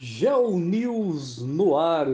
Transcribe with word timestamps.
Geo 0.00 0.56
News 0.56 1.38
no 1.38 1.76
ar, 1.76 2.06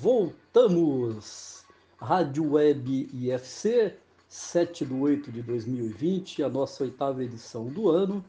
voltamos! 0.00 1.64
Rádio 2.00 2.52
Web 2.52 3.10
IFC, 3.12 3.96
7 4.28 4.84
de 4.86 4.94
8 4.94 5.32
de 5.32 5.42
2020, 5.42 6.44
a 6.44 6.48
nossa 6.48 6.84
oitava 6.84 7.24
edição 7.24 7.66
do 7.66 7.90
ano. 7.90 8.24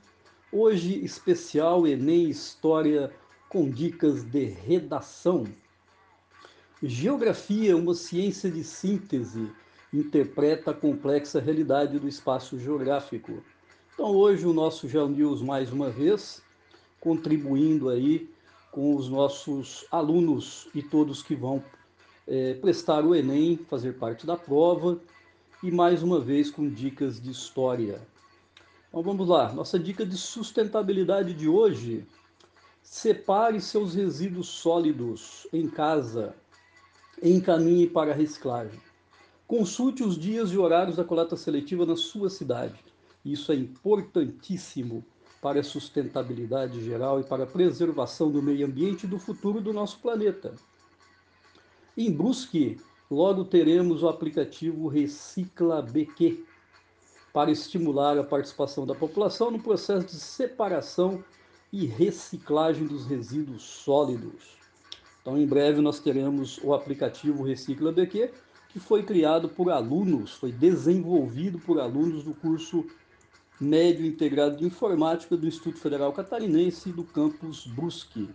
Hoje, 0.51 1.05
especial 1.05 1.85
Enem 1.85 2.27
História 2.27 3.11
com 3.49 3.69
dicas 3.69 4.23
de 4.23 4.45
redação. 4.45 5.45
Geografia, 6.81 7.77
uma 7.77 7.93
ciência 7.93 8.49
de 8.49 8.63
síntese, 8.63 9.47
interpreta 9.93 10.71
a 10.71 10.73
complexa 10.73 11.39
realidade 11.39 11.99
do 11.99 12.07
espaço 12.07 12.57
geográfico. 12.57 13.43
Então, 13.93 14.07
hoje, 14.07 14.47
o 14.47 14.53
nosso 14.53 14.89
Geo 14.89 15.07
News, 15.07 15.39
mais 15.39 15.71
uma 15.71 15.91
vez, 15.91 16.41
contribuindo 16.99 17.89
aí 17.89 18.32
com 18.73 18.95
os 18.95 19.07
nossos 19.07 19.85
alunos 19.91 20.67
e 20.73 20.81
todos 20.81 21.21
que 21.21 21.35
vão 21.35 21.63
é, 22.27 22.55
prestar 22.55 23.05
o 23.05 23.13
Enem, 23.13 23.55
fazer 23.69 23.93
parte 23.93 24.25
da 24.25 24.35
prova 24.35 24.99
e 25.61 25.69
mais 25.69 26.01
uma 26.01 26.19
vez 26.19 26.49
com 26.49 26.67
dicas 26.67 27.21
de 27.21 27.29
história. 27.29 28.01
Então 28.89 29.03
vamos 29.03 29.29
lá, 29.29 29.53
nossa 29.53 29.77
dica 29.77 30.03
de 30.03 30.17
sustentabilidade 30.17 31.35
de 31.35 31.47
hoje: 31.47 32.03
separe 32.81 33.61
seus 33.61 33.93
resíduos 33.93 34.47
sólidos 34.47 35.45
em 35.53 35.69
casa, 35.69 36.35
encaminhe 37.21 37.87
para 37.87 38.11
a 38.11 38.15
reciclagem. 38.15 38.81
Consulte 39.45 40.03
os 40.03 40.17
dias 40.17 40.51
e 40.51 40.57
horários 40.57 40.95
da 40.95 41.03
coleta 41.03 41.37
seletiva 41.37 41.85
na 41.85 41.95
sua 41.95 42.27
cidade. 42.27 42.83
Isso 43.23 43.51
é 43.51 43.55
importantíssimo 43.55 45.05
para 45.43 45.59
a 45.59 45.63
sustentabilidade 45.63 46.81
geral 46.81 47.19
e 47.19 47.23
para 47.23 47.43
a 47.43 47.47
preservação 47.47 48.31
do 48.31 48.41
meio 48.41 48.65
ambiente 48.65 49.03
e 49.03 49.07
do 49.07 49.19
futuro 49.19 49.59
do 49.59 49.73
nosso 49.73 49.99
planeta. 49.99 50.55
Em 51.97 52.09
Brusque, 52.09 52.79
logo 53.11 53.43
teremos 53.43 54.01
o 54.01 54.07
aplicativo 54.07 54.87
Recicla 54.87 55.81
BQ 55.81 56.45
para 57.33 57.51
estimular 57.51 58.17
a 58.17 58.23
participação 58.23 58.85
da 58.85 58.95
população 58.95 59.51
no 59.51 59.61
processo 59.61 60.07
de 60.07 60.15
separação 60.15 61.21
e 61.73 61.85
reciclagem 61.85 62.87
dos 62.87 63.05
resíduos 63.05 63.63
sólidos. 63.63 64.57
Então, 65.21 65.37
em 65.37 65.45
breve 65.45 65.81
nós 65.81 65.99
teremos 65.99 66.57
o 66.63 66.73
aplicativo 66.73 67.43
Recicla 67.43 67.91
BQ, 67.91 68.31
que 68.69 68.79
foi 68.79 69.03
criado 69.03 69.49
por 69.49 69.69
alunos, 69.69 70.35
foi 70.35 70.53
desenvolvido 70.53 71.59
por 71.59 71.81
alunos 71.81 72.23
do 72.23 72.33
curso 72.33 72.85
médio 73.63 74.05
integrado 74.05 74.57
de 74.57 74.65
informática 74.65 75.35
do 75.37 75.47
Instituto 75.47 75.79
Federal 75.79 76.11
Catarinense 76.13 76.91
do 76.91 77.03
campus 77.03 77.65
Brusque. 77.65 78.29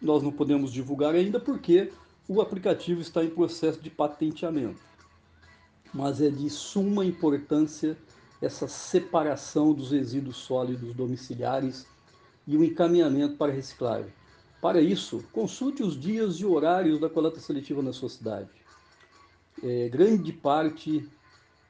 Nós 0.00 0.22
não 0.22 0.32
podemos 0.32 0.72
divulgar 0.72 1.14
ainda 1.14 1.38
porque 1.38 1.92
o 2.26 2.40
aplicativo 2.40 3.00
está 3.00 3.22
em 3.22 3.30
processo 3.30 3.80
de 3.80 3.90
patenteamento. 3.90 4.80
Mas 5.94 6.20
é 6.20 6.30
de 6.30 6.48
suma 6.48 7.04
importância 7.04 7.96
essa 8.40 8.66
separação 8.66 9.72
dos 9.72 9.92
resíduos 9.92 10.38
sólidos 10.38 10.94
domiciliares 10.94 11.86
e 12.46 12.56
o 12.56 12.64
encaminhamento 12.64 13.36
para 13.36 13.52
reciclagem. 13.52 14.12
Para 14.60 14.80
isso, 14.80 15.24
consulte 15.32 15.82
os 15.82 15.98
dias 15.98 16.36
e 16.36 16.46
horários 16.46 16.98
da 16.98 17.08
coleta 17.08 17.38
seletiva 17.38 17.82
na 17.82 17.92
sua 17.92 18.08
cidade. 18.08 18.48
É, 19.62 19.88
grande 19.88 20.32
parte 20.32 21.08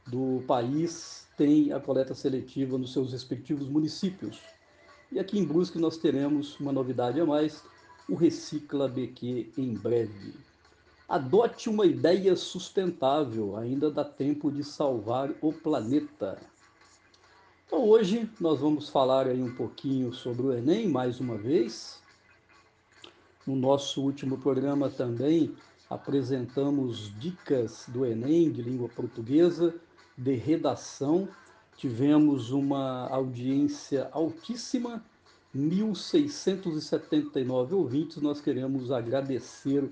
do 0.07 0.43
país 0.47 1.22
tem 1.37 1.73
a 1.73 1.81
coleta 1.81 2.15
seletiva 2.15 2.77
nos 2.79 2.93
seus 2.93 3.13
respectivos 3.13 3.69
municípios. 3.69 4.41
E 5.11 5.19
aqui 5.19 5.39
em 5.39 5.45
Brusque 5.45 5.79
nós 5.79 5.97
teremos 5.97 6.59
uma 6.59 6.73
novidade 6.73 7.21
a 7.21 7.27
mais, 7.27 7.63
o 8.09 8.15
Recicla 8.15 8.89
BQ 8.89 9.53
em 9.57 9.75
breve. 9.75 10.35
Adote 11.09 11.69
uma 11.69 11.85
ideia 11.85 12.35
sustentável, 12.35 13.57
ainda 13.57 13.91
dá 13.91 14.05
tempo 14.05 14.51
de 14.51 14.65
salvar 14.65 15.31
o 15.41 15.53
planeta. 15.53 16.41
Então 17.67 17.87
hoje 17.87 18.31
nós 18.41 18.61
vamos 18.61 18.89
falar 18.89 19.27
aí 19.27 19.43
um 19.43 19.55
pouquinho 19.55 20.13
sobre 20.13 20.47
o 20.47 20.53
Enem 20.53 20.89
mais 20.89 21.21
uma 21.21 21.37
vez. 21.37 22.01
No 23.47 23.57
nosso 23.57 24.03
último 24.03 24.39
programa 24.39 24.89
também 24.89 25.55
apresentamos 25.91 27.13
dicas 27.19 27.85
do 27.89 28.07
Enem 28.07 28.51
de 28.51 28.63
língua 28.63 28.89
portuguesa 28.89 29.75
de 30.17 30.35
redação. 30.35 31.29
Tivemos 31.77 32.51
uma 32.51 33.09
audiência 33.09 34.09
altíssima, 34.13 35.05
1.679 35.55 37.73
ouvintes. 37.73 38.17
Nós 38.19 38.41
queremos 38.41 38.91
agradecer 38.91 39.89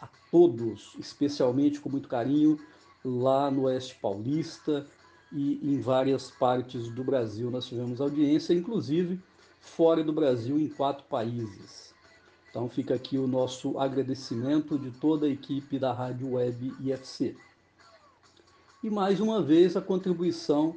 a 0.00 0.08
todos, 0.30 0.94
especialmente 0.98 1.80
com 1.80 1.88
muito 1.88 2.08
carinho, 2.08 2.58
lá 3.04 3.50
no 3.50 3.62
Oeste 3.62 3.98
Paulista 4.00 4.86
e 5.32 5.58
em 5.62 5.80
várias 5.80 6.30
partes 6.30 6.88
do 6.90 7.02
Brasil. 7.02 7.50
Nós 7.50 7.66
tivemos 7.66 8.00
audiência, 8.00 8.54
inclusive 8.54 9.20
fora 9.60 10.02
do 10.02 10.12
Brasil, 10.12 10.58
em 10.58 10.68
quatro 10.68 11.04
países. 11.04 11.94
Então 12.50 12.68
fica 12.68 12.94
aqui 12.94 13.16
o 13.16 13.26
nosso 13.26 13.78
agradecimento 13.78 14.78
de 14.78 14.90
toda 14.90 15.26
a 15.26 15.30
equipe 15.30 15.78
da 15.78 15.92
Rádio 15.92 16.32
Web 16.32 16.74
IFC 16.80 17.34
e 18.82 18.90
mais 18.90 19.20
uma 19.20 19.40
vez 19.40 19.76
a 19.76 19.80
contribuição 19.80 20.74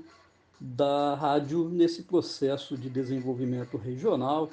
da 0.59 1.15
rádio 1.15 1.67
nesse 1.67 2.03
processo 2.03 2.77
de 2.77 2.87
desenvolvimento 2.87 3.77
regional 3.77 4.51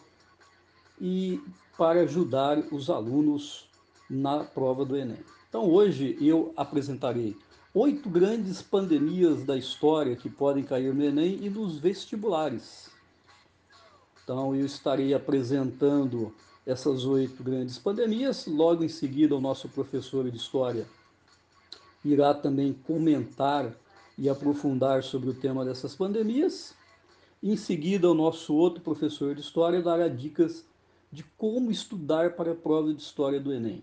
e 0.99 1.41
para 1.77 2.01
ajudar 2.01 2.59
os 2.73 2.89
alunos 2.89 3.69
na 4.09 4.43
prova 4.43 4.85
do 4.85 4.97
Enem. 4.97 5.19
Então 5.49 5.71
hoje 5.71 6.17
eu 6.19 6.53
apresentarei 6.57 7.37
oito 7.75 8.09
grandes 8.09 8.63
pandemias 8.63 9.45
da 9.45 9.57
história 9.57 10.17
que 10.17 10.31
podem 10.31 10.65
cair 10.65 10.95
no 10.95 11.05
Enem 11.05 11.39
e 11.43 11.51
nos 11.51 11.79
vestibulares. 11.79 12.91
Então 14.25 14.57
eu 14.57 14.65
estarei 14.65 15.13
apresentando 15.13 16.33
essas 16.65 17.05
oito 17.05 17.43
grandes 17.43 17.77
pandemias, 17.77 18.47
logo 18.47 18.83
em 18.83 18.89
seguida 18.89 19.37
o 19.37 19.41
nosso 19.41 19.69
professor 19.69 20.31
de 20.31 20.37
história 20.39 20.87
irá 22.05 22.35
também 22.35 22.73
comentar 22.73 23.75
e 24.19 24.29
aprofundar 24.29 25.03
sobre 25.03 25.31
o 25.31 25.35
tema 25.35 25.65
dessas 25.65 25.95
pandemias. 25.95 26.75
Em 27.43 27.57
seguida, 27.57 28.11
o 28.11 28.15
nosso 28.15 28.55
outro 28.55 28.83
professor 28.83 29.35
de 29.35 29.41
História 29.41 29.83
dará 29.83 30.09
dicas 30.09 30.65
de 31.11 31.25
como 31.37 31.71
estudar 31.71 32.35
para 32.37 32.53
a 32.53 32.55
prova 32.55 32.93
de 32.93 33.03
História 33.03 33.41
do 33.41 33.53
Enem. 33.53 33.83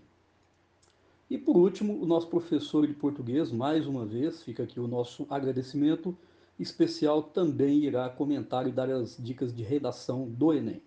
E 1.28 1.38
por 1.38 1.56
último, 1.56 2.02
o 2.02 2.06
nosso 2.06 2.26
professor 2.26 2.86
de 2.86 2.92
português, 2.92 3.52
mais 3.52 3.86
uma 3.86 4.04
vez, 4.04 4.42
fica 4.42 4.64
aqui 4.64 4.80
o 4.80 4.88
nosso 4.88 5.26
agradecimento 5.30 6.16
especial, 6.58 7.22
também 7.22 7.84
irá 7.84 8.08
comentar 8.08 8.66
e 8.66 8.72
dar 8.72 8.90
as 8.90 9.16
dicas 9.18 9.54
de 9.54 9.62
redação 9.62 10.28
do 10.28 10.52
Enem. 10.52 10.82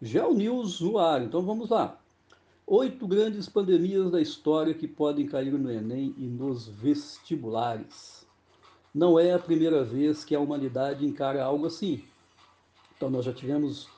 Geo 0.00 0.34
News 0.34 0.80
no 0.80 0.98
ar, 0.98 1.22
então 1.22 1.42
vamos 1.42 1.70
lá. 1.70 1.98
Oito 2.68 3.06
grandes 3.06 3.48
pandemias 3.48 4.10
da 4.10 4.20
história 4.20 4.74
que 4.74 4.88
podem 4.88 5.24
cair 5.24 5.52
no 5.52 5.70
Enem 5.70 6.12
e 6.18 6.26
nos 6.26 6.66
vestibulares. 6.66 8.26
Não 8.92 9.20
é 9.20 9.32
a 9.32 9.38
primeira 9.38 9.84
vez 9.84 10.24
que 10.24 10.34
a 10.34 10.40
humanidade 10.40 11.06
encara 11.06 11.44
algo 11.44 11.66
assim. 11.66 12.02
Então, 12.96 13.08
nós 13.08 13.24
já 13.24 13.32
tivemos 13.32 13.88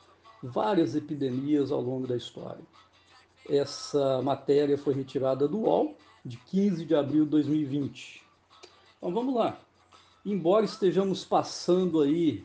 várias 0.43 0.95
epidemias 0.95 1.73
ao 1.73 1.81
longo 1.81 2.07
da 2.07 2.15
história. 2.15 2.63
Essa 3.49 4.21
matéria 4.21 4.77
foi 4.77 4.93
retirada 4.93 5.49
do 5.49 5.61
UOL, 5.61 5.97
de 6.23 6.37
15 6.37 6.85
de 6.85 6.95
abril 6.95 7.25
de 7.25 7.31
2020. 7.31 8.23
Então, 8.99 9.15
vamos 9.15 9.35
lá. 9.35 9.59
Embora 10.27 10.67
estejamos 10.67 11.25
passando 11.25 12.03
aí 12.03 12.45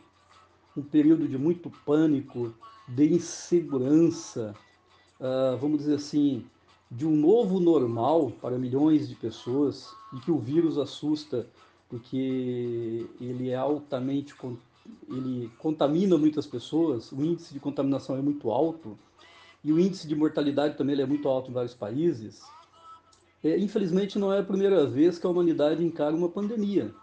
um 0.77 0.83
período 0.83 1.27
de 1.27 1.37
muito 1.37 1.69
pânico, 1.85 2.55
de 2.87 3.11
insegurança, 3.13 4.55
uh, 5.23 5.57
vamos 5.57 5.79
dizer 5.79 5.95
assim, 5.95 6.45
de 6.91 7.07
um 7.07 7.15
novo 7.15 7.59
normal 7.59 8.31
para 8.41 8.57
milhões 8.57 9.07
de 9.07 9.15
pessoas 9.15 9.89
e 10.13 10.19
que 10.19 10.29
o 10.29 10.37
vírus 10.37 10.77
assusta 10.77 11.47
porque 11.89 13.07
ele 13.21 13.49
é 13.49 13.55
altamente 13.55 14.35
ele 15.07 15.49
contamina 15.59 16.17
muitas 16.17 16.45
pessoas, 16.45 17.11
o 17.11 17.23
índice 17.23 17.53
de 17.53 17.59
contaminação 17.59 18.17
é 18.17 18.21
muito 18.21 18.51
alto 18.51 18.97
e 19.63 19.71
o 19.71 19.79
índice 19.79 20.07
de 20.07 20.15
mortalidade 20.15 20.75
também 20.75 20.99
é 20.99 21.05
muito 21.05 21.27
alto 21.29 21.49
em 21.49 21.53
vários 21.53 21.73
países. 21.73 22.41
É, 23.43 23.57
infelizmente 23.57 24.19
não 24.19 24.33
é 24.33 24.39
a 24.39 24.43
primeira 24.43 24.85
vez 24.85 25.17
que 25.17 25.25
a 25.25 25.29
humanidade 25.29 25.83
encara 25.83 26.15
uma 26.15 26.29
pandemia. 26.29 26.93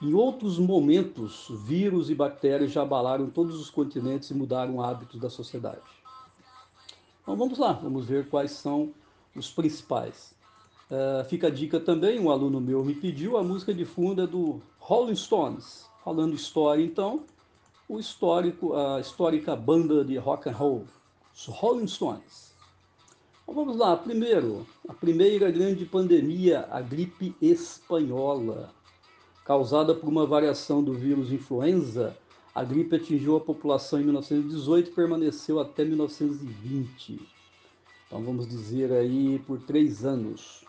Em 0.00 0.14
outros 0.14 0.58
momentos, 0.58 1.46
vírus 1.64 2.10
e 2.10 2.14
bactérias 2.14 2.72
já 2.72 2.82
abalaram 2.82 3.30
todos 3.30 3.60
os 3.60 3.70
continentes 3.70 4.30
e 4.30 4.34
mudaram 4.34 4.82
hábitos 4.82 5.20
da 5.20 5.30
sociedade. 5.30 6.01
Então 7.22 7.36
vamos 7.36 7.58
lá, 7.58 7.72
vamos 7.72 8.06
ver 8.06 8.28
quais 8.28 8.50
são 8.50 8.92
os 9.34 9.50
principais. 9.50 10.34
Uh, 10.90 11.24
fica 11.24 11.46
a 11.46 11.50
dica 11.50 11.80
também, 11.80 12.20
um 12.20 12.30
aluno 12.30 12.60
meu 12.60 12.84
me 12.84 12.94
pediu, 12.94 13.36
a 13.38 13.42
música 13.42 13.72
de 13.72 13.84
fundo 13.84 14.22
é 14.22 14.26
do 14.26 14.60
Rolling 14.78 15.14
Stones. 15.14 15.86
Falando 16.04 16.34
história, 16.34 16.82
então, 16.82 17.24
o 17.88 17.98
histórico, 17.98 18.74
a 18.74 19.00
histórica 19.00 19.54
banda 19.54 20.04
de 20.04 20.18
rock 20.18 20.48
and 20.48 20.52
roll. 20.52 20.84
Os 21.32 21.46
Rolling 21.46 21.86
Stones. 21.86 22.52
Então, 23.42 23.54
vamos 23.54 23.76
lá, 23.76 23.96
primeiro, 23.96 24.66
a 24.88 24.92
primeira 24.92 25.50
grande 25.50 25.84
pandemia, 25.84 26.66
a 26.70 26.80
gripe 26.80 27.36
espanhola. 27.40 28.70
Causada 29.44 29.94
por 29.94 30.08
uma 30.08 30.26
variação 30.26 30.82
do 30.82 30.92
vírus 30.92 31.32
influenza, 31.32 32.16
a 32.54 32.62
gripe 32.64 32.96
atingiu 32.96 33.36
a 33.36 33.40
população 33.40 34.00
em 34.00 34.04
1918 34.04 34.90
e 34.90 34.92
permaneceu 34.92 35.58
até 35.58 35.84
1920. 35.84 37.20
Então 38.06 38.22
vamos 38.22 38.46
dizer 38.46 38.92
aí 38.92 39.38
por 39.46 39.60
três 39.60 40.04
anos. 40.04 40.64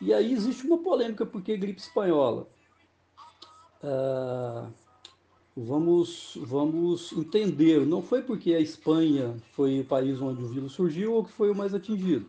E 0.00 0.14
aí 0.14 0.32
existe 0.32 0.64
uma 0.64 0.78
polêmica 0.78 1.26
porque 1.26 1.56
gripe 1.56 1.80
espanhola. 1.80 2.46
Uh, 3.82 4.72
vamos, 5.56 6.38
vamos 6.40 7.12
entender, 7.12 7.84
não 7.84 8.00
foi 8.00 8.22
porque 8.22 8.54
a 8.54 8.60
Espanha 8.60 9.36
foi 9.52 9.80
o 9.80 9.84
país 9.84 10.20
onde 10.20 10.42
o 10.42 10.48
vírus 10.48 10.72
surgiu 10.72 11.14
ou 11.14 11.24
que 11.24 11.32
foi 11.32 11.50
o 11.50 11.54
mais 11.54 11.74
atingido, 11.74 12.28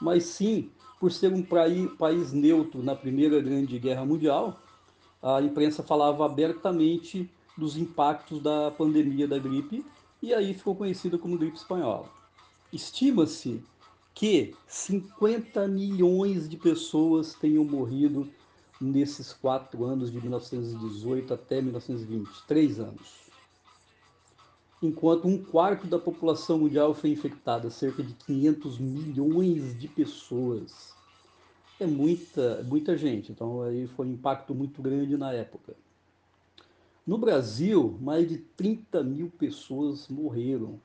mas 0.00 0.24
sim 0.24 0.70
por 0.98 1.10
ser 1.10 1.32
um 1.32 1.42
país 1.42 2.32
neutro 2.32 2.82
na 2.82 2.94
Primeira 2.94 3.40
Grande 3.40 3.78
Guerra 3.78 4.04
Mundial, 4.04 4.60
a 5.22 5.40
imprensa 5.40 5.82
falava 5.82 6.26
abertamente 6.26 7.30
dos 7.60 7.76
impactos 7.76 8.42
da 8.42 8.70
pandemia 8.70 9.28
da 9.28 9.38
gripe 9.38 9.84
e 10.22 10.34
aí 10.34 10.54
ficou 10.54 10.74
conhecida 10.74 11.18
como 11.18 11.38
gripe 11.38 11.56
espanhola. 11.56 12.10
Estima-se 12.72 13.62
que 14.14 14.54
50 14.66 15.68
milhões 15.68 16.48
de 16.48 16.56
pessoas 16.56 17.34
tenham 17.34 17.64
morrido 17.64 18.28
nesses 18.80 19.32
quatro 19.32 19.84
anos, 19.84 20.10
de 20.10 20.18
1918 20.20 21.34
até 21.34 21.60
1920, 21.60 22.28
três 22.46 22.80
anos. 22.80 23.20
Enquanto 24.82 25.28
um 25.28 25.42
quarto 25.42 25.86
da 25.86 25.98
população 25.98 26.58
mundial 26.60 26.94
foi 26.94 27.10
infectada, 27.10 27.70
cerca 27.70 28.02
de 28.02 28.14
500 28.14 28.78
milhões 28.78 29.78
de 29.78 29.86
pessoas. 29.86 30.94
É 31.78 31.86
muita, 31.86 32.62
muita 32.62 32.96
gente, 32.96 33.30
então 33.30 33.62
aí 33.62 33.86
foi 33.88 34.06
um 34.06 34.12
impacto 34.12 34.54
muito 34.54 34.80
grande 34.80 35.16
na 35.18 35.32
época. 35.32 35.74
No 37.06 37.18
Brasil, 37.18 37.98
mais 38.00 38.28
de 38.28 38.38
30 38.38 39.02
mil 39.02 39.30
pessoas 39.30 40.08
morreram. 40.08 40.80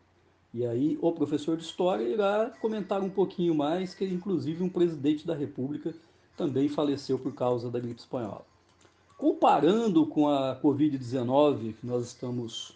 E 0.53 0.65
aí 0.65 0.97
o 1.01 1.11
professor 1.11 1.57
de 1.57 1.63
História 1.63 2.03
irá 2.03 2.51
comentar 2.61 3.01
um 3.01 3.09
pouquinho 3.09 3.53
mais, 3.53 3.93
que 3.93 4.05
inclusive 4.05 4.63
um 4.63 4.69
presidente 4.69 5.27
da 5.27 5.35
República 5.35 5.93
também 6.37 6.69
faleceu 6.69 7.19
por 7.19 7.33
causa 7.33 7.69
da 7.69 7.79
gripe 7.79 7.99
espanhola. 7.99 8.45
Comparando 9.17 10.05
com 10.05 10.29
a 10.29 10.59
Covid-19, 10.61 11.73
que 11.75 11.85
nós 11.85 12.07
estamos 12.07 12.73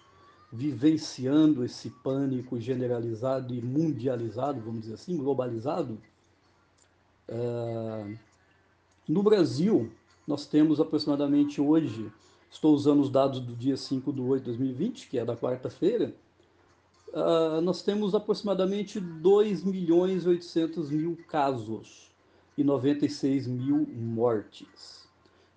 vivenciando 0.51 1.63
esse 1.63 1.89
pânico 1.89 2.59
generalizado 2.59 3.53
e 3.53 3.61
mundializado, 3.61 4.59
vamos 4.59 4.81
dizer 4.81 4.95
assim, 4.95 5.15
globalizado, 5.15 5.97
uh, 7.29 8.17
no 9.07 9.23
Brasil, 9.23 9.91
nós 10.27 10.45
temos 10.45 10.79
aproximadamente 10.79 11.61
hoje 11.61 12.11
estou 12.51 12.73
usando 12.73 13.01
os 13.01 13.09
dados 13.09 13.39
do 13.39 13.55
dia 13.55 13.77
5 13.77 14.11
de 14.11 14.21
8 14.21 14.41
de 14.41 14.45
2020, 14.47 15.07
que 15.07 15.19
é 15.19 15.25
da 15.25 15.35
quarta-feira, 15.35 16.13
uh, 17.09 17.61
nós 17.61 17.81
temos 17.81 18.15
aproximadamente 18.15 18.99
2 18.99 19.63
milhões 19.63 20.23
e 20.23 20.29
800 20.29 20.89
mil 20.89 21.17
casos 21.27 22.09
e 22.57 22.63
96 22.63 23.47
mil 23.47 23.87
mortes. 23.95 25.07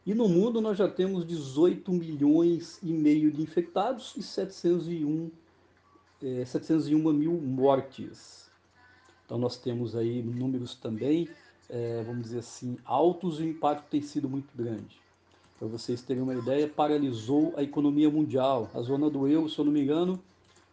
E 0.04 0.14
no 0.14 0.28
mundo 0.28 0.60
nós 0.60 0.76
já 0.76 0.88
temos 0.88 1.24
18 1.24 1.90
milhões 1.92 2.78
e 2.82 2.92
meio 2.92 3.30
de 3.30 3.40
infectados 3.40 4.14
e 4.16 4.22
701, 4.22 5.30
é, 6.22 6.44
701 6.44 7.12
mil 7.12 7.40
mortes. 7.40 8.50
Então 9.24 9.38
nós 9.38 9.56
temos 9.56 9.96
aí 9.96 10.22
números 10.22 10.74
também, 10.74 11.28
é, 11.70 12.02
vamos 12.02 12.24
dizer 12.24 12.40
assim, 12.40 12.76
altos 12.84 13.38
e 13.38 13.44
o 13.44 13.48
impacto 13.48 13.88
tem 13.88 14.02
sido 14.02 14.28
muito 14.28 14.54
grande 14.54 15.02
para 15.62 15.68
vocês 15.68 16.02
terem 16.02 16.24
uma 16.24 16.34
ideia, 16.34 16.66
paralisou 16.66 17.54
a 17.56 17.62
economia 17.62 18.10
mundial. 18.10 18.68
A 18.74 18.82
zona 18.82 19.08
do 19.08 19.28
euro, 19.28 19.48
se 19.48 19.56
eu 19.56 19.64
não 19.64 19.70
me 19.70 19.80
engano, 19.80 20.20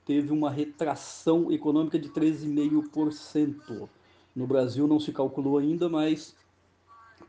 teve 0.04 0.34
uma 0.34 0.50
retração 0.50 1.52
econômica 1.52 2.00
de 2.00 2.10
13,5%. 2.10 3.88
No 4.36 4.48
Brasil 4.48 4.88
não 4.88 5.00
se 5.00 5.12
calculou 5.12 5.60
ainda, 5.60 5.88
mas 5.88 6.36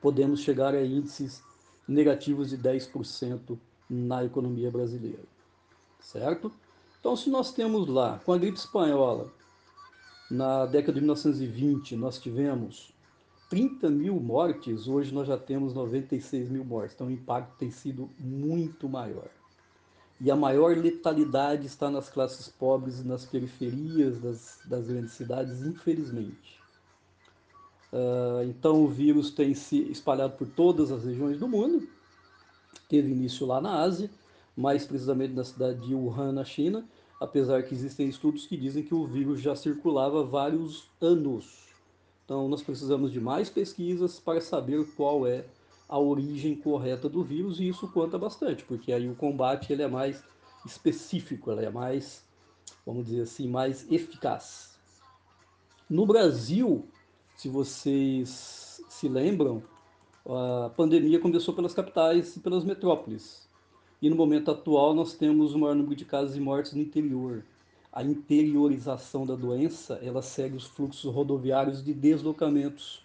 podemos 0.01 0.41
chegar 0.41 0.75
a 0.75 0.83
índices 0.83 1.43
negativos 1.87 2.49
de 2.49 2.57
10% 2.57 3.59
na 3.91 4.25
economia 4.25 4.71
brasileira. 4.71 5.25
Certo? 6.01 6.51
Então, 6.99 7.15
se 7.15 7.29
nós 7.29 7.53
temos 7.53 7.87
lá, 7.89 8.23
com 8.25 8.33
a 8.33 8.39
gripe 8.39 8.57
espanhola, 8.57 9.31
na 10.31 10.65
década 10.65 10.95
de 10.95 11.01
1920, 11.01 11.95
nós 11.95 12.19
tivemos 12.19 12.91
30 13.51 13.91
mil 13.91 14.15
mortes, 14.21 14.87
hoje 14.87 15.13
nós 15.13 15.27
já 15.27 15.37
temos 15.37 15.75
96 15.75 16.49
mil 16.49 16.65
mortes. 16.65 16.95
Então 16.95 17.09
o 17.09 17.11
impacto 17.11 17.59
tem 17.59 17.69
sido 17.69 18.09
muito 18.17 18.89
maior. 18.89 19.29
E 20.21 20.31
a 20.31 20.37
maior 20.37 20.77
letalidade 20.77 21.67
está 21.67 21.91
nas 21.91 22.09
classes 22.09 22.49
pobres 22.49 23.01
e 23.01 23.07
nas 23.07 23.25
periferias 23.25 24.21
das, 24.21 24.61
das 24.67 24.87
grandes 24.87 25.13
cidades, 25.15 25.63
infelizmente. 25.63 26.61
Uh, 27.93 28.45
então 28.45 28.85
o 28.85 28.89
vírus 28.89 29.33
tem 29.33 29.53
se 29.53 29.83
espalhado 29.91 30.37
por 30.37 30.47
todas 30.47 30.93
as 30.93 31.05
regiões 31.05 31.37
do 31.37 31.49
mundo. 31.49 31.89
Teve 32.89 33.11
início 33.11 33.45
lá 33.47 33.61
na 33.61 33.81
Ásia, 33.81 34.09
mais 34.57 34.87
precisamente 34.87 35.35
na 35.35 35.43
cidade 35.43 35.85
de 35.85 35.93
Wuhan, 35.93 36.31
na 36.31 36.45
China, 36.45 36.85
apesar 37.21 37.65
que 37.65 37.75
existem 37.75 38.09
estudos 38.09 38.47
que 38.47 38.57
dizem 38.57 38.85
que 38.85 38.95
o 38.95 39.07
vírus 39.09 39.41
já 39.41 39.57
circulava 39.57 40.21
há 40.21 40.25
vários 40.25 40.89
anos 41.01 41.70
então, 42.31 42.47
nós 42.49 42.63
precisamos 42.63 43.11
de 43.11 43.21
mais 43.21 43.51
pesquisas 43.51 44.21
para 44.21 44.41
saber 44.41 44.87
qual 44.95 45.27
é 45.27 45.47
a 45.89 45.99
origem 45.99 46.55
correta 46.55 47.09
do 47.09 47.25
vírus 47.25 47.59
e 47.59 47.67
isso 47.67 47.89
conta 47.89 48.17
bastante, 48.17 48.63
porque 48.63 48.93
aí 48.93 49.09
o 49.09 49.17
combate 49.17 49.73
ele 49.73 49.83
é 49.83 49.89
mais 49.89 50.23
específico, 50.65 51.51
ele 51.51 51.65
é 51.65 51.71
mais, 51.71 52.25
vamos 52.87 53.07
dizer 53.07 53.23
assim, 53.23 53.49
mais 53.49 53.91
eficaz. 53.91 54.79
No 55.89 56.07
Brasil, 56.07 56.87
se 57.35 57.49
vocês 57.49 58.81
se 58.89 59.09
lembram, 59.09 59.61
a 60.25 60.71
pandemia 60.71 61.19
começou 61.19 61.53
pelas 61.53 61.75
capitais 61.75 62.37
e 62.37 62.39
pelas 62.39 62.63
metrópoles. 62.63 63.49
E 64.01 64.09
no 64.09 64.15
momento 64.15 64.53
atual 64.53 64.95
nós 64.95 65.15
temos 65.15 65.53
o 65.53 65.59
maior 65.59 65.75
número 65.75 65.97
de 65.97 66.05
casos 66.05 66.37
e 66.37 66.41
mortes 66.41 66.75
no 66.75 66.81
interior 66.81 67.45
a 67.93 68.03
interiorização 68.03 69.27
da 69.27 69.35
doença, 69.35 69.95
ela 70.03 70.23
segue 70.23 70.57
os 70.57 70.65
fluxos 70.65 71.13
rodoviários 71.13 71.83
de 71.83 71.93
deslocamentos 71.93 73.03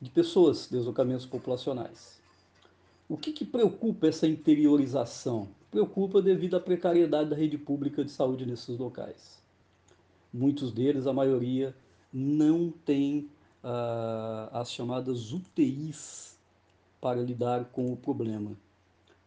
de 0.00 0.10
pessoas, 0.10 0.66
deslocamentos 0.68 1.26
populacionais. 1.26 2.20
O 3.08 3.16
que, 3.16 3.32
que 3.32 3.44
preocupa 3.44 4.06
essa 4.06 4.26
interiorização? 4.26 5.48
Preocupa 5.70 6.20
devido 6.20 6.56
à 6.56 6.60
precariedade 6.60 7.30
da 7.30 7.36
rede 7.36 7.58
pública 7.58 8.04
de 8.04 8.10
saúde 8.10 8.46
nesses 8.46 8.78
locais. 8.78 9.38
Muitos 10.32 10.72
deles, 10.72 11.06
a 11.06 11.12
maioria, 11.12 11.74
não 12.12 12.70
tem 12.70 13.28
ah, 13.62 14.48
as 14.52 14.72
chamadas 14.72 15.32
UTIs 15.32 16.38
para 17.00 17.20
lidar 17.20 17.66
com 17.66 17.92
o 17.92 17.96
problema. 17.96 18.52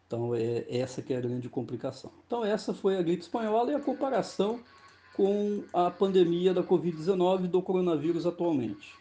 Então, 0.06 0.34
é 0.34 0.64
essa 0.68 1.00
que 1.00 1.14
é 1.14 1.16
a 1.16 1.20
grande 1.20 1.48
complicação. 1.48 2.10
Então, 2.26 2.44
essa 2.44 2.74
foi 2.74 2.96
a 2.96 3.02
gripe 3.02 3.22
espanhola 3.22 3.72
e 3.72 3.74
a 3.74 3.80
comparação 3.80 4.60
com 5.16 5.64
a 5.72 5.90
pandemia 5.90 6.52
da 6.52 6.62
Covid-19 6.62 7.46
do 7.48 7.62
coronavírus 7.62 8.26
atualmente. 8.26 8.94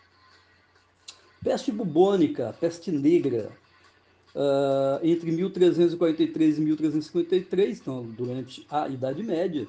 Peste 1.43 1.73
bubônica, 1.73 2.55
peste 2.57 2.89
negra, 2.89 3.51
uh, 4.33 5.05
entre 5.05 5.29
1343 5.29 6.57
e 6.57 6.61
1353, 6.61 7.81
então, 7.81 8.03
durante 8.03 8.65
a 8.71 8.87
Idade 8.87 9.21
Média, 9.23 9.67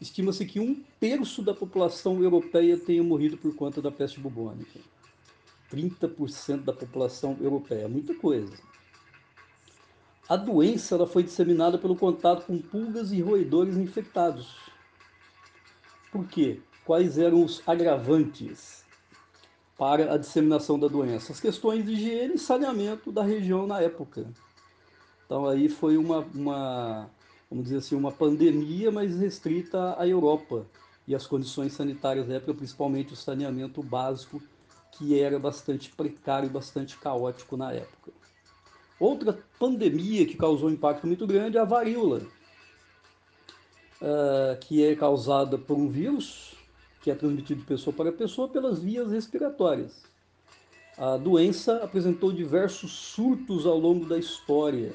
estima-se 0.00 0.44
que 0.44 0.58
um 0.58 0.82
terço 0.98 1.42
da 1.42 1.54
população 1.54 2.20
europeia 2.20 2.76
tenha 2.76 3.02
morrido 3.04 3.36
por 3.36 3.54
conta 3.54 3.80
da 3.80 3.92
peste 3.92 4.18
bubônica. 4.18 4.80
30% 5.72 6.64
da 6.64 6.72
população 6.72 7.36
europeia, 7.40 7.88
muita 7.88 8.14
coisa. 8.16 8.52
A 10.28 10.36
doença 10.36 10.96
ela 10.96 11.06
foi 11.06 11.22
disseminada 11.22 11.78
pelo 11.78 11.94
contato 11.94 12.46
com 12.46 12.58
pulgas 12.58 13.12
e 13.12 13.20
roedores 13.20 13.76
infectados 13.76 14.73
por 16.14 16.28
quê? 16.28 16.60
Quais 16.86 17.18
eram 17.18 17.42
os 17.42 17.60
agravantes 17.66 18.84
para 19.76 20.14
a 20.14 20.16
disseminação 20.16 20.78
da 20.78 20.86
doença? 20.86 21.32
As 21.32 21.40
questões 21.40 21.84
de 21.84 21.94
higiene 21.94 22.36
e 22.36 22.38
saneamento 22.38 23.10
da 23.10 23.24
região 23.24 23.66
na 23.66 23.80
época. 23.80 24.24
Então 25.26 25.44
aí 25.44 25.68
foi 25.68 25.96
uma, 25.96 26.20
uma 26.32 27.10
vamos 27.50 27.64
dizer 27.64 27.78
assim, 27.78 27.96
uma 27.96 28.12
pandemia, 28.12 28.92
mas 28.92 29.18
restrita 29.18 30.00
à 30.00 30.06
Europa 30.06 30.64
e 31.04 31.16
as 31.16 31.26
condições 31.26 31.72
sanitárias 31.72 32.28
da 32.28 32.34
época, 32.34 32.54
principalmente 32.54 33.12
o 33.12 33.16
saneamento 33.16 33.82
básico, 33.82 34.40
que 34.92 35.18
era 35.18 35.36
bastante 35.36 35.90
precário 35.90 36.48
bastante 36.48 36.96
caótico 36.96 37.56
na 37.56 37.72
época. 37.72 38.12
Outra 39.00 39.36
pandemia 39.58 40.24
que 40.24 40.36
causou 40.36 40.68
um 40.68 40.72
impacto 40.72 41.08
muito 41.08 41.26
grande 41.26 41.56
é 41.56 41.60
a 41.60 41.64
varíola, 41.64 42.22
uh, 44.00 44.58
que 44.60 44.84
é 44.84 44.94
causada 44.94 45.58
por 45.58 45.76
um 45.76 45.88
vírus 45.88 46.54
que 47.02 47.10
é 47.10 47.14
transmitido 47.14 47.60
de 47.60 47.66
pessoa 47.66 47.94
para 47.94 48.10
pessoa 48.10 48.48
pelas 48.48 48.78
vias 48.78 49.10
respiratórias. 49.10 50.04
A 50.96 51.16
doença 51.16 51.84
apresentou 51.84 52.32
diversos 52.32 52.92
surtos 52.92 53.66
ao 53.66 53.78
longo 53.78 54.06
da 54.06 54.16
história. 54.16 54.94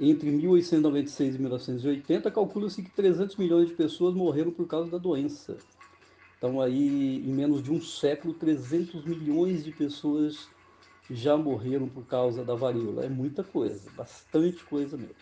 Entre 0.00 0.28
1896 0.30 1.36
e 1.36 1.38
1980, 1.38 2.30
calcula-se 2.32 2.82
que 2.82 2.90
300 2.90 3.36
milhões 3.36 3.68
de 3.68 3.74
pessoas 3.74 4.14
morreram 4.14 4.50
por 4.50 4.66
causa 4.66 4.90
da 4.90 4.98
doença. 4.98 5.56
Então, 6.36 6.60
aí, 6.60 7.18
em 7.18 7.32
menos 7.32 7.62
de 7.62 7.70
um 7.70 7.80
século, 7.80 8.34
300 8.34 9.04
milhões 9.04 9.64
de 9.64 9.70
pessoas 9.70 10.48
já 11.08 11.36
morreram 11.36 11.86
por 11.88 12.04
causa 12.06 12.44
da 12.44 12.54
varíola. 12.54 13.04
É 13.04 13.08
muita 13.08 13.44
coisa, 13.44 13.88
bastante 13.92 14.64
coisa 14.64 14.96
mesmo. 14.96 15.14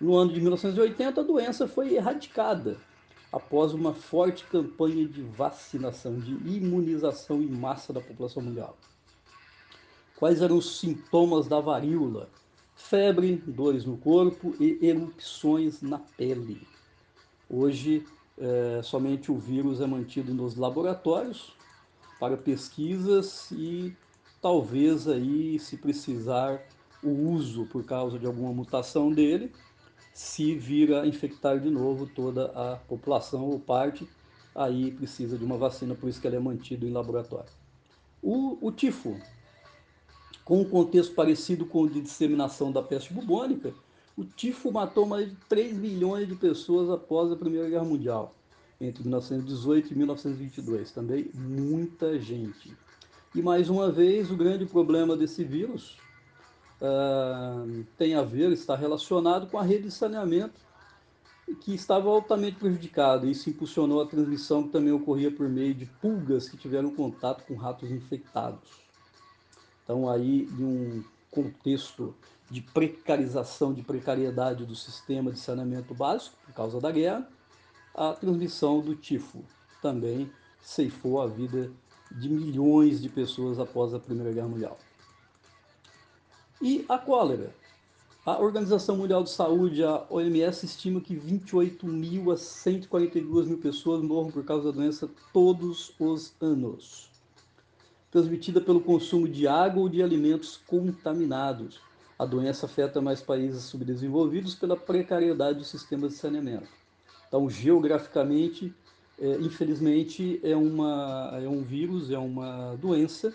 No 0.00 0.16
ano 0.16 0.32
de 0.32 0.40
1980, 0.40 1.20
a 1.20 1.24
doença 1.24 1.66
foi 1.66 1.94
erradicada 1.94 2.76
após 3.32 3.72
uma 3.72 3.92
forte 3.92 4.44
campanha 4.44 5.06
de 5.06 5.22
vacinação, 5.22 6.18
de 6.18 6.32
imunização 6.48 7.42
em 7.42 7.48
massa 7.48 7.92
da 7.92 8.00
população 8.00 8.42
mundial. 8.42 8.76
Quais 10.16 10.40
eram 10.40 10.56
os 10.56 10.78
sintomas 10.78 11.48
da 11.48 11.60
varíola? 11.60 12.28
Febre, 12.76 13.42
dores 13.46 13.84
no 13.84 13.96
corpo 13.96 14.54
e 14.60 14.78
erupções 14.80 15.82
na 15.82 15.98
pele. 15.98 16.66
Hoje, 17.50 18.06
é, 18.38 18.80
somente 18.82 19.32
o 19.32 19.36
vírus 19.36 19.80
é 19.80 19.86
mantido 19.86 20.32
nos 20.32 20.54
laboratórios 20.54 21.56
para 22.20 22.36
pesquisas 22.36 23.50
e 23.50 23.96
talvez 24.40 25.08
aí, 25.08 25.58
se 25.58 25.76
precisar, 25.76 26.62
o 27.02 27.10
uso 27.10 27.66
por 27.66 27.84
causa 27.84 28.18
de 28.18 28.26
alguma 28.26 28.52
mutação 28.52 29.10
dele, 29.10 29.52
se 30.12 30.54
vir 30.54 30.94
a 30.94 31.06
infectar 31.06 31.60
de 31.60 31.70
novo 31.70 32.06
toda 32.06 32.46
a 32.46 32.76
população 32.76 33.44
ou 33.44 33.58
parte, 33.58 34.08
aí 34.54 34.90
precisa 34.90 35.38
de 35.38 35.44
uma 35.44 35.56
vacina, 35.56 35.94
por 35.94 36.08
isso 36.08 36.20
que 36.20 36.26
ele 36.26 36.36
é 36.36 36.40
mantido 36.40 36.86
em 36.86 36.90
laboratório. 36.90 37.50
O, 38.22 38.58
o 38.60 38.72
tifo, 38.72 39.16
com 40.44 40.60
um 40.60 40.64
contexto 40.64 41.14
parecido 41.14 41.64
com 41.64 41.82
o 41.82 41.88
de 41.88 42.00
disseminação 42.00 42.72
da 42.72 42.82
peste 42.82 43.12
bubônica, 43.12 43.72
o 44.16 44.24
tifo 44.24 44.72
matou 44.72 45.06
mais 45.06 45.30
de 45.30 45.36
3 45.48 45.76
milhões 45.76 46.26
de 46.26 46.34
pessoas 46.34 46.90
após 46.90 47.30
a 47.30 47.36
Primeira 47.36 47.68
Guerra 47.68 47.84
Mundial, 47.84 48.34
entre 48.80 49.04
1918 49.04 49.92
e 49.92 49.96
1922. 49.96 50.90
Também 50.90 51.30
muita 51.32 52.18
gente. 52.18 52.76
E 53.32 53.40
mais 53.40 53.70
uma 53.70 53.92
vez, 53.92 54.30
o 54.30 54.36
grande 54.36 54.66
problema 54.66 55.16
desse 55.16 55.44
vírus 55.44 55.96
tem 57.96 58.14
a 58.14 58.22
ver, 58.22 58.52
está 58.52 58.76
relacionado 58.76 59.48
com 59.48 59.58
a 59.58 59.62
rede 59.62 59.84
de 59.84 59.90
saneamento 59.90 60.60
que 61.60 61.74
estava 61.74 62.08
altamente 62.10 62.56
prejudicada. 62.56 63.26
Isso 63.26 63.48
impulsionou 63.48 64.02
a 64.02 64.06
transmissão 64.06 64.64
que 64.64 64.70
também 64.70 64.92
ocorria 64.92 65.30
por 65.30 65.48
meio 65.48 65.74
de 65.74 65.86
pulgas 65.86 66.48
que 66.48 66.56
tiveram 66.56 66.94
contato 66.94 67.44
com 67.46 67.54
ratos 67.54 67.90
infectados. 67.90 68.68
Então, 69.82 70.08
aí, 70.08 70.48
em 70.58 70.64
um 70.64 71.04
contexto 71.30 72.14
de 72.50 72.60
precarização, 72.60 73.72
de 73.72 73.82
precariedade 73.82 74.64
do 74.64 74.74
sistema 74.74 75.30
de 75.30 75.38
saneamento 75.38 75.94
básico, 75.94 76.36
por 76.44 76.54
causa 76.54 76.80
da 76.80 76.90
guerra, 76.90 77.28
a 77.94 78.12
transmissão 78.12 78.80
do 78.80 78.94
tifo 78.94 79.42
também 79.82 80.30
ceifou 80.60 81.20
a 81.20 81.26
vida 81.26 81.70
de 82.10 82.28
milhões 82.28 83.00
de 83.00 83.08
pessoas 83.08 83.58
após 83.58 83.92
a 83.92 83.98
Primeira 83.98 84.32
Guerra 84.32 84.48
Mundial. 84.48 84.78
E 86.60 86.84
a 86.88 86.98
cólera. 86.98 87.54
A 88.26 88.38
Organização 88.38 88.96
Mundial 88.96 89.22
de 89.22 89.30
Saúde, 89.30 89.84
a 89.84 90.04
OMS, 90.10 90.66
estima 90.66 91.00
que 91.00 91.14
28 91.14 91.86
mil 91.86 92.30
a 92.32 92.36
142 92.36 93.46
mil 93.46 93.58
pessoas 93.58 94.02
morram 94.02 94.30
por 94.30 94.44
causa 94.44 94.64
da 94.64 94.76
doença 94.76 95.08
todos 95.32 95.94
os 95.98 96.34
anos. 96.40 97.08
Transmitida 98.10 98.60
pelo 98.60 98.80
consumo 98.80 99.28
de 99.28 99.46
água 99.46 99.82
ou 99.82 99.88
de 99.88 100.02
alimentos 100.02 100.60
contaminados. 100.66 101.80
A 102.18 102.26
doença 102.26 102.66
afeta 102.66 103.00
mais 103.00 103.22
países 103.22 103.62
subdesenvolvidos 103.62 104.56
pela 104.56 104.76
precariedade 104.76 105.58
dos 105.58 105.68
sistemas 105.68 106.10
de 106.12 106.18
saneamento. 106.18 106.68
Então, 107.28 107.48
geograficamente, 107.48 108.74
é, 109.20 109.36
infelizmente, 109.36 110.40
é, 110.42 110.56
uma, 110.56 111.38
é 111.40 111.48
um 111.48 111.62
vírus, 111.62 112.10
é 112.10 112.18
uma 112.18 112.74
doença 112.74 113.32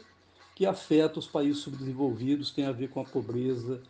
que 0.63 0.67
afeta 0.67 1.19
os 1.19 1.27
países 1.27 1.61
subdesenvolvidos, 1.61 2.49
tem 2.49 2.63
a 2.63 2.71
ver 2.71 2.89
com 2.89 3.01
a 3.01 3.03
pobreza 3.03 3.81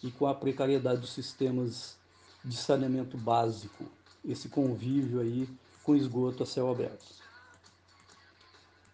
e 0.00 0.12
com 0.12 0.28
a 0.28 0.32
precariedade 0.32 1.00
dos 1.00 1.10
sistemas 1.10 1.98
de 2.44 2.56
saneamento 2.56 3.18
básico, 3.18 3.84
esse 4.24 4.48
convívio 4.48 5.18
aí 5.18 5.48
com 5.82 5.96
esgoto 5.96 6.44
a 6.44 6.46
céu 6.46 6.70
aberto. 6.70 7.04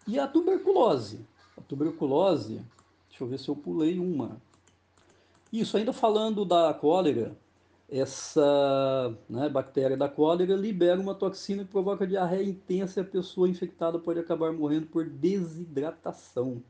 E 0.07 0.17
a 0.17 0.27
tuberculose? 0.27 1.27
A 1.55 1.61
tuberculose, 1.61 2.65
deixa 3.07 3.23
eu 3.23 3.27
ver 3.27 3.37
se 3.37 3.49
eu 3.49 3.55
pulei 3.55 3.99
uma. 3.99 4.41
Isso, 5.53 5.77
ainda 5.77 5.93
falando 5.93 6.43
da 6.43 6.73
cólera, 6.73 7.37
essa 7.87 9.15
né, 9.29 9.47
bactéria 9.47 9.95
da 9.95 10.09
cólera 10.09 10.55
libera 10.55 10.99
uma 10.99 11.13
toxina 11.13 11.63
que 11.63 11.69
provoca 11.69 12.07
diarreia 12.07 12.49
intensa 12.49 12.99
e 12.99 13.03
a 13.03 13.05
pessoa 13.05 13.47
infectada 13.47 13.99
pode 13.99 14.19
acabar 14.19 14.51
morrendo 14.51 14.87
por 14.87 15.07
desidratação. 15.07 16.63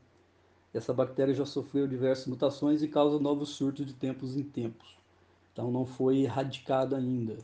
Essa 0.72 0.92
bactéria 0.92 1.34
já 1.34 1.46
sofreu 1.46 1.86
diversas 1.86 2.26
mutações 2.26 2.82
e 2.82 2.88
causa 2.88 3.18
novos 3.18 3.50
surtos 3.50 3.86
de 3.86 3.94
tempos 3.94 4.36
em 4.36 4.42
tempos. 4.42 4.96
Então 5.52 5.70
não 5.70 5.86
foi 5.86 6.18
erradicada 6.18 6.96
ainda. 6.96 7.36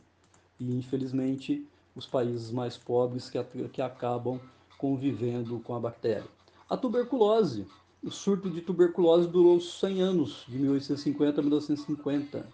E 0.60 0.76
infelizmente 0.76 1.66
os 1.96 2.06
países 2.06 2.50
mais 2.50 2.76
pobres 2.76 3.30
que, 3.30 3.42
que 3.72 3.80
acabam 3.80 4.38
convivendo 4.76 5.58
com 5.60 5.74
a 5.74 5.80
bactéria. 5.80 6.26
A 6.68 6.76
tuberculose. 6.76 7.66
O 8.02 8.10
surto 8.10 8.50
de 8.50 8.60
tuberculose 8.60 9.26
durou 9.26 9.58
100 9.58 10.02
anos, 10.02 10.44
de 10.46 10.58
1850 10.58 11.40
a 11.40 11.42
1950. 11.42 12.46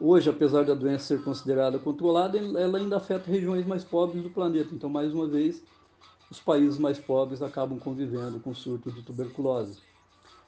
Hoje, 0.00 0.28
apesar 0.28 0.64
da 0.64 0.74
doença 0.74 1.04
ser 1.04 1.22
considerada 1.22 1.78
controlada, 1.78 2.36
ela 2.36 2.78
ainda 2.78 2.96
afeta 2.96 3.30
regiões 3.30 3.64
mais 3.64 3.84
pobres 3.84 4.20
do 4.20 4.30
planeta. 4.30 4.74
Então, 4.74 4.90
mais 4.90 5.14
uma 5.14 5.28
vez, 5.28 5.62
os 6.32 6.40
países 6.40 6.78
mais 6.78 6.98
pobres 6.98 7.42
acabam 7.42 7.78
convivendo 7.78 8.40
com 8.40 8.54
surto 8.54 8.90
de 8.90 9.02
tuberculose. 9.02 9.78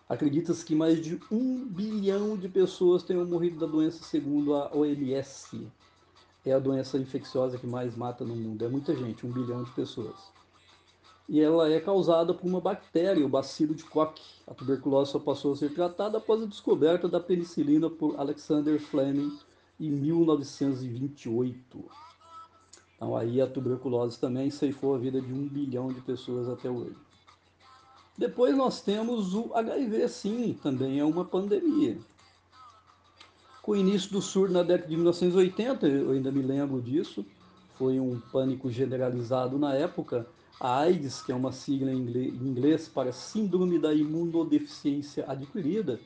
Acredita-se 0.08 0.64
que 0.64 0.74
mais 0.74 0.98
de 0.98 1.20
um 1.30 1.66
bilhão 1.66 2.38
de 2.38 2.48
pessoas 2.48 3.02
tenham 3.02 3.26
morrido 3.26 3.58
da 3.58 3.66
doença, 3.66 4.02
segundo 4.02 4.54
a 4.54 4.74
OMS. 4.74 5.68
É 6.42 6.54
a 6.54 6.58
doença 6.58 6.96
infecciosa 6.96 7.58
que 7.58 7.66
mais 7.66 7.94
mata 7.94 8.24
no 8.24 8.34
mundo. 8.34 8.64
É 8.64 8.68
muita 8.68 8.96
gente, 8.96 9.26
um 9.26 9.30
bilhão 9.30 9.62
de 9.62 9.70
pessoas. 9.72 10.16
E 11.28 11.38
ela 11.38 11.70
é 11.70 11.78
causada 11.78 12.32
por 12.32 12.48
uma 12.48 12.62
bactéria, 12.62 13.26
o 13.26 13.28
bacilo 13.28 13.74
de 13.74 13.84
Koch. 13.84 14.18
A 14.46 14.54
tuberculose 14.54 15.12
só 15.12 15.18
passou 15.18 15.52
a 15.52 15.56
ser 15.56 15.74
tratada 15.74 16.16
após 16.16 16.42
a 16.42 16.46
descoberta 16.46 17.06
da 17.06 17.20
penicilina 17.20 17.90
por 17.90 18.18
Alexander 18.18 18.80
Fleming 18.80 19.38
em 19.78 19.90
1928. 19.90 22.03
Então 22.96 23.16
aí 23.16 23.40
a 23.40 23.46
tuberculose 23.46 24.18
também 24.18 24.50
ceifou 24.50 24.94
a 24.94 24.98
vida 24.98 25.20
de 25.20 25.32
um 25.32 25.46
bilhão 25.46 25.88
de 25.88 26.00
pessoas 26.00 26.48
até 26.48 26.70
hoje. 26.70 26.96
Depois 28.16 28.56
nós 28.56 28.80
temos 28.80 29.34
o 29.34 29.52
HIV, 29.54 30.08
sim, 30.08 30.58
também 30.62 31.00
é 31.00 31.04
uma 31.04 31.24
pandemia. 31.24 31.98
Com 33.60 33.72
o 33.72 33.76
início 33.76 34.12
do 34.12 34.22
surto 34.22 34.52
na 34.52 34.62
década 34.62 34.88
de 34.88 34.94
1980, 34.94 35.86
eu 35.86 36.10
ainda 36.12 36.30
me 36.30 36.42
lembro 36.42 36.80
disso, 36.80 37.24
foi 37.76 37.98
um 37.98 38.20
pânico 38.20 38.70
generalizado 38.70 39.58
na 39.58 39.74
época. 39.74 40.26
A 40.60 40.78
AIDS, 40.80 41.20
que 41.22 41.32
é 41.32 41.34
uma 41.34 41.50
sigla 41.50 41.90
em 41.90 41.96
inglês 41.96 42.88
para 42.88 43.10
Síndrome 43.10 43.78
da 43.78 43.92
Imunodeficiência 43.92 45.24
Adquirida, 45.26 45.98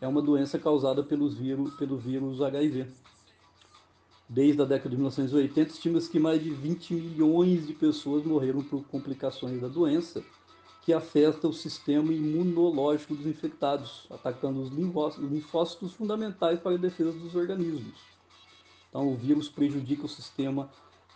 é 0.00 0.06
uma 0.06 0.22
doença 0.22 0.58
causada 0.58 1.02
pelos 1.02 1.36
vírus, 1.36 1.74
pelo 1.74 1.98
vírus 1.98 2.40
HIV. 2.40 2.86
Desde 4.28 4.60
a 4.60 4.64
década 4.66 4.90
de 4.90 4.96
1980, 4.96 5.70
estima-se 5.70 6.10
que 6.10 6.18
mais 6.18 6.42
de 6.42 6.50
20 6.50 6.92
milhões 6.92 7.66
de 7.66 7.72
pessoas 7.72 8.24
morreram 8.24 8.62
por 8.62 8.84
complicações 8.84 9.58
da 9.58 9.68
doença, 9.68 10.22
que 10.82 10.92
afeta 10.92 11.48
o 11.48 11.52
sistema 11.52 12.12
imunológico 12.12 13.14
dos 13.14 13.26
infectados, 13.26 14.06
atacando 14.10 14.60
os 14.60 14.70
linfócitos 14.70 15.94
fundamentais 15.94 16.60
para 16.60 16.74
a 16.74 16.78
defesa 16.78 17.12
dos 17.12 17.34
organismos. 17.34 17.98
Então, 18.90 19.08
o 19.08 19.16
vírus 19.16 19.48
prejudica 19.48 20.04
o 20.04 20.08
sistema 20.08 20.68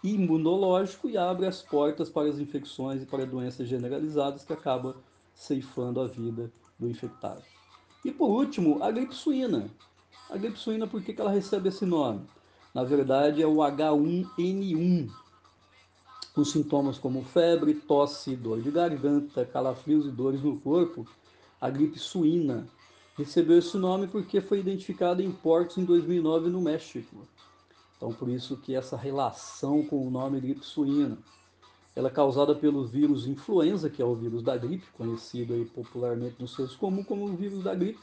imunológico 0.02 1.09
e 1.09 1.19
abre 1.19 1.47
as 1.47 1.61
portas 1.61 2.09
para 2.09 2.31
as 2.31 2.38
infecções 2.38 3.02
e 3.02 3.07
para 3.07 3.26
doenças 3.26 3.69
generalizadas 3.69 4.42
que 4.42 4.54
acaba 4.54 4.97
ceifando 5.35 6.00
a 6.00 6.07
vida 6.07 6.50
do 6.78 6.88
infectado. 6.88 7.42
E 8.04 8.11
por 8.11 8.31
último, 8.31 8.83
a 8.83 8.90
gripe 8.90 9.14
suína. 9.14 9.71
A 10.31 10.37
gripe 10.38 10.59
suína, 10.59 10.87
por 10.87 11.02
que 11.02 11.14
ela 11.21 11.31
recebe 11.31 11.69
esse 11.69 11.85
nome? 11.85 12.26
Na 12.75 12.85
verdade, 12.85 13.43
é 13.43 13.47
o 13.47 13.57
H1N1, 13.57 15.11
com 16.35 16.45
sintomas 16.45 16.99
como 16.99 17.23
febre, 17.23 17.75
tosse, 17.75 18.35
dor 18.35 18.62
de 18.62 18.71
garganta, 18.71 19.45
calafrios 19.45 20.07
e 20.07 20.11
dores 20.11 20.43
no 20.43 20.59
corpo. 20.59 21.07
A 21.61 21.69
gripe 21.69 21.99
suína 21.99 22.67
recebeu 23.17 23.59
esse 23.59 23.76
nome 23.76 24.07
porque 24.07 24.41
foi 24.41 24.61
identificada 24.61 25.23
em 25.23 25.31
portos 25.31 25.76
em 25.76 25.85
2009 25.85 26.49
no 26.49 26.62
México. 26.62 27.29
Então, 27.97 28.12
por 28.12 28.29
isso 28.29 28.57
que 28.57 28.75
essa 28.75 28.97
relação 28.97 29.85
com 29.85 30.07
o 30.07 30.11
nome 30.11 30.41
gripe 30.41 30.64
suína. 30.64 31.19
Ela 31.95 32.09
é 32.09 32.11
causada 32.11 32.55
pelo 32.55 32.87
vírus 32.87 33.26
influenza, 33.26 33.91
que 33.91 34.00
é 34.00 34.05
o 34.05 34.14
vírus 34.14 34.43
da 34.43 34.57
gripe, 34.57 34.87
conhecido 34.95 35.52
aí 35.52 35.67
popularmente 35.67 36.37
no 36.41 36.49
senso 36.49 36.79
comum 36.79 37.05
como 37.05 37.26
o 37.26 37.37
vírus 37.37 37.62
da 37.62 37.75
gripe, 37.75 38.00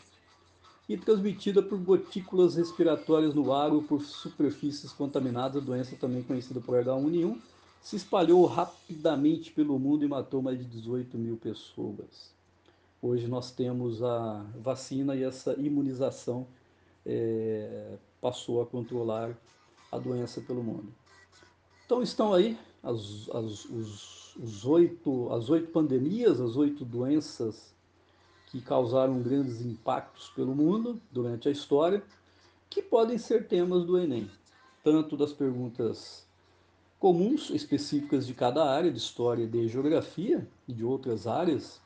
e 0.89 0.97
transmitida 0.97 1.61
por 1.61 1.77
gotículas 1.77 2.55
respiratórias 2.55 3.35
no 3.35 3.53
ar 3.53 3.71
ou 3.71 3.83
por 3.83 4.01
superfícies 4.01 4.91
contaminadas, 4.91 5.63
doença 5.63 5.95
também 5.95 6.23
conhecida 6.23 6.59
por 6.59 6.83
H1N1, 6.83 7.39
se 7.79 7.95
espalhou 7.95 8.43
rapidamente 8.47 9.51
pelo 9.51 9.77
mundo 9.77 10.03
e 10.03 10.07
matou 10.07 10.41
mais 10.41 10.57
de 10.57 10.65
18 10.65 11.15
mil 11.15 11.37
pessoas. 11.37 12.33
Hoje 12.99 13.27
nós 13.27 13.51
temos 13.51 14.01
a 14.01 14.43
vacina 14.59 15.15
e 15.15 15.23
essa 15.23 15.53
imunização 15.53 16.47
é, 17.05 17.93
passou 18.19 18.59
a 18.59 18.65
controlar 18.65 19.37
a 19.91 19.97
doença 19.99 20.41
pelo 20.41 20.63
mundo. 20.63 20.91
Então 21.85 22.01
estão 22.01 22.33
aí 22.33 22.57
as, 22.81 23.29
as, 23.29 23.65
os, 23.65 24.35
os 24.37 24.65
oito, 24.65 25.31
as 25.31 25.51
oito 25.51 25.71
pandemias, 25.71 26.41
as 26.41 26.57
oito 26.57 26.83
doenças 26.83 27.73
que 28.49 28.61
causaram 28.61 29.21
grandes 29.21 29.61
impactos 29.61 30.29
pelo 30.29 30.55
mundo 30.55 30.99
durante 31.11 31.47
a 31.47 31.51
história, 31.51 32.03
que 32.69 32.81
podem 32.81 33.17
ser 33.17 33.47
temas 33.47 33.85
do 33.85 33.97
Enem, 33.97 34.29
tanto 34.83 35.15
das 35.15 35.31
perguntas 35.31 36.27
comuns 36.99 37.49
específicas 37.49 38.27
de 38.27 38.33
cada 38.33 38.69
área 38.69 38.91
de 38.91 38.97
história 38.97 39.43
e 39.43 39.47
de 39.47 39.67
geografia 39.67 40.47
e 40.67 40.73
de 40.73 40.83
outras 40.83 41.27
áreas 41.27 41.79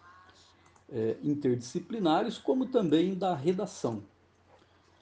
é, 0.91 1.17
interdisciplinares, 1.23 2.37
como 2.37 2.65
também 2.65 3.13
da 3.13 3.35
redação. 3.35 4.01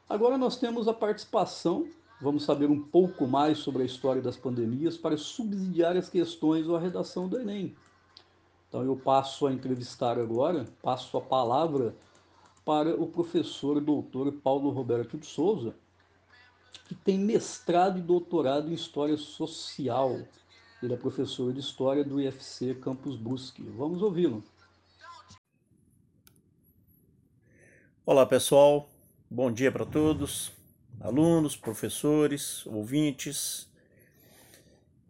Agora 0.09 0.37
nós 0.37 0.57
temos 0.57 0.87
a 0.87 0.93
participação, 0.93 1.87
vamos 2.19 2.43
saber 2.43 2.69
um 2.69 2.81
pouco 2.81 3.25
mais 3.25 3.59
sobre 3.59 3.83
a 3.83 3.85
história 3.85 4.21
das 4.21 4.35
pandemias 4.35 4.97
para 4.97 5.15
subsidiar 5.15 5.95
as 5.95 6.09
questões 6.09 6.67
ou 6.67 6.75
a 6.75 6.79
redação 6.79 7.29
do 7.29 7.39
Enem. 7.39 7.75
Então 8.71 8.85
eu 8.85 8.95
passo 8.95 9.47
a 9.47 9.51
entrevistar 9.51 10.17
agora, 10.17 10.65
passo 10.81 11.17
a 11.17 11.21
palavra 11.21 11.93
para 12.63 12.95
o 12.95 13.05
professor 13.05 13.81
doutor 13.81 14.31
Paulo 14.31 14.69
Roberto 14.69 15.17
de 15.17 15.25
Souza, 15.25 15.75
que 16.85 16.95
tem 16.95 17.19
mestrado 17.19 17.99
e 17.99 18.01
doutorado 18.01 18.69
em 18.69 18.73
História 18.73 19.17
Social. 19.17 20.21
Ele 20.81 20.93
é 20.93 20.95
professor 20.95 21.51
de 21.51 21.59
História 21.59 22.01
do 22.01 22.21
IFC 22.21 22.75
Campus 22.75 23.17
Brusque. 23.17 23.61
Vamos 23.61 24.01
ouvi-lo. 24.01 24.41
Olá, 28.05 28.25
pessoal. 28.25 28.87
Bom 29.29 29.51
dia 29.51 29.69
para 29.69 29.85
todos, 29.85 30.53
alunos, 31.01 31.57
professores, 31.57 32.65
ouvintes. 32.65 33.69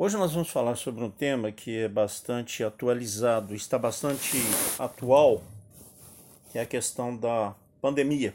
Hoje 0.04 0.18
nós 0.18 0.34
vamos 0.34 0.50
falar 0.50 0.76
sobre 0.78 1.04
um 1.04 1.12
tema 1.12 1.52
que 1.52 1.78
é 1.78 1.88
bastante 1.88 2.64
atualizado, 2.64 3.54
está 3.54 3.78
bastante 3.78 4.36
atual, 4.80 5.44
que 6.52 6.58
é 6.58 6.64
a 6.64 6.66
questão 6.66 7.16
da 7.16 7.54
pandemia. 7.80 8.34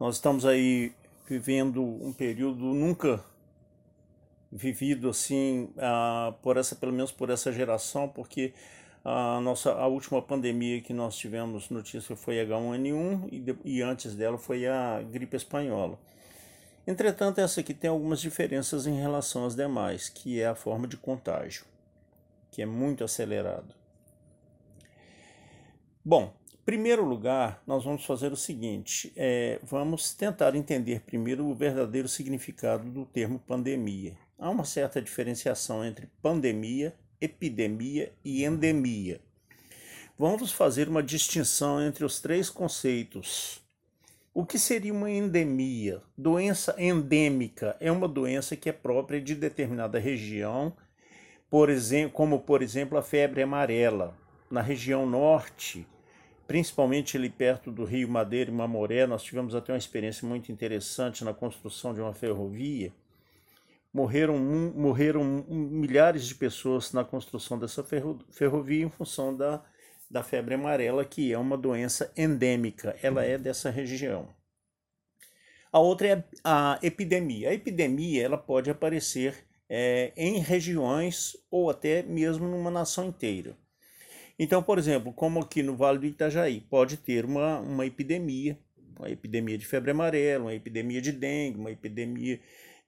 Nós 0.00 0.14
estamos 0.14 0.46
aí 0.46 0.94
vivendo 1.28 1.82
um 1.82 2.14
período 2.14 2.64
nunca 2.64 3.22
vivido 4.50 5.10
assim 5.10 5.68
uh, 5.76 6.32
por 6.42 6.56
essa 6.56 6.74
pelo 6.74 6.90
menos 6.90 7.12
por 7.12 7.28
essa 7.28 7.52
geração 7.52 8.08
porque 8.08 8.54
a 9.04 9.38
nossa 9.42 9.70
a 9.70 9.86
última 9.86 10.22
pandemia 10.22 10.80
que 10.80 10.94
nós 10.94 11.14
tivemos 11.14 11.68
notícia 11.68 12.16
foi 12.16 12.36
H1N1 12.36 13.28
e, 13.30 13.38
de, 13.38 13.54
e 13.62 13.82
antes 13.82 14.14
dela 14.14 14.38
foi 14.38 14.66
a 14.66 15.02
gripe 15.02 15.36
espanhola. 15.36 15.98
Entretanto, 16.86 17.40
essa 17.40 17.60
aqui 17.60 17.72
tem 17.72 17.88
algumas 17.88 18.20
diferenças 18.20 18.86
em 18.86 19.00
relação 19.00 19.46
às 19.46 19.54
demais, 19.54 20.08
que 20.08 20.40
é 20.40 20.46
a 20.46 20.54
forma 20.54 20.86
de 20.86 20.96
contágio, 20.96 21.64
que 22.50 22.60
é 22.60 22.66
muito 22.66 23.02
acelerado. 23.02 23.74
Bom, 26.04 26.34
em 26.52 26.64
primeiro 26.64 27.04
lugar, 27.04 27.62
nós 27.66 27.84
vamos 27.84 28.04
fazer 28.04 28.32
o 28.32 28.36
seguinte: 28.36 29.12
é, 29.16 29.58
vamos 29.62 30.14
tentar 30.14 30.54
entender 30.54 31.00
primeiro 31.00 31.46
o 31.46 31.54
verdadeiro 31.54 32.08
significado 32.08 32.90
do 32.90 33.06
termo 33.06 33.38
pandemia. 33.38 34.16
Há 34.38 34.50
uma 34.50 34.64
certa 34.64 35.00
diferenciação 35.00 35.84
entre 35.84 36.08
pandemia 36.20 36.94
epidemia 37.24 38.12
e 38.24 38.44
endemia. 38.44 39.20
Vamos 40.16 40.52
fazer 40.52 40.88
uma 40.88 41.02
distinção 41.02 41.82
entre 41.82 42.04
os 42.04 42.20
três 42.20 42.48
conceitos. 42.48 43.63
O 44.34 44.44
que 44.44 44.58
seria 44.58 44.92
uma 44.92 45.08
endemia? 45.08 46.02
Doença 46.18 46.74
endêmica 46.76 47.76
é 47.78 47.92
uma 47.92 48.08
doença 48.08 48.56
que 48.56 48.68
é 48.68 48.72
própria 48.72 49.20
de 49.20 49.32
determinada 49.34 49.96
região, 49.96 50.76
por 51.48 51.70
exemplo, 51.70 52.12
como 52.12 52.40
por 52.40 52.60
exemplo 52.60 52.98
a 52.98 53.02
febre 53.02 53.42
amarela. 53.42 54.18
Na 54.50 54.60
região 54.60 55.06
norte, 55.06 55.86
principalmente 56.48 57.16
ali 57.16 57.30
perto 57.30 57.70
do 57.70 57.84
Rio 57.84 58.08
Madeira 58.08 58.50
e 58.50 58.54
Mamoré, 58.54 59.06
nós 59.06 59.22
tivemos 59.22 59.54
até 59.54 59.72
uma 59.72 59.78
experiência 59.78 60.26
muito 60.26 60.50
interessante 60.50 61.24
na 61.24 61.32
construção 61.32 61.94
de 61.94 62.00
uma 62.00 62.12
ferrovia 62.12 62.92
morreram, 63.94 64.36
morreram 64.74 65.22
milhares 65.48 66.26
de 66.26 66.34
pessoas 66.34 66.92
na 66.92 67.04
construção 67.04 67.56
dessa 67.56 67.84
ferrovia 68.30 68.84
em 68.84 68.90
função 68.90 69.34
da, 69.34 69.62
da 70.14 70.22
febre 70.22 70.54
amarela, 70.54 71.04
que 71.04 71.32
é 71.32 71.36
uma 71.36 71.58
doença 71.58 72.12
endêmica, 72.16 72.96
ela 73.02 73.24
é 73.24 73.36
dessa 73.36 73.68
região. 73.68 74.28
A 75.72 75.80
outra 75.80 76.06
é 76.06 76.24
a 76.44 76.78
epidemia. 76.84 77.50
A 77.50 77.52
epidemia 77.52 78.22
ela 78.22 78.38
pode 78.38 78.70
aparecer 78.70 79.34
é, 79.68 80.12
em 80.16 80.38
regiões 80.38 81.36
ou 81.50 81.68
até 81.68 82.04
mesmo 82.04 82.46
numa 82.46 82.70
nação 82.70 83.08
inteira. 83.08 83.58
Então, 84.38 84.62
por 84.62 84.78
exemplo, 84.78 85.12
como 85.12 85.40
aqui 85.40 85.64
no 85.64 85.76
Vale 85.76 85.98
do 85.98 86.06
Itajaí, 86.06 86.60
pode 86.60 86.96
ter 86.98 87.24
uma, 87.24 87.58
uma 87.58 87.84
epidemia, 87.84 88.56
uma 88.96 89.10
epidemia 89.10 89.58
de 89.58 89.66
febre 89.66 89.90
amarela, 89.90 90.44
uma 90.44 90.54
epidemia 90.54 91.02
de 91.02 91.10
dengue, 91.10 91.58
uma 91.58 91.72
epidemia 91.72 92.38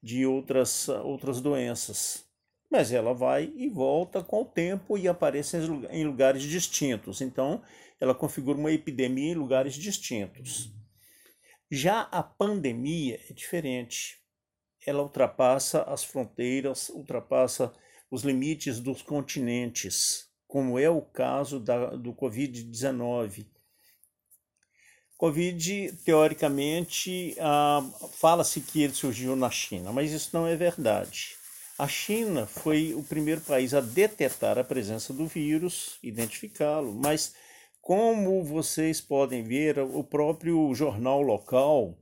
de 0.01 0.25
outras, 0.25 0.89
outras 0.89 1.41
doenças. 1.41 2.25
Mas 2.71 2.93
ela 2.93 3.15
vai 3.15 3.53
e 3.57 3.69
volta 3.69 4.23
com 4.23 4.43
o 4.43 4.45
tempo 4.45 4.99
e 4.99 5.07
aparece 5.09 5.57
em 5.91 6.05
lugares 6.05 6.43
distintos. 6.43 7.21
Então, 7.21 7.63
ela 8.01 8.15
configura 8.15 8.59
uma 8.59 8.73
epidemia 8.73 9.33
em 9.33 9.37
lugares 9.37 9.75
distintos. 9.75 10.73
Já 11.71 12.03
a 12.03 12.23
pandemia 12.23 13.21
é 13.29 13.33
diferente. 13.33 14.19
Ela 14.85 15.03
ultrapassa 15.03 15.83
as 15.83 16.05
fronteiras, 16.05 16.89
ultrapassa 16.91 17.73
os 18.11 18.23
limites 18.23 18.79
dos 18.79 19.03
continentes, 19.03 20.29
como 20.47 20.79
é 20.79 20.89
o 20.89 21.03
caso 21.03 21.59
da, 21.59 21.91
do 21.97 22.13
Covid-19, 22.15 23.47
Covid, 25.17 25.93
teoricamente, 26.05 27.35
ah, 27.41 27.83
fala-se 28.13 28.61
que 28.61 28.83
ele 28.83 28.93
surgiu 28.93 29.35
na 29.35 29.51
China, 29.51 29.91
mas 29.91 30.13
isso 30.13 30.29
não 30.35 30.47
é 30.47 30.55
verdade. 30.55 31.36
A 31.79 31.87
China 31.87 32.47
foi 32.47 32.95
o 32.95 33.03
primeiro 33.03 33.41
país 33.43 33.75
a 33.75 33.81
detectar 33.81 34.59
a 34.59 34.65
presença 34.65 35.13
do 35.13 35.27
vírus, 35.27 35.99
identificá-lo, 36.03 36.95
mas 36.95 37.35
como 37.83 38.43
vocês 38.43 39.01
podem 39.01 39.45
ver, 39.45 39.79
o 39.79 40.03
próprio 40.03 40.75
jornal 40.75 41.21
local, 41.21 41.95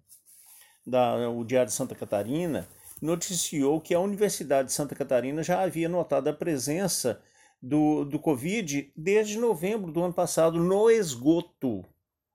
da, 0.87 1.29
o 1.29 1.45
Diário 1.45 1.71
de 1.71 1.77
Santa 1.77 1.95
Catarina, 1.95 2.69
noticiou 3.03 3.81
que 3.81 3.95
a 3.95 4.01
Universidade 4.01 4.69
de 4.69 4.75
Santa 4.75 4.95
Catarina 4.95 5.43
já 5.43 5.61
havia 5.61 5.89
notado 5.89 6.29
a 6.29 6.33
presença 6.33 7.21
do, 7.61 8.05
do 8.05 8.19
Covid 8.19 8.93
desde 8.97 9.39
novembro 9.39 9.91
do 9.91 10.03
ano 10.03 10.15
passado 10.15 10.59
no 10.59 10.91
esgoto 10.91 11.85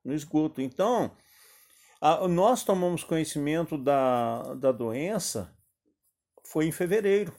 no 0.03 0.13
esgoto. 0.13 0.61
Então, 0.61 1.11
a, 2.01 2.27
nós 2.27 2.63
tomamos 2.63 3.03
conhecimento 3.03 3.77
da, 3.77 4.55
da 4.55 4.71
doença 4.71 5.53
foi 6.49 6.65
em 6.65 6.71
fevereiro. 6.71 7.31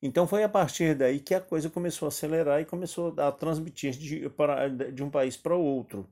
Então 0.00 0.26
foi 0.26 0.44
a 0.44 0.48
partir 0.48 0.94
daí 0.94 1.18
que 1.18 1.34
a 1.34 1.40
coisa 1.40 1.68
começou 1.68 2.06
a 2.06 2.08
acelerar 2.10 2.60
e 2.60 2.64
começou 2.64 3.12
a 3.18 3.32
transmitir 3.32 3.92
de, 3.92 4.28
para, 4.30 4.68
de 4.68 5.02
um 5.02 5.10
país 5.10 5.36
para 5.36 5.56
outro. 5.56 6.08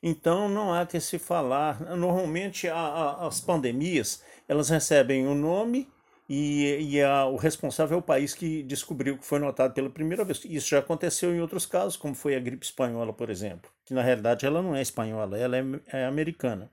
Então 0.00 0.48
não 0.48 0.72
há 0.72 0.86
que 0.86 1.00
se 1.00 1.18
falar. 1.18 1.80
Normalmente 1.96 2.68
a, 2.68 2.76
a, 2.76 3.26
as 3.26 3.40
pandemias 3.40 4.22
elas 4.46 4.68
recebem 4.68 5.26
o 5.26 5.30
um 5.30 5.34
nome 5.34 5.90
e, 6.28 6.76
e 6.80 7.02
a, 7.02 7.26
o 7.26 7.34
responsável 7.34 7.96
é 7.96 7.98
o 7.98 8.02
país 8.02 8.32
que 8.32 8.62
descobriu 8.62 9.18
que 9.18 9.26
foi 9.26 9.40
notado 9.40 9.74
pela 9.74 9.90
primeira 9.90 10.24
vez. 10.24 10.44
Isso 10.44 10.68
já 10.68 10.78
aconteceu 10.78 11.34
em 11.34 11.40
outros 11.40 11.66
casos, 11.66 11.96
como 11.96 12.14
foi 12.14 12.36
a 12.36 12.40
gripe 12.40 12.64
espanhola, 12.64 13.12
por 13.12 13.30
exemplo, 13.30 13.68
que 13.84 13.94
na 13.94 14.02
realidade 14.02 14.46
ela 14.46 14.62
não 14.62 14.76
é 14.76 14.82
espanhola, 14.82 15.36
ela 15.36 15.56
é, 15.56 15.64
é 15.88 16.04
americana. 16.04 16.70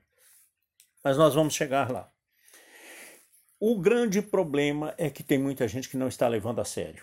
Mas 1.02 1.16
nós 1.16 1.34
vamos 1.34 1.54
chegar 1.54 1.90
lá. 1.90 2.12
O 3.68 3.76
grande 3.76 4.22
problema 4.22 4.94
é 4.96 5.10
que 5.10 5.24
tem 5.24 5.38
muita 5.38 5.66
gente 5.66 5.88
que 5.88 5.96
não 5.96 6.06
está 6.06 6.28
levando 6.28 6.60
a 6.60 6.64
sério. 6.64 7.02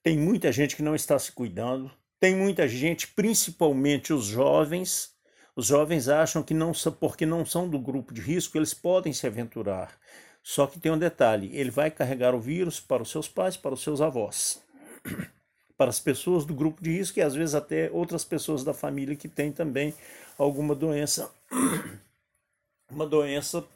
Tem 0.00 0.16
muita 0.16 0.52
gente 0.52 0.76
que 0.76 0.84
não 0.84 0.94
está 0.94 1.18
se 1.18 1.32
cuidando, 1.32 1.90
tem 2.20 2.36
muita 2.36 2.68
gente, 2.68 3.08
principalmente 3.08 4.12
os 4.12 4.26
jovens, 4.26 5.16
os 5.56 5.66
jovens 5.66 6.08
acham 6.08 6.44
que 6.44 6.54
não 6.54 6.70
porque 7.00 7.26
não 7.26 7.44
são 7.44 7.68
do 7.68 7.76
grupo 7.76 8.14
de 8.14 8.20
risco, 8.20 8.56
eles 8.56 8.72
podem 8.72 9.12
se 9.12 9.26
aventurar. 9.26 9.98
Só 10.44 10.64
que 10.64 10.78
tem 10.78 10.92
um 10.92 10.98
detalhe: 10.98 11.50
ele 11.52 11.72
vai 11.72 11.90
carregar 11.90 12.32
o 12.32 12.40
vírus 12.40 12.78
para 12.78 13.02
os 13.02 13.10
seus 13.10 13.26
pais, 13.26 13.56
para 13.56 13.74
os 13.74 13.82
seus 13.82 14.00
avós, 14.00 14.62
para 15.76 15.90
as 15.90 15.98
pessoas 15.98 16.44
do 16.44 16.54
grupo 16.54 16.80
de 16.80 16.92
risco 16.92 17.18
e 17.18 17.22
às 17.22 17.34
vezes 17.34 17.56
até 17.56 17.90
outras 17.90 18.24
pessoas 18.24 18.62
da 18.62 18.72
família 18.72 19.16
que 19.16 19.26
têm 19.26 19.50
também 19.50 19.92
alguma 20.38 20.72
doença, 20.72 21.28
uma 22.88 23.04
doença 23.04 23.66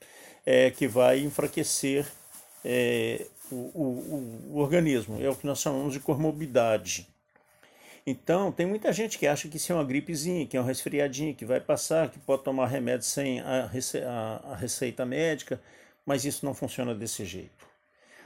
é, 0.44 0.70
que 0.70 0.86
vai 0.86 1.20
enfraquecer 1.20 2.06
é, 2.64 3.26
o, 3.50 3.54
o, 3.54 4.48
o 4.52 4.58
organismo. 4.58 5.22
É 5.22 5.28
o 5.28 5.36
que 5.36 5.46
nós 5.46 5.60
chamamos 5.60 5.92
de 5.92 6.00
comorbidade. 6.00 7.08
Então, 8.06 8.50
tem 8.50 8.66
muita 8.66 8.92
gente 8.92 9.18
que 9.18 9.26
acha 9.26 9.48
que 9.48 9.56
isso 9.56 9.70
é 9.72 9.74
uma 9.74 9.84
gripezinha, 9.84 10.46
que 10.46 10.56
é 10.56 10.60
um 10.60 10.64
resfriadinho, 10.64 11.34
que 11.34 11.44
vai 11.44 11.60
passar, 11.60 12.10
que 12.10 12.18
pode 12.18 12.42
tomar 12.42 12.66
remédio 12.66 13.06
sem 13.06 13.40
a, 13.40 13.66
rece 13.66 13.98
a, 13.98 14.40
a 14.52 14.56
receita 14.56 15.04
médica, 15.04 15.60
mas 16.04 16.24
isso 16.24 16.44
não 16.44 16.54
funciona 16.54 16.94
desse 16.94 17.24
jeito. 17.24 17.68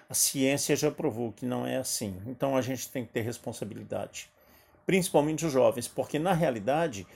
A 0.08 0.14
ciência 0.14 0.76
já 0.76 0.90
provou 0.90 1.32
que 1.32 1.44
não 1.44 1.66
é 1.66 1.76
assim. 1.76 2.16
Então, 2.26 2.56
a 2.56 2.62
gente 2.62 2.88
tem 2.88 3.04
que 3.04 3.12
ter 3.12 3.22
responsabilidade, 3.22 4.30
principalmente 4.86 5.44
os 5.44 5.52
jovens, 5.52 5.88
porque 5.88 6.18
na 6.18 6.32
realidade 6.32 7.06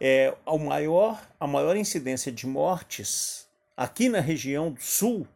é, 0.00 0.34
a, 0.46 0.56
maior, 0.56 1.22
a 1.38 1.46
maior 1.46 1.76
incidência 1.76 2.32
de 2.32 2.46
mortes 2.46 3.45
aqui 3.76 4.08
na 4.08 4.20
região 4.20 4.70
do 4.70 4.80
sul 4.80 5.26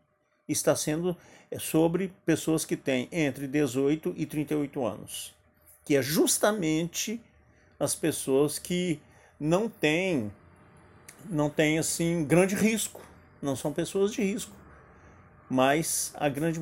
está 0.49 0.75
sendo 0.75 1.17
é, 1.51 1.59
sobre 1.59 2.13
pessoas 2.25 2.65
que 2.65 2.77
têm 2.77 3.09
entre 3.13 3.47
18 3.47 4.15
e 4.17 4.27
38 4.27 4.85
anos 4.85 5.41
que 5.91 5.97
é 5.97 6.03
justamente 6.03 7.21
as 7.77 7.97
pessoas 7.97 8.61
que 8.61 9.01
não 9.41 9.69
têm 9.69 10.31
não 11.29 11.51
têm 11.51 11.81
assim 11.81 12.25
grande 12.25 12.55
risco, 12.55 13.03
não 13.43 13.57
são 13.57 13.73
pessoas 13.73 14.13
de 14.13 14.23
risco. 14.23 14.53
Mas 15.49 16.13
a 16.15 16.29
grande 16.29 16.61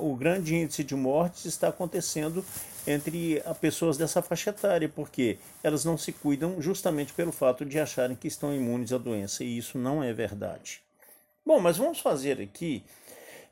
o 0.00 0.16
grande 0.16 0.56
índice 0.56 0.82
de 0.82 0.96
mortes 0.96 1.44
está 1.44 1.68
acontecendo 1.68 2.44
entre 2.84 3.40
as 3.46 3.56
pessoas 3.56 3.96
dessa 3.96 4.20
faixa 4.20 4.50
etária, 4.50 4.88
porque 4.88 5.38
elas 5.62 5.84
não 5.84 5.96
se 5.96 6.12
cuidam 6.12 6.60
justamente 6.60 7.12
pelo 7.12 7.30
fato 7.30 7.64
de 7.64 7.78
acharem 7.78 8.16
que 8.16 8.26
estão 8.26 8.52
imunes 8.52 8.92
à 8.92 8.98
doença, 8.98 9.44
e 9.44 9.56
isso 9.56 9.78
não 9.78 10.02
é 10.02 10.12
verdade. 10.12 10.82
Bom, 11.50 11.58
mas 11.58 11.76
vamos 11.76 11.98
fazer 11.98 12.40
aqui 12.40 12.84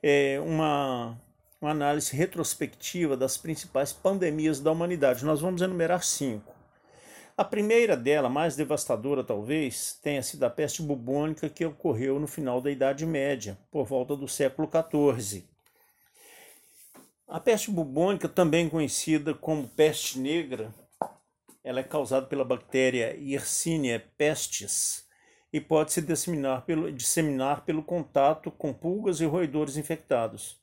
é, 0.00 0.38
uma, 0.38 1.20
uma 1.60 1.72
análise 1.72 2.14
retrospectiva 2.14 3.16
das 3.16 3.36
principais 3.36 3.92
pandemias 3.92 4.60
da 4.60 4.70
humanidade. 4.70 5.24
Nós 5.24 5.40
vamos 5.40 5.62
enumerar 5.62 6.04
cinco. 6.04 6.54
A 7.36 7.42
primeira 7.42 7.96
dela, 7.96 8.28
mais 8.28 8.54
devastadora 8.54 9.24
talvez, 9.24 9.98
tenha 10.00 10.22
sido 10.22 10.44
a 10.44 10.48
peste 10.48 10.80
bubônica 10.80 11.48
que 11.48 11.64
ocorreu 11.64 12.20
no 12.20 12.28
final 12.28 12.60
da 12.60 12.70
Idade 12.70 13.04
Média, 13.04 13.58
por 13.68 13.84
volta 13.84 14.14
do 14.14 14.28
século 14.28 14.70
XIV. 14.70 15.44
A 17.26 17.40
peste 17.40 17.68
bubônica, 17.68 18.28
também 18.28 18.68
conhecida 18.68 19.34
como 19.34 19.66
peste 19.66 20.20
negra, 20.20 20.72
ela 21.64 21.80
é 21.80 21.82
causada 21.82 22.26
pela 22.26 22.44
bactéria 22.44 23.16
Yersinia 23.18 23.98
pestis 24.16 25.07
e 25.52 25.60
pode 25.60 25.92
se 25.92 26.02
disseminar 26.02 26.62
pelo, 26.64 26.92
disseminar 26.92 27.64
pelo 27.64 27.82
contato 27.82 28.50
com 28.50 28.72
pulgas 28.72 29.20
e 29.20 29.24
roedores 29.24 29.76
infectados. 29.76 30.60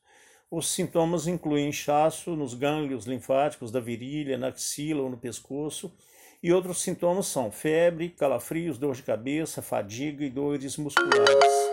Os 0.50 0.68
sintomas 0.68 1.26
incluem 1.26 1.68
inchaço 1.68 2.36
nos 2.36 2.54
gânglios 2.54 3.04
linfáticos 3.04 3.72
da 3.72 3.80
virilha, 3.80 4.38
na 4.38 4.48
axila 4.48 5.02
ou 5.02 5.10
no 5.10 5.18
pescoço, 5.18 5.92
e 6.42 6.52
outros 6.52 6.82
sintomas 6.82 7.26
são 7.26 7.50
febre, 7.50 8.10
calafrios, 8.10 8.78
dor 8.78 8.94
de 8.94 9.02
cabeça, 9.02 9.60
fadiga 9.60 10.24
e 10.24 10.30
dores 10.30 10.76
musculares. 10.76 11.66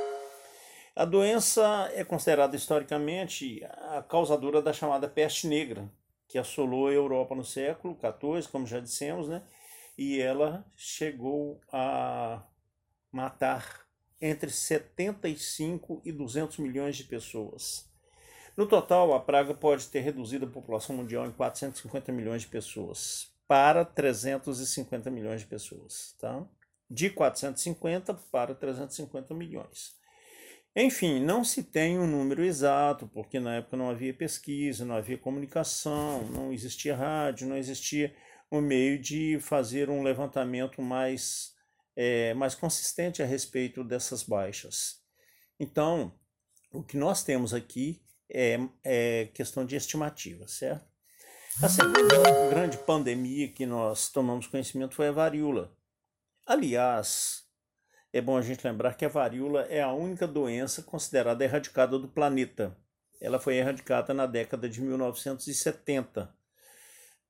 A 0.95 1.05
doença 1.05 1.91
é 1.93 2.03
considerada 2.03 2.55
historicamente 2.55 3.63
a 3.63 4.01
causadora 4.01 4.61
da 4.61 4.73
chamada 4.73 5.07
peste 5.07 5.47
negra, 5.47 5.89
que 6.27 6.37
assolou 6.37 6.87
a 6.87 6.93
Europa 6.93 7.35
no 7.35 7.43
século 7.43 7.95
XIV, 7.95 8.51
como 8.51 8.65
já 8.65 8.79
dissemos, 8.79 9.27
né? 9.27 9.43
e 9.97 10.19
ela 10.19 10.65
chegou 10.75 11.59
a 11.71 12.41
matar 13.13 13.85
entre 14.19 14.49
75 14.49 16.01
e 16.03 16.11
200 16.11 16.57
milhões 16.57 16.97
de 16.97 17.03
pessoas. 17.05 17.89
No 18.57 18.67
total, 18.67 19.13
a 19.13 19.19
praga 19.19 19.53
pode 19.53 19.87
ter 19.87 20.01
reduzido 20.01 20.45
a 20.45 20.49
população 20.49 20.95
mundial 20.95 21.25
em 21.25 21.31
450 21.31 22.11
milhões 22.11 22.41
de 22.41 22.47
pessoas 22.47 23.31
para 23.47 23.85
350 23.85 25.09
milhões 25.09 25.41
de 25.41 25.47
pessoas, 25.47 26.15
tá? 26.19 26.45
De 26.89 27.09
450 27.09 28.13
para 28.31 28.53
350 28.53 29.33
milhões. 29.33 29.95
Enfim, 30.75 31.19
não 31.19 31.43
se 31.43 31.61
tem 31.61 31.99
um 31.99 32.07
número 32.07 32.43
exato, 32.43 33.07
porque 33.07 33.39
na 33.39 33.57
época 33.57 33.77
não 33.77 33.91
havia 33.91 34.13
pesquisa, 34.13 34.83
não 34.83 34.95
havia 34.95 35.17
comunicação, 35.17 36.23
não 36.29 36.51
existia 36.51 36.95
rádio, 36.95 37.47
não 37.47 37.55
existia 37.55 38.15
um 38.51 38.59
meio 38.59 38.97
de 38.99 39.39
fazer 39.39 39.89
um 39.89 40.01
levantamento 40.01 40.81
mais, 40.81 41.52
é, 41.95 42.33
mais 42.33 42.55
consistente 42.55 43.21
a 43.21 43.25
respeito 43.25 43.83
dessas 43.83 44.23
baixas. 44.23 45.01
Então, 45.59 46.13
o 46.71 46.83
que 46.83 46.97
nós 46.97 47.23
temos 47.23 47.53
aqui 47.53 48.01
é, 48.29 48.57
é 48.83 49.25
questão 49.33 49.65
de 49.65 49.75
estimativa, 49.75 50.47
certo? 50.47 50.91
A 51.61 51.69
segunda 51.69 52.49
grande 52.49 52.77
pandemia 52.79 53.47
que 53.47 53.65
nós 53.65 54.09
tomamos 54.09 54.47
conhecimento 54.47 54.95
foi 54.95 55.09
a 55.09 55.11
varíola. 55.11 55.71
Aliás, 56.47 57.43
é 58.11 58.19
bom 58.19 58.35
a 58.37 58.41
gente 58.41 58.65
lembrar 58.65 58.95
que 58.95 59.05
a 59.05 59.09
varíola 59.09 59.61
é 59.63 59.81
a 59.81 59.93
única 59.93 60.27
doença 60.27 60.81
considerada 60.81 61.43
erradicada 61.43 61.99
do 61.99 62.07
planeta. 62.07 62.75
Ela 63.21 63.39
foi 63.39 63.55
erradicada 63.57 64.13
na 64.13 64.25
década 64.25 64.67
de 64.67 64.81
1970. 64.81 66.35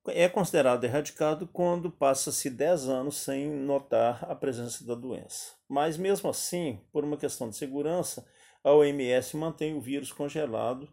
É 0.07 0.27
considerado 0.27 0.83
erradicado 0.83 1.47
quando 1.47 1.89
passa-se 1.89 2.49
10 2.49 2.89
anos 2.89 3.17
sem 3.17 3.49
notar 3.49 4.29
a 4.29 4.35
presença 4.35 4.85
da 4.85 4.95
doença. 4.95 5.53
Mas 5.69 5.95
mesmo 5.95 6.29
assim, 6.29 6.81
por 6.91 7.05
uma 7.05 7.15
questão 7.15 7.49
de 7.49 7.55
segurança, 7.55 8.25
a 8.63 8.73
OMS 8.73 9.37
mantém 9.37 9.75
o 9.75 9.81
vírus 9.81 10.11
congelado 10.11 10.89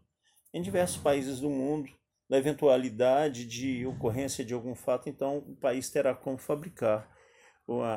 em 0.55 0.63
diversos 0.63 0.97
países 0.97 1.41
do 1.41 1.51
mundo. 1.51 1.91
Na 2.29 2.39
eventualidade 2.39 3.45
de 3.45 3.85
ocorrência 3.85 4.45
de 4.45 4.55
algum 4.55 4.77
fato, 4.77 5.09
então 5.09 5.39
o 5.39 5.57
país 5.57 5.91
terá 5.91 6.15
como 6.15 6.39
fabricar 6.39 7.11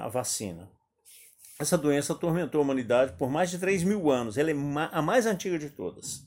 a 0.02 0.08
vacina. 0.08 0.72
Essa 1.60 1.78
doença 1.78 2.14
atormentou 2.14 2.60
a 2.60 2.64
humanidade 2.64 3.14
por 3.14 3.30
mais 3.30 3.52
de 3.52 3.60
3 3.60 3.84
mil 3.84 4.10
anos. 4.10 4.36
Ela 4.36 4.50
é 4.50 4.56
a 4.92 5.02
mais 5.04 5.28
antiga 5.28 5.60
de 5.60 5.70
todas. 5.70 6.26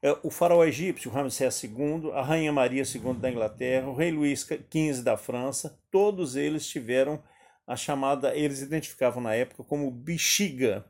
É, 0.00 0.16
o 0.22 0.30
faraó 0.30 0.64
egípcio 0.64 1.10
Ramsés 1.10 1.62
II, 1.64 2.12
a 2.12 2.22
rainha 2.22 2.52
Maria 2.52 2.84
II 2.84 3.14
da 3.14 3.30
Inglaterra, 3.30 3.88
o 3.88 3.94
rei 3.94 4.12
Luís 4.12 4.42
XV 4.42 5.02
da 5.02 5.16
França, 5.16 5.78
todos 5.90 6.36
eles 6.36 6.66
tiveram 6.68 7.22
a 7.66 7.76
chamada, 7.76 8.34
eles 8.34 8.62
identificavam 8.62 9.22
na 9.22 9.34
época 9.34 9.64
como 9.64 9.90
bexiga, 9.90 10.84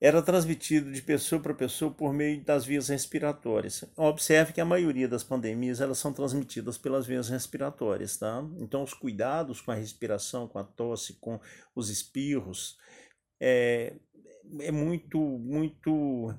era 0.00 0.20
transmitido 0.20 0.90
de 0.90 1.00
pessoa 1.00 1.40
para 1.40 1.54
pessoa 1.54 1.92
por 1.92 2.12
meio 2.12 2.42
das 2.42 2.64
vias 2.64 2.88
respiratórias. 2.88 3.84
Observe 3.96 4.52
que 4.52 4.60
a 4.60 4.64
maioria 4.64 5.06
das 5.06 5.22
pandemias 5.22 5.80
elas 5.80 5.98
são 5.98 6.12
transmitidas 6.12 6.76
pelas 6.76 7.06
vias 7.06 7.28
respiratórias, 7.28 8.16
tá? 8.16 8.44
Então 8.58 8.82
os 8.82 8.92
cuidados 8.92 9.60
com 9.60 9.70
a 9.70 9.76
respiração, 9.76 10.48
com 10.48 10.58
a 10.58 10.64
tosse, 10.64 11.20
com 11.20 11.38
os 11.72 11.88
espirros 11.88 12.76
é, 13.40 13.94
é 14.60 14.72
muito, 14.72 15.20
muito 15.20 16.34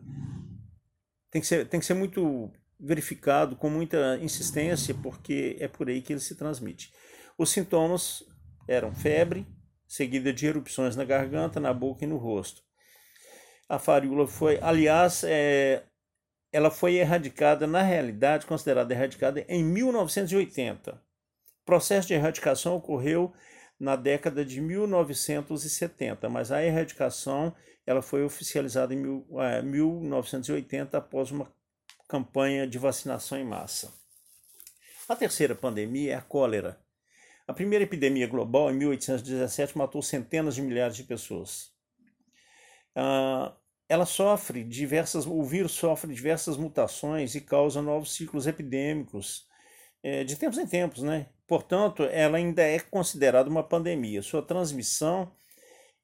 tem 1.34 1.42
que 1.42 1.48
ser, 1.48 1.68
tem 1.68 1.82
que 1.82 1.86
ser 1.86 1.96
muito 1.96 2.50
verificado 2.80 3.58
com 3.58 3.70
muita 3.70 4.18
insistência, 4.22 4.96
porque 4.96 5.58
é 5.60 5.68
por 5.68 5.90
aí 5.90 6.02
que 6.02 6.14
ele 6.14 6.22
se 6.22 6.36
transmite. 6.36 6.94
Os 7.38 7.50
sintomas 7.50 8.24
eram 8.68 8.94
febre, 8.94 9.46
seguida 9.86 10.32
de 10.32 10.46
erupções 10.46 10.96
na 10.96 11.04
garganta, 11.04 11.60
na 11.60 11.74
boca 11.74 12.06
e 12.06 12.08
no 12.08 12.18
rosto 12.18 12.64
a 13.68 13.78
varíola 13.78 14.28
foi, 14.28 14.60
aliás, 14.62 15.24
é, 15.24 15.84
ela 16.52 16.70
foi 16.70 16.96
erradicada, 16.96 17.66
na 17.66 17.82
realidade, 17.82 18.46
considerada 18.46 18.94
erradicada 18.94 19.44
em 19.48 19.64
1980. 19.64 20.92
O 20.92 21.66
processo 21.66 22.08
de 22.08 22.14
erradicação 22.14 22.76
ocorreu 22.76 23.34
na 23.84 23.98
década 23.98 24.46
de 24.46 24.62
1970, 24.62 26.30
mas 26.30 26.54
a 26.54 26.64
erradicação 26.64 27.54
ela 27.86 28.02
foi 28.02 28.24
oficializada 28.24 28.94
em 28.94 28.98
mil, 28.98 29.28
é, 29.42 29.62
1980 29.62 30.98
após 30.98 31.32
uma 31.32 31.54
campanha 32.08 32.66
de 32.66 32.78
vacinação 32.78 33.38
em 33.38 33.44
massa. 33.44 33.94
A 35.10 35.18
terceira 35.18 35.54
pandemia 35.54 36.14
é 36.14 36.16
a 36.16 36.22
cólera. 36.22 36.80
A 37.46 37.52
primeira 37.52 37.84
epidemia 37.84 38.26
global, 38.26 38.72
em 38.72 38.76
1817, 38.76 39.78
matou 39.78 40.02
centenas 40.02 40.56
de 40.56 40.62
milhares 40.62 40.96
de 40.96 41.04
pessoas. 41.04 41.74
Uh, 42.96 43.54
ela 43.90 44.06
sofre 44.06 44.64
diversas, 44.64 45.26
o 45.26 45.44
vírus 45.44 45.74
sofre 45.74 46.14
diversas 46.14 46.56
mutações 46.56 47.36
e 47.36 47.42
causa 47.42 47.82
novos 47.82 48.16
ciclos 48.16 48.48
epidêmicos 48.48 49.46
é, 50.02 50.24
de 50.24 50.38
tempos 50.38 50.58
em 50.58 50.66
tempos, 50.66 51.04
né? 51.04 51.28
Portanto, 51.48 52.04
ela 52.04 52.38
ainda 52.38 52.62
é 52.64 52.80
considerada 52.80 53.50
uma 53.50 53.64
pandemia. 53.64 54.22
Sua 54.22 54.42
transmissão 54.42 55.32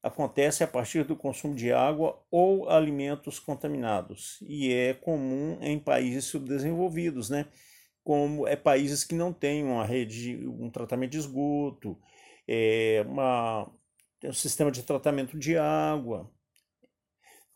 acontece 0.01 0.63
a 0.63 0.67
partir 0.67 1.03
do 1.03 1.15
consumo 1.15 1.55
de 1.55 1.71
água 1.71 2.21
ou 2.31 2.69
alimentos 2.69 3.39
contaminados 3.39 4.37
e 4.41 4.73
é 4.73 4.93
comum 4.93 5.57
em 5.61 5.77
países 5.79 6.25
subdesenvolvidos, 6.25 7.29
né? 7.29 7.47
Como 8.03 8.47
é 8.47 8.55
países 8.55 9.03
que 9.03 9.13
não 9.13 9.33
têm 9.33 9.63
uma 9.63 9.85
rede, 9.85 10.47
um 10.47 10.69
tratamento 10.69 11.11
de 11.11 11.17
esgoto, 11.19 11.99
é, 12.47 13.03
uma, 13.07 13.69
um 14.23 14.33
sistema 14.33 14.71
de 14.71 14.83
tratamento 14.83 15.37
de 15.37 15.57
água, 15.57 16.31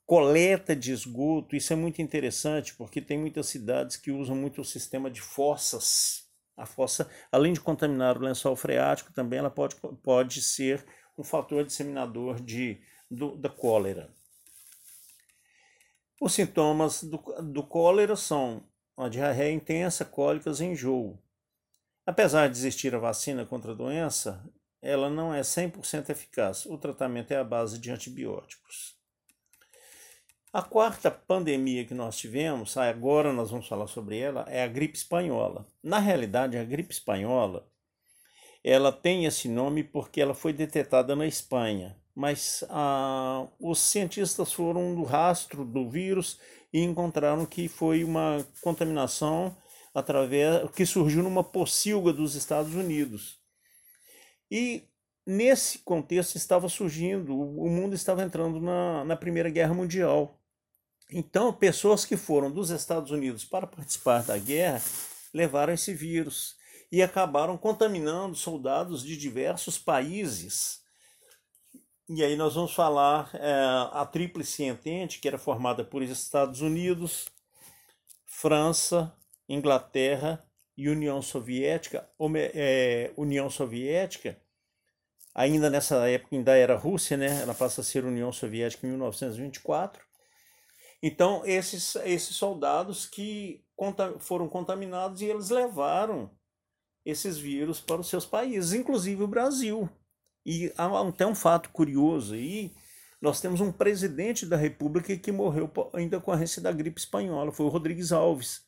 coleta 0.06 0.76
de 0.76 0.92
esgoto. 0.92 1.56
Isso 1.56 1.74
é 1.74 1.76
muito 1.76 2.02
interessante 2.02 2.76
porque 2.76 3.02
tem 3.02 3.18
muitas 3.18 3.48
cidades 3.48 3.98
que 3.98 4.12
usam 4.12 4.36
muito 4.36 4.62
o 4.62 4.66
sistema 4.66 5.10
de 5.10 5.22
fossas. 5.22 6.30
A 6.56 6.66
fossa, 6.66 7.10
além 7.32 7.54
de 7.54 7.60
contaminar 7.60 8.18
o 8.18 8.22
lençol 8.22 8.56
freático, 8.56 9.12
também 9.12 9.40
ela 9.40 9.50
pode, 9.50 9.76
pode 10.04 10.42
ser 10.42 10.86
um 11.18 11.24
fator 11.24 11.64
disseminador 11.66 12.40
de, 12.40 12.80
do, 13.10 13.36
da 13.36 13.50
cólera. 13.50 14.10
Os 16.22 16.34
sintomas 16.34 17.04
do, 17.04 17.18
do 17.42 17.64
cólera 17.64 18.16
são 18.16 18.64
a 18.96 19.10
diarreia 19.10 19.52
intensa, 19.52 20.06
cólicas 20.06 20.60
e 20.60 20.66
enjoo. 20.66 21.20
Apesar 22.06 22.48
de 22.48 22.58
existir 22.58 22.94
a 22.94 23.00
vacina 23.00 23.46
contra 23.46 23.72
a 23.72 23.76
doença, 23.76 24.44
ela 24.82 25.10
não 25.10 25.34
é 25.34 25.42
100% 25.42 26.10
eficaz. 26.10 26.66
O 26.66 26.78
tratamento 26.78 27.32
é 27.32 27.38
à 27.38 27.44
base 27.44 27.80
de 27.80 27.90
antibióticos. 27.90 29.03
A 30.54 30.62
quarta 30.62 31.10
pandemia 31.10 31.84
que 31.84 31.96
nós 31.96 32.16
tivemos, 32.16 32.78
agora 32.78 33.34
nós 33.34 33.50
vamos 33.50 33.68
falar 33.68 33.88
sobre 33.88 34.20
ela, 34.20 34.46
é 34.48 34.64
a 34.64 34.68
gripe 34.68 34.96
espanhola. 34.96 35.66
Na 35.82 35.98
realidade, 35.98 36.58
a 36.58 36.64
gripe 36.64 36.94
espanhola 36.94 37.68
ela 38.64 38.92
tem 38.92 39.26
esse 39.26 39.50
nome 39.50 39.84
porque 39.84 40.22
ela 40.22 40.36
foi 40.36 40.54
detectada 40.54 41.16
na 41.16 41.26
Espanha, 41.28 41.98
mas 42.16 42.64
ah, 42.70 43.48
os 43.60 43.80
cientistas 43.80 44.54
foram 44.54 44.94
no 44.94 45.04
rastro 45.04 45.66
do 45.66 45.90
vírus 45.90 46.40
e 46.72 46.82
encontraram 46.82 47.46
que 47.46 47.68
foi 47.68 48.04
uma 48.04 48.46
contaminação 48.62 49.58
através 49.94 50.70
que 50.72 50.86
surgiu 50.86 51.24
numa 51.24 51.44
pocilga 51.44 52.14
dos 52.14 52.36
Estados 52.36 52.74
Unidos. 52.74 53.40
E 54.50 54.88
nesse 55.26 55.80
contexto 55.80 56.36
estava 56.36 56.70
surgindo, 56.70 57.36
o 57.36 57.70
mundo 57.70 57.96
estava 57.96 58.24
entrando 58.24 58.62
na, 58.62 59.04
na 59.04 59.16
Primeira 59.16 59.50
Guerra 59.50 59.74
Mundial. 59.74 60.40
Então, 61.12 61.54
pessoas 61.54 62.06
que 62.06 62.18
foram 62.18 62.52
dos 62.52 62.70
Estados 62.70 63.12
Unidos 63.12 63.44
para 63.46 63.68
participar 63.68 64.24
da 64.24 64.38
guerra 64.38 64.82
levaram 65.34 65.74
esse 65.74 65.94
vírus 65.94 66.56
e 66.92 67.02
acabaram 67.02 67.58
contaminando 67.58 68.36
soldados 68.36 69.04
de 69.04 69.18
diversos 69.18 69.78
países. 69.78 70.82
E 72.08 72.24
aí 72.24 72.36
nós 72.36 72.54
vamos 72.54 72.74
falar 72.74 73.32
é, 73.34 73.52
a 73.92 74.06
Tríplice 74.06 74.64
Entente, 74.64 75.20
que 75.20 75.28
era 75.28 75.38
formada 75.38 75.84
por 75.84 76.04
Estados 76.04 76.62
Unidos, 76.62 77.28
França, 78.26 79.12
Inglaterra 79.48 80.46
e 80.78 80.90
União 80.90 81.22
Soviética, 81.22 82.08
é, 82.54 83.12
União 83.16 83.50
Soviética, 83.50 84.40
ainda 85.34 85.70
nessa 85.70 86.08
época 86.08 86.36
ainda 86.36 86.56
era 86.56 86.76
Rússia, 86.76 87.18
né? 87.18 87.42
Ela 87.42 87.54
passa 87.54 87.82
a 87.82 87.84
ser 87.84 88.06
União 88.06 88.32
Soviética 88.32 88.86
em 88.86 88.92
1924. 88.92 90.04
Então, 91.06 91.42
esses, 91.46 91.98
esses 91.98 92.34
soldados 92.38 93.06
que 93.06 93.62
foram 94.22 94.48
contaminados 94.48 95.22
e 95.22 95.26
eles 95.26 95.50
levaram 95.50 96.32
esses 97.06 97.38
vírus 97.38 97.82
para 97.82 98.00
os 98.00 98.08
seus 98.08 98.26
países, 98.26 98.72
inclusive 98.72 99.22
o 99.22 99.28
Brasil. 99.28 99.90
E 100.46 100.72
há 100.78 100.86
até 101.06 101.28
um 101.28 101.36
fato 101.36 101.72
curioso 101.72 102.36
aí, 102.36 102.74
nós 103.22 103.42
temos 103.42 103.60
um 103.60 103.70
presidente 103.70 104.46
da 104.46 104.56
República 104.56 105.18
que 105.18 105.30
morreu 105.30 105.70
em 105.96 106.08
decorrência 106.08 106.62
da 106.62 106.72
gripe 106.72 107.02
espanhola, 107.02 107.52
foi 107.52 107.66
o 107.66 107.70
Rodrigues 107.70 108.14
Alves. 108.14 108.62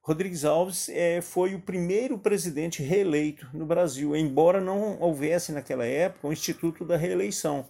Rodrigues 0.00 0.46
Alves 0.46 0.88
é, 0.88 1.20
foi 1.20 1.54
o 1.54 1.60
primeiro 1.60 2.18
presidente 2.18 2.82
reeleito 2.82 3.46
no 3.52 3.66
Brasil, 3.66 4.16
embora 4.16 4.62
não 4.62 4.98
houvesse 4.98 5.52
naquela 5.52 5.84
época 5.84 6.28
o 6.28 6.32
Instituto 6.32 6.86
da 6.86 6.96
Reeleição. 6.96 7.68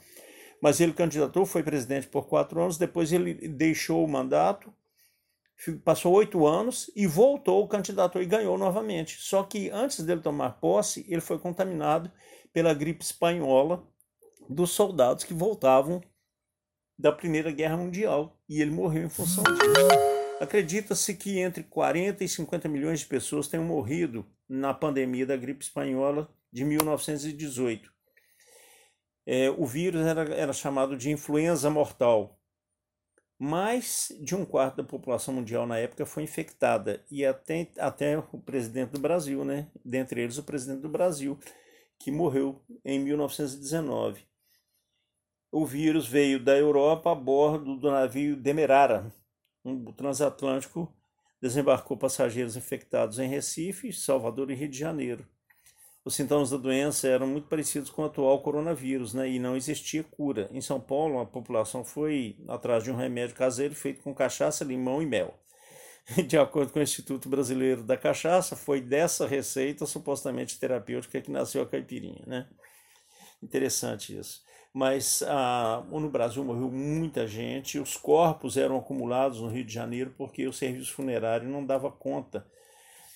Mas 0.60 0.80
ele 0.80 0.92
candidatou, 0.92 1.46
foi 1.46 1.62
presidente 1.62 2.06
por 2.06 2.26
quatro 2.26 2.60
anos, 2.60 2.76
depois 2.76 3.12
ele 3.12 3.34
deixou 3.48 4.04
o 4.04 4.08
mandato 4.08 4.72
passou 5.84 6.14
oito 6.14 6.46
anos 6.46 6.90
e 6.96 7.06
voltou, 7.06 7.66
candidato 7.68 8.20
e 8.20 8.26
ganhou 8.26 8.56
novamente. 8.56 9.20
Só 9.20 9.42
que 9.42 9.68
antes 9.70 10.00
dele 10.00 10.20
tomar 10.20 10.52
posse, 10.52 11.04
ele 11.08 11.20
foi 11.20 11.38
contaminado 11.38 12.10
pela 12.52 12.72
gripe 12.72 13.04
espanhola 13.04 13.86
dos 14.48 14.70
soldados 14.70 15.24
que 15.24 15.34
voltavam 15.34 16.00
da 16.98 17.12
Primeira 17.12 17.50
Guerra 17.50 17.76
Mundial 17.76 18.38
e 18.48 18.60
ele 18.60 18.70
morreu 18.70 19.04
em 19.04 19.10
função 19.10 19.44
disso. 19.44 20.40
Acredita-se 20.40 21.14
que 21.14 21.38
entre 21.38 21.62
40 21.62 22.24
e 22.24 22.28
50 22.28 22.68
milhões 22.68 23.00
de 23.00 23.06
pessoas 23.06 23.46
tenham 23.46 23.64
morrido 23.64 24.26
na 24.48 24.72
pandemia 24.72 25.26
da 25.26 25.36
gripe 25.36 25.62
espanhola 25.62 26.28
de 26.50 26.64
1918. 26.64 27.92
É, 29.26 29.50
o 29.50 29.66
vírus 29.66 30.04
era, 30.06 30.22
era 30.34 30.52
chamado 30.52 30.96
de 30.96 31.10
influenza 31.10 31.70
mortal 31.70 32.40
mais 33.40 34.12
de 34.20 34.36
um 34.36 34.44
quarto 34.44 34.76
da 34.76 34.84
população 34.84 35.32
mundial 35.32 35.66
na 35.66 35.78
época 35.78 36.04
foi 36.04 36.22
infectada 36.22 37.02
e 37.10 37.24
até, 37.24 37.72
até 37.78 38.18
o 38.18 38.38
presidente 38.38 38.90
do 38.90 39.00
Brasil, 39.00 39.46
né? 39.46 39.70
Dentre 39.82 40.20
eles 40.20 40.36
o 40.36 40.42
presidente 40.42 40.82
do 40.82 40.90
Brasil, 40.90 41.38
que 41.98 42.10
morreu 42.10 42.62
em 42.84 42.98
1919. 42.98 44.28
O 45.50 45.64
vírus 45.64 46.06
veio 46.06 46.38
da 46.38 46.54
Europa 46.54 47.12
a 47.12 47.14
bordo 47.14 47.78
do 47.78 47.90
navio 47.90 48.36
Demerara, 48.36 49.10
um 49.64 49.90
transatlântico 49.90 50.94
desembarcou 51.40 51.96
passageiros 51.96 52.56
infectados 52.58 53.18
em 53.18 53.26
Recife, 53.26 53.90
Salvador 53.90 54.50
e 54.50 54.54
Rio 54.54 54.68
de 54.68 54.78
Janeiro 54.78 55.26
os 56.04 56.14
sintomas 56.14 56.50
da 56.50 56.56
doença 56.56 57.06
eram 57.06 57.26
muito 57.26 57.46
parecidos 57.48 57.90
com 57.90 58.02
o 58.02 58.06
atual 58.06 58.40
coronavírus, 58.40 59.12
né? 59.12 59.28
E 59.28 59.38
não 59.38 59.56
existia 59.56 60.02
cura. 60.02 60.48
Em 60.50 60.60
São 60.60 60.80
Paulo, 60.80 61.20
a 61.20 61.26
população 61.26 61.84
foi 61.84 62.38
atrás 62.48 62.82
de 62.82 62.90
um 62.90 62.96
remédio 62.96 63.36
caseiro 63.36 63.74
feito 63.74 64.02
com 64.02 64.14
cachaça, 64.14 64.64
limão 64.64 65.02
e 65.02 65.06
mel. 65.06 65.34
De 66.26 66.38
acordo 66.38 66.72
com 66.72 66.78
o 66.78 66.82
Instituto 66.82 67.28
Brasileiro 67.28 67.82
da 67.82 67.96
Cachaça, 67.96 68.56
foi 68.56 68.80
dessa 68.80 69.26
receita 69.26 69.84
supostamente 69.84 70.58
terapêutica 70.58 71.20
que 71.20 71.30
nasceu 71.30 71.62
a 71.62 71.66
caipirinha, 71.66 72.24
né? 72.26 72.48
Interessante 73.42 74.18
isso. 74.18 74.42
Mas 74.72 75.22
ah, 75.26 75.84
no 75.90 76.08
Brasil 76.08 76.44
morreu 76.44 76.70
muita 76.70 77.26
gente, 77.26 77.78
os 77.78 77.96
corpos 77.96 78.56
eram 78.56 78.78
acumulados 78.78 79.40
no 79.40 79.48
Rio 79.48 79.64
de 79.64 79.72
Janeiro 79.72 80.14
porque 80.16 80.46
o 80.46 80.52
serviço 80.52 80.92
funerário 80.92 81.48
não 81.48 81.64
dava 81.64 81.90
conta 81.90 82.46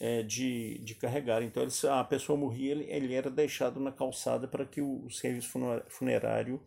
é, 0.00 0.22
de, 0.22 0.78
de 0.78 0.94
carregar. 0.94 1.42
Então, 1.42 1.62
ele, 1.62 1.72
a 1.90 2.04
pessoa 2.04 2.38
morria, 2.38 2.72
ele, 2.72 2.84
ele 2.84 3.14
era 3.14 3.30
deixado 3.30 3.80
na 3.80 3.92
calçada 3.92 4.48
para 4.48 4.64
que 4.64 4.80
o, 4.80 5.04
o 5.04 5.10
serviço 5.10 5.58
funerário 5.88 6.60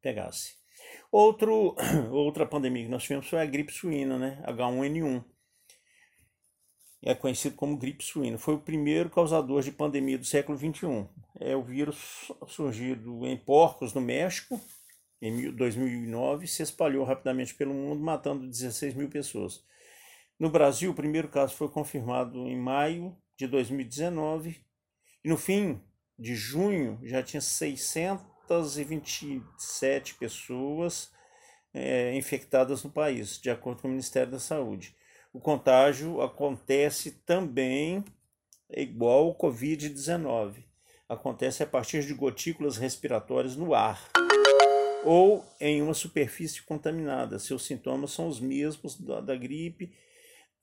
pegasse. 0.00 0.54
Outro, 1.10 1.74
outra 2.10 2.46
pandemia 2.46 2.84
que 2.84 2.90
nós 2.90 3.02
tivemos 3.02 3.28
foi 3.28 3.40
a 3.40 3.46
gripe 3.46 3.72
suína, 3.72 4.18
né? 4.18 4.42
H1N1. 4.46 5.24
É 7.02 7.14
conhecido 7.14 7.54
como 7.54 7.76
gripe 7.76 8.02
suína. 8.02 8.38
Foi 8.38 8.54
o 8.54 8.60
primeiro 8.60 9.10
causador 9.10 9.62
de 9.62 9.70
pandemia 9.70 10.18
do 10.18 10.24
século 10.24 10.58
XXI. 10.58 11.06
É 11.38 11.54
o 11.54 11.62
vírus 11.62 12.32
surgido 12.48 13.24
em 13.26 13.36
porcos 13.36 13.94
no 13.94 14.00
México 14.00 14.60
em 15.20 15.50
2009 15.50 16.46
se 16.46 16.62
espalhou 16.62 17.04
rapidamente 17.04 17.54
pelo 17.54 17.72
mundo, 17.72 18.02
matando 18.02 18.46
16 18.46 18.94
mil 18.94 19.08
pessoas. 19.08 19.64
No 20.38 20.50
Brasil, 20.50 20.90
o 20.90 20.94
primeiro 20.94 21.28
caso 21.28 21.54
foi 21.54 21.68
confirmado 21.68 22.46
em 22.46 22.56
maio 22.56 23.16
de 23.36 23.46
2019 23.46 24.60
e 25.24 25.28
no 25.28 25.38
fim 25.38 25.80
de 26.18 26.34
junho 26.34 26.98
já 27.02 27.22
tinha 27.22 27.40
627 27.40 30.14
pessoas 30.14 31.10
é, 31.72 32.14
infectadas 32.14 32.84
no 32.84 32.90
país, 32.90 33.40
de 33.40 33.48
acordo 33.50 33.80
com 33.82 33.88
o 33.88 33.90
Ministério 33.90 34.32
da 34.32 34.38
Saúde. 34.38 34.94
O 35.32 35.40
contágio 35.40 36.20
acontece 36.20 37.10
também 37.10 38.04
igual 38.70 39.26
ao 39.26 39.36
Covid-19. 39.36 40.64
Acontece 41.08 41.62
a 41.62 41.66
partir 41.66 42.04
de 42.04 42.12
gotículas 42.14 42.76
respiratórias 42.76 43.56
no 43.56 43.74
ar 43.74 44.10
ou 45.04 45.44
em 45.60 45.80
uma 45.80 45.94
superfície 45.94 46.62
contaminada. 46.62 47.38
Seus 47.38 47.64
sintomas 47.64 48.10
são 48.10 48.26
os 48.28 48.40
mesmos 48.40 49.00
da, 49.00 49.20
da 49.20 49.36
gripe 49.36 49.92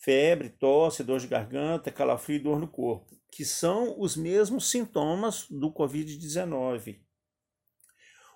febre, 0.04 0.50
tosse, 0.50 1.04
dor 1.04 1.20
de 1.20 1.28
garganta, 1.28 1.90
calafrio 1.90 2.36
e 2.36 2.40
dor 2.40 2.60
no 2.60 2.68
corpo, 2.68 3.18
que 3.32 3.46
são 3.46 4.00
os 4.00 4.18
mesmos 4.18 4.70
sintomas 4.70 5.48
do 5.50 5.72
Covid-19. 5.72 7.00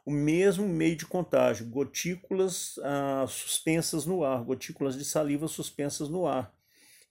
O 0.06 0.12
mesmo 0.12 0.65
meio 0.65 0.95
de 0.95 1.06
contágio, 1.06 1.69
gotículas 1.69 2.80
ah, 2.82 3.25
suspensas 3.27 4.06
no 4.06 4.23
ar, 4.23 4.41
gotículas 4.45 4.97
de 4.97 5.03
saliva 5.03 5.49
suspensas 5.49 6.08
no 6.08 6.25
ar. 6.25 6.56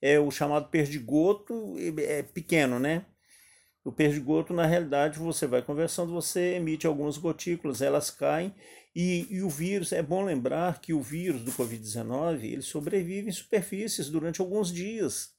É 0.01 0.19
o 0.19 0.31
chamado 0.31 0.69
perdigoto, 0.69 1.75
é 1.99 2.23
pequeno, 2.23 2.79
né? 2.79 3.05
O 3.85 3.91
perdigoto, 3.91 4.53
na 4.53 4.65
realidade, 4.65 5.19
você 5.19 5.45
vai 5.45 5.61
conversando, 5.61 6.11
você 6.11 6.55
emite 6.55 6.87
algumas 6.87 7.17
gotículas, 7.17 7.81
elas 7.81 8.09
caem 8.09 8.53
e, 8.99 9.27
e 9.29 9.43
o 9.43 9.49
vírus, 9.49 9.91
é 9.91 10.01
bom 10.01 10.25
lembrar 10.25 10.81
que 10.81 10.91
o 10.91 10.99
vírus 10.99 11.43
do 11.43 11.51
Covid-19, 11.51 12.45
ele 12.45 12.63
sobrevive 12.63 13.29
em 13.29 13.31
superfícies 13.31 14.09
durante 14.09 14.41
alguns 14.41 14.73
dias. 14.73 15.35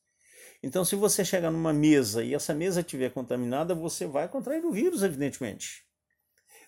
Então, 0.62 0.84
se 0.84 0.94
você 0.94 1.24
chegar 1.24 1.50
numa 1.50 1.72
mesa 1.72 2.22
e 2.22 2.34
essa 2.34 2.54
mesa 2.54 2.82
estiver 2.82 3.10
contaminada, 3.10 3.74
você 3.74 4.06
vai 4.06 4.28
contrair 4.28 4.64
o 4.64 4.70
vírus, 4.70 5.02
evidentemente. 5.02 5.84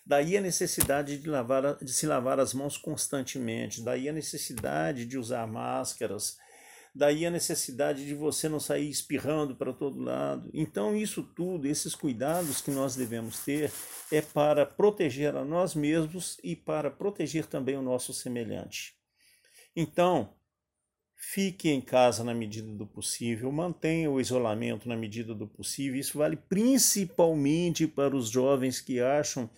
Daí 0.04 0.36
a 0.36 0.40
necessidade 0.40 1.16
de, 1.18 1.28
lavar, 1.28 1.76
de 1.76 1.92
se 1.92 2.06
lavar 2.06 2.40
as 2.40 2.52
mãos 2.52 2.76
constantemente, 2.76 3.84
daí 3.84 4.08
a 4.08 4.12
necessidade 4.12 5.06
de 5.06 5.16
usar 5.16 5.46
máscaras, 5.46 6.38
daí 6.94 7.24
a 7.24 7.30
necessidade 7.30 8.06
de 8.06 8.14
você 8.14 8.48
não 8.48 8.60
sair 8.60 8.88
espirrando 8.88 9.54
para 9.54 9.72
todo 9.72 10.02
lado. 10.02 10.50
Então, 10.52 10.96
isso 10.96 11.22
tudo, 11.22 11.66
esses 11.66 11.94
cuidados 11.94 12.60
que 12.60 12.70
nós 12.70 12.96
devemos 12.96 13.44
ter, 13.44 13.72
é 14.10 14.20
para 14.20 14.66
proteger 14.66 15.36
a 15.36 15.44
nós 15.44 15.74
mesmos 15.74 16.38
e 16.42 16.56
para 16.56 16.90
proteger 16.90 17.46
também 17.46 17.76
o 17.76 17.82
nosso 17.82 18.12
semelhante. 18.12 18.94
Então, 19.74 20.34
fique 21.14 21.68
em 21.68 21.80
casa 21.80 22.24
na 22.24 22.34
medida 22.34 22.72
do 22.72 22.86
possível, 22.86 23.52
mantenha 23.52 24.10
o 24.10 24.20
isolamento 24.20 24.88
na 24.88 24.96
medida 24.96 25.34
do 25.34 25.46
possível. 25.46 26.00
Isso 26.00 26.18
vale 26.18 26.36
principalmente 26.36 27.86
para 27.86 28.16
os 28.16 28.28
jovens 28.30 28.80
que 28.80 29.00
acham 29.00 29.48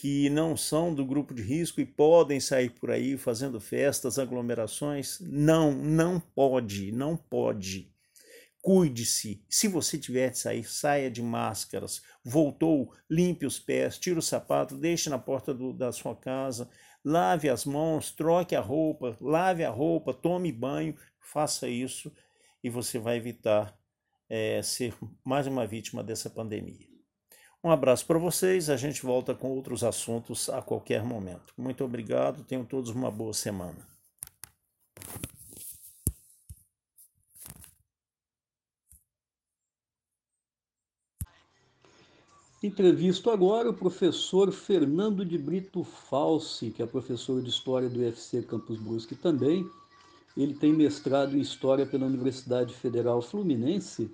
que 0.00 0.30
não 0.30 0.56
são 0.56 0.94
do 0.94 1.04
grupo 1.04 1.34
de 1.34 1.42
risco 1.42 1.80
e 1.80 1.84
podem 1.84 2.38
sair 2.38 2.70
por 2.70 2.88
aí 2.88 3.18
fazendo 3.18 3.60
festas, 3.60 4.16
aglomerações. 4.16 5.18
Não, 5.20 5.72
não 5.72 6.20
pode, 6.20 6.92
não 6.92 7.16
pode. 7.16 7.92
Cuide-se. 8.62 9.42
Se 9.48 9.66
você 9.66 9.98
tiver 9.98 10.30
de 10.30 10.38
sair, 10.38 10.62
saia 10.62 11.10
de 11.10 11.20
máscaras. 11.20 12.00
Voltou, 12.24 12.94
limpe 13.10 13.44
os 13.44 13.58
pés, 13.58 13.98
tire 13.98 14.16
o 14.16 14.22
sapato, 14.22 14.76
deixe 14.76 15.10
na 15.10 15.18
porta 15.18 15.52
do, 15.52 15.72
da 15.72 15.90
sua 15.90 16.14
casa. 16.14 16.70
Lave 17.04 17.48
as 17.48 17.64
mãos, 17.64 18.12
troque 18.12 18.54
a 18.54 18.60
roupa, 18.60 19.16
lave 19.20 19.64
a 19.64 19.70
roupa, 19.70 20.14
tome 20.14 20.52
banho. 20.52 20.94
Faça 21.20 21.68
isso 21.68 22.12
e 22.62 22.70
você 22.70 23.00
vai 23.00 23.16
evitar 23.16 23.76
é, 24.28 24.62
ser 24.62 24.94
mais 25.24 25.48
uma 25.48 25.66
vítima 25.66 26.04
dessa 26.04 26.30
pandemia. 26.30 26.87
Um 27.62 27.70
abraço 27.72 28.06
para 28.06 28.18
vocês, 28.18 28.70
a 28.70 28.76
gente 28.76 29.02
volta 29.02 29.34
com 29.34 29.50
outros 29.50 29.82
assuntos 29.82 30.48
a 30.48 30.62
qualquer 30.62 31.04
momento. 31.04 31.52
Muito 31.56 31.84
obrigado, 31.84 32.44
tenham 32.44 32.64
todos 32.64 32.90
uma 32.90 33.10
boa 33.10 33.32
semana. 33.32 33.76
Entrevisto 42.62 43.30
agora 43.30 43.70
o 43.70 43.74
professor 43.74 44.52
Fernando 44.52 45.24
de 45.24 45.38
Brito 45.38 45.82
Falsi, 45.82 46.70
que 46.70 46.82
é 46.82 46.86
professor 46.86 47.40
de 47.42 47.48
História 47.48 47.88
do 47.88 48.00
UFC 48.00 48.42
Campus 48.42 48.78
Brusque 48.78 49.14
também. 49.16 49.68
Ele 50.36 50.54
tem 50.54 50.72
mestrado 50.72 51.36
em 51.36 51.40
História 51.40 51.86
pela 51.86 52.06
Universidade 52.06 52.74
Federal 52.74 53.20
Fluminense 53.20 54.10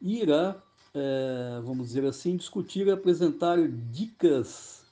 e 0.00 0.22
irá 0.22 0.60
é, 0.98 1.60
vamos 1.62 1.88
dizer 1.88 2.04
assim, 2.04 2.36
discutir 2.36 2.86
e 2.86 2.90
apresentar 2.90 3.56
dicas 3.68 4.82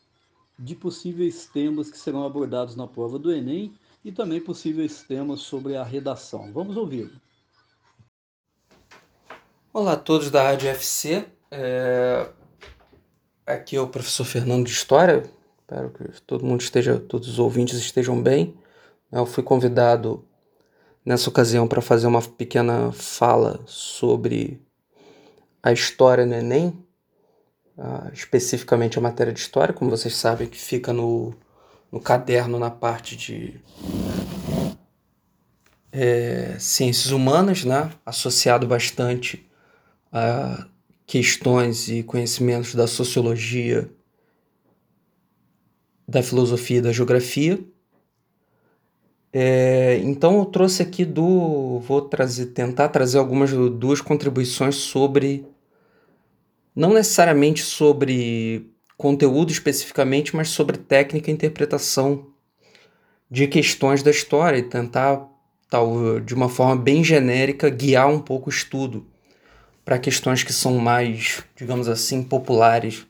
de 0.58 0.74
possíveis 0.74 1.46
temas 1.46 1.90
que 1.90 1.98
serão 1.98 2.24
abordados 2.24 2.76
na 2.76 2.86
prova 2.86 3.18
do 3.18 3.32
Enem 3.32 3.74
e 4.04 4.12
também 4.12 4.40
possíveis 4.40 5.02
temas 5.02 5.40
sobre 5.40 5.76
a 5.76 5.82
redação. 5.82 6.52
Vamos 6.52 6.76
ouvir. 6.76 7.10
Olá 9.72 9.92
a 9.92 9.96
todos 9.96 10.30
da 10.30 10.42
Rádio 10.42 10.68
FC. 10.68 11.26
É... 11.50 12.28
Aqui 13.44 13.76
é 13.76 13.80
o 13.80 13.88
professor 13.88 14.24
Fernando 14.24 14.64
de 14.64 14.72
História. 14.72 15.28
Espero 15.60 15.90
que 15.90 16.22
todo 16.22 16.46
mundo 16.46 16.60
esteja, 16.60 16.98
todos 16.98 17.28
os 17.28 17.38
ouvintes 17.38 17.76
estejam 17.76 18.22
bem. 18.22 18.54
Eu 19.12 19.26
fui 19.26 19.42
convidado 19.42 20.24
nessa 21.04 21.28
ocasião 21.28 21.68
para 21.68 21.82
fazer 21.82 22.06
uma 22.06 22.22
pequena 22.22 22.90
fala 22.92 23.60
sobre 23.66 24.65
a 25.66 25.72
história 25.72 26.24
no 26.24 26.32
Enem, 26.32 26.68
uh, 27.76 28.08
especificamente 28.12 28.96
a 28.96 29.02
matéria 29.02 29.32
de 29.32 29.40
história, 29.40 29.74
como 29.74 29.90
vocês 29.90 30.14
sabem, 30.14 30.46
que 30.46 30.56
fica 30.56 30.92
no, 30.92 31.34
no 31.90 32.00
caderno 32.00 32.56
na 32.56 32.70
parte 32.70 33.16
de 33.16 33.60
é, 35.90 36.56
ciências 36.60 37.10
humanas, 37.10 37.64
né? 37.64 37.90
associado 38.06 38.64
bastante 38.64 39.44
a 40.12 40.68
questões 41.04 41.88
e 41.88 42.04
conhecimentos 42.04 42.72
da 42.72 42.86
sociologia, 42.86 43.90
da 46.06 46.22
filosofia 46.22 46.78
e 46.78 46.82
da 46.82 46.92
geografia. 46.92 47.58
É, 49.32 49.98
então 50.04 50.38
eu 50.38 50.44
trouxe 50.44 50.80
aqui 50.80 51.04
do. 51.04 51.80
Vou 51.80 52.02
trazer, 52.02 52.46
tentar 52.46 52.88
trazer 52.90 53.18
algumas 53.18 53.50
duas 53.50 54.00
contribuições 54.00 54.76
sobre 54.76 55.44
não 56.76 56.92
necessariamente 56.92 57.62
sobre 57.62 58.70
conteúdo 58.98 59.50
especificamente, 59.50 60.36
mas 60.36 60.50
sobre 60.50 60.76
técnica 60.76 61.30
e 61.30 61.34
interpretação 61.34 62.26
de 63.30 63.46
questões 63.48 64.02
da 64.02 64.10
história 64.10 64.58
e 64.58 64.62
tentar, 64.62 65.26
tal, 65.70 66.20
de 66.20 66.34
uma 66.34 66.50
forma 66.50 66.76
bem 66.76 67.02
genérica, 67.02 67.70
guiar 67.70 68.08
um 68.08 68.20
pouco 68.20 68.50
o 68.50 68.52
estudo 68.52 69.06
para 69.84 69.98
questões 69.98 70.42
que 70.42 70.52
são 70.52 70.76
mais, 70.78 71.42
digamos 71.56 71.88
assim, 71.88 72.22
populares 72.22 73.06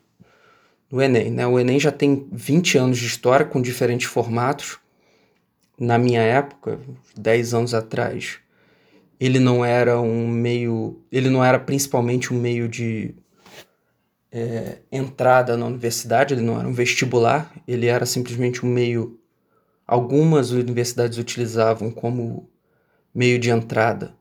no 0.89 1.01
Enem. 1.01 1.31
Né? 1.31 1.45
O 1.45 1.59
Enem 1.59 1.79
já 1.79 1.91
tem 1.91 2.27
20 2.31 2.77
anos 2.77 2.97
de 2.97 3.05
história 3.05 3.45
com 3.45 3.61
diferentes 3.61 4.07
formatos. 4.07 4.79
Na 5.77 5.97
minha 5.97 6.21
época, 6.21 6.79
10 7.15 7.53
anos 7.53 7.73
atrás, 7.73 8.37
ele 9.19 9.39
não 9.39 9.63
era 9.63 9.99
um 9.99 10.27
meio, 10.27 11.01
ele 11.11 11.29
não 11.29 11.43
era 11.43 11.59
principalmente 11.59 12.33
um 12.33 12.39
meio 12.39 12.67
de 12.67 13.13
é, 14.31 14.79
entrada 14.91 15.55
na 15.55 15.65
universidade, 15.65 16.33
ele 16.33 16.41
não 16.41 16.59
era 16.59 16.67
um 16.67 16.73
vestibular, 16.73 17.53
ele 17.67 17.87
era 17.87 18.05
simplesmente 18.05 18.65
um 18.65 18.69
meio. 18.69 19.19
Algumas 19.85 20.51
universidades 20.51 21.17
utilizavam 21.17 21.89
como 21.89 22.49
meio 23.13 23.39
de 23.39 23.49
entrada, 23.49 24.13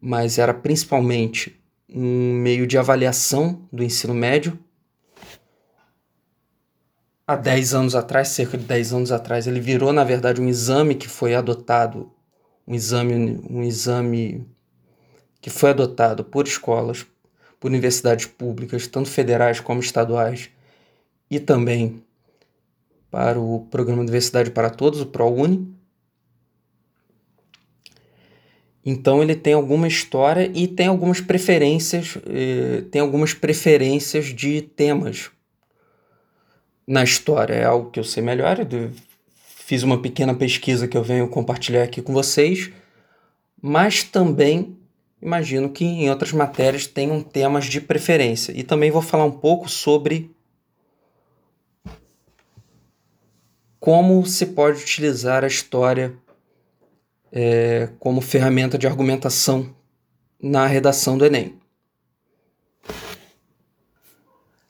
mas 0.00 0.38
era 0.38 0.52
principalmente 0.52 1.58
um 1.88 2.34
meio 2.34 2.66
de 2.66 2.78
avaliação 2.78 3.66
do 3.72 3.82
ensino 3.82 4.14
médio. 4.14 4.58
Há 7.26 7.36
10 7.36 7.74
anos 7.74 7.94
atrás, 7.94 8.28
cerca 8.28 8.58
de 8.58 8.64
10 8.64 8.92
anos 8.92 9.12
atrás, 9.12 9.46
ele 9.46 9.60
virou, 9.60 9.92
na 9.92 10.04
verdade, 10.04 10.40
um 10.40 10.48
exame 10.48 10.94
que 10.94 11.08
foi 11.08 11.34
adotado, 11.34 12.12
um 12.66 12.74
exame, 12.74 13.40
um 13.48 13.62
exame 13.62 14.46
que 15.40 15.48
foi 15.48 15.70
adotado 15.70 16.24
por 16.24 16.46
escolas 16.46 17.06
por 17.60 17.68
universidades 17.68 18.24
públicas, 18.24 18.86
tanto 18.86 19.10
federais 19.10 19.60
como 19.60 19.80
estaduais, 19.80 20.48
e 21.30 21.38
também 21.38 22.02
para 23.10 23.38
o 23.38 23.66
programa 23.70 24.00
Universidade 24.00 24.50
para 24.50 24.70
Todos, 24.70 25.02
o 25.02 25.06
ProUni. 25.06 25.68
Então 28.84 29.22
ele 29.22 29.34
tem 29.34 29.52
alguma 29.52 29.86
história 29.86 30.50
e 30.54 30.66
tem 30.66 30.86
algumas 30.86 31.20
preferências, 31.20 32.16
eh, 32.26 32.84
tem 32.90 33.02
algumas 33.02 33.34
preferências 33.34 34.26
de 34.26 34.62
temas 34.62 35.30
na 36.86 37.04
história. 37.04 37.54
É 37.54 37.64
algo 37.64 37.90
que 37.90 38.00
eu 38.00 38.04
sei 38.04 38.22
melhor, 38.22 38.58
eu 38.58 38.90
fiz 39.70 39.82
uma 39.82 40.00
pequena 40.00 40.34
pesquisa 40.34 40.88
que 40.88 40.96
eu 40.96 41.02
venho 41.02 41.28
compartilhar 41.28 41.82
aqui 41.82 42.00
com 42.00 42.14
vocês, 42.14 42.70
mas 43.60 44.02
também 44.02 44.79
imagino 45.22 45.70
que 45.70 45.84
em 45.84 46.10
outras 46.10 46.32
matérias 46.32 46.86
tenham 46.86 47.22
temas 47.22 47.66
de 47.66 47.80
preferência. 47.80 48.52
E 48.52 48.62
também 48.62 48.90
vou 48.90 49.02
falar 49.02 49.24
um 49.24 49.30
pouco 49.30 49.68
sobre 49.68 50.30
como 53.78 54.24
se 54.26 54.46
pode 54.46 54.82
utilizar 54.82 55.42
a 55.42 55.46
história 55.46 56.14
é, 57.32 57.88
como 57.98 58.20
ferramenta 58.20 58.76
de 58.76 58.86
argumentação 58.86 59.74
na 60.42 60.66
redação 60.66 61.16
do 61.16 61.24
Enem. 61.24 61.58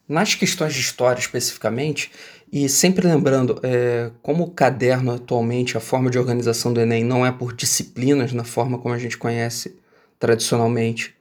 Nas 0.08 0.34
questões 0.34 0.74
de 0.74 0.80
história 0.80 1.20
especificamente, 1.20 2.10
e 2.52 2.68
sempre 2.68 3.06
lembrando, 3.06 3.60
é, 3.62 4.10
como 4.22 4.42
o 4.42 4.50
caderno 4.50 5.12
atualmente, 5.12 5.76
a 5.76 5.80
forma 5.80 6.10
de 6.10 6.18
organização 6.18 6.72
do 6.72 6.80
Enem 6.80 7.04
não 7.04 7.24
é 7.24 7.30
por 7.30 7.52
disciplinas 7.52 8.32
na 8.32 8.42
forma 8.42 8.78
como 8.78 8.92
a 8.92 8.98
gente 8.98 9.16
conhece 9.16 9.79
tradicionalmente, 10.20 11.16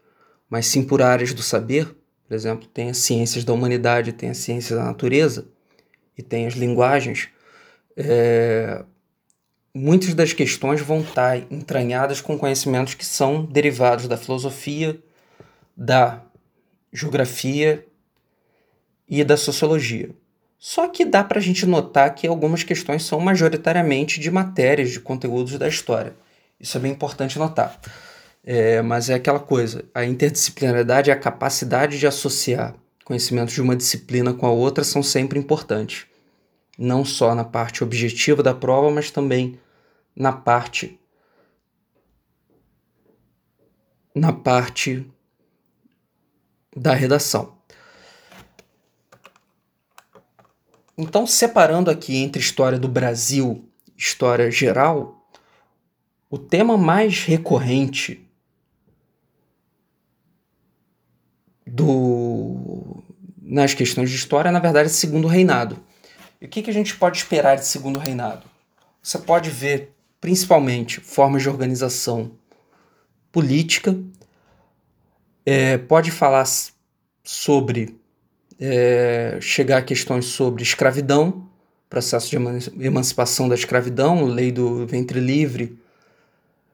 mas 0.50 0.68
sim 0.68 0.84
por 0.84 1.02
áreas 1.02 1.34
do 1.34 1.41
saber. 1.41 1.95
Por 2.28 2.36
exemplo, 2.36 2.68
tem 2.68 2.91
as 2.91 2.97
ciências 2.97 3.43
da 3.43 3.54
humanidade, 3.54 4.12
tem 4.12 4.30
as 4.30 4.38
ciências 4.38 4.78
da 4.78 4.86
natureza 4.86 5.47
e 6.16 6.22
tem 6.22 6.45
as 6.45 6.54
linguagens. 6.54 7.30
É... 7.97 8.84
Muitas 9.74 10.14
das 10.14 10.34
questões 10.34 10.82
vão 10.82 11.00
estar 11.00 11.38
entranhadas 11.52 12.22
com 12.22 12.38
conhecimentos 12.38 12.93
que 12.93 13.06
são 13.06 13.45
derivados 13.45 14.08
da 14.08 14.18
filosofia, 14.18 15.00
da 15.78 16.22
geografia 16.91 17.86
e 19.08 19.24
da 19.24 19.38
sociologia. 19.38 20.10
Só 20.58 20.89
que 20.89 21.06
dá 21.06 21.24
para 21.24 21.39
a 21.39 21.41
gente 21.41 21.66
notar 21.66 22.14
que 22.14 22.28
algumas 22.28 22.64
questões 22.64 23.04
são 23.04 23.20
majoritariamente 23.20 24.20
de 24.20 24.30
matérias, 24.30 24.91
de 24.91 25.00
conteúdos 25.00 25.58
da 25.58 25.70
história. 25.70 26.14
Isso 26.60 26.76
é 26.78 26.82
bem 26.82 26.91
importante 26.91 27.39
notar. 27.39 27.80
É, 28.52 28.82
mas 28.82 29.12
é 29.12 29.14
aquela 29.14 29.39
coisa: 29.39 29.86
a 29.93 30.04
interdisciplinaridade 30.04 31.12
e 31.12 31.14
a 31.14 31.20
capacidade 31.20 32.00
de 32.00 32.08
associar 32.08 32.76
conhecimentos 33.06 33.54
de 33.54 33.62
uma 33.62 33.76
disciplina 33.76 34.34
com 34.34 34.47
a 34.47 34.50
outra 34.52 34.84
são 34.84 35.04
sempre 35.04 35.38
importantes. 35.38 36.08
Não 36.76 37.06
só 37.06 37.36
na 37.36 37.43
parte 37.43 37.84
objetiva 37.84 38.41
da 38.41 38.52
prova, 38.52 38.89
mas 38.89 39.12
também 39.12 39.60
na 40.16 40.34
parte 40.34 41.00
na 44.16 44.34
parte 44.34 45.08
da 46.76 46.95
redação. 46.95 47.56
Então, 50.97 51.28
separando 51.28 51.91
aqui 51.91 52.18
entre 52.18 52.41
história 52.41 52.80
do 52.80 52.88
Brasil 52.88 53.70
e 53.88 54.02
história 54.02 54.50
geral, 54.50 55.30
o 56.32 56.38
tema 56.39 56.76
mais 56.76 57.24
recorrente 57.26 58.26
do 61.72 63.03
nas 63.41 63.74
questões 63.74 64.09
de 64.09 64.15
história, 64.15 64.51
na 64.51 64.59
verdade, 64.59 64.89
segundo 64.89 65.28
reinado. 65.28 65.80
E 66.39 66.45
o 66.45 66.47
que, 66.47 66.61
que 66.61 66.70
a 66.70 66.74
gente 66.74 66.95
pode 66.95 67.17
esperar 67.17 67.55
de 67.55 67.65
segundo 67.65 67.99
reinado? 67.99 68.43
Você 69.01 69.17
pode 69.17 69.49
ver, 69.49 69.91
principalmente, 70.22 70.99
formas 70.99 71.41
de 71.41 71.49
organização 71.49 72.32
política, 73.32 73.97
é, 75.45 75.78
pode 75.78 76.11
falar 76.11 76.45
sobre 77.24 77.99
é, 78.59 79.38
chegar 79.41 79.78
a 79.78 79.82
questões 79.82 80.26
sobre 80.26 80.61
escravidão, 80.61 81.47
processo 81.89 82.30
de 82.30 82.86
emancipação 82.86 83.49
da 83.49 83.55
escravidão, 83.55 84.26
lei 84.26 84.51
do 84.51 84.86
ventre 84.86 85.20
livre, 85.20 85.78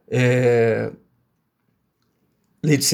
é, 0.09 0.91
lei 2.65 2.77
dos 2.77 2.87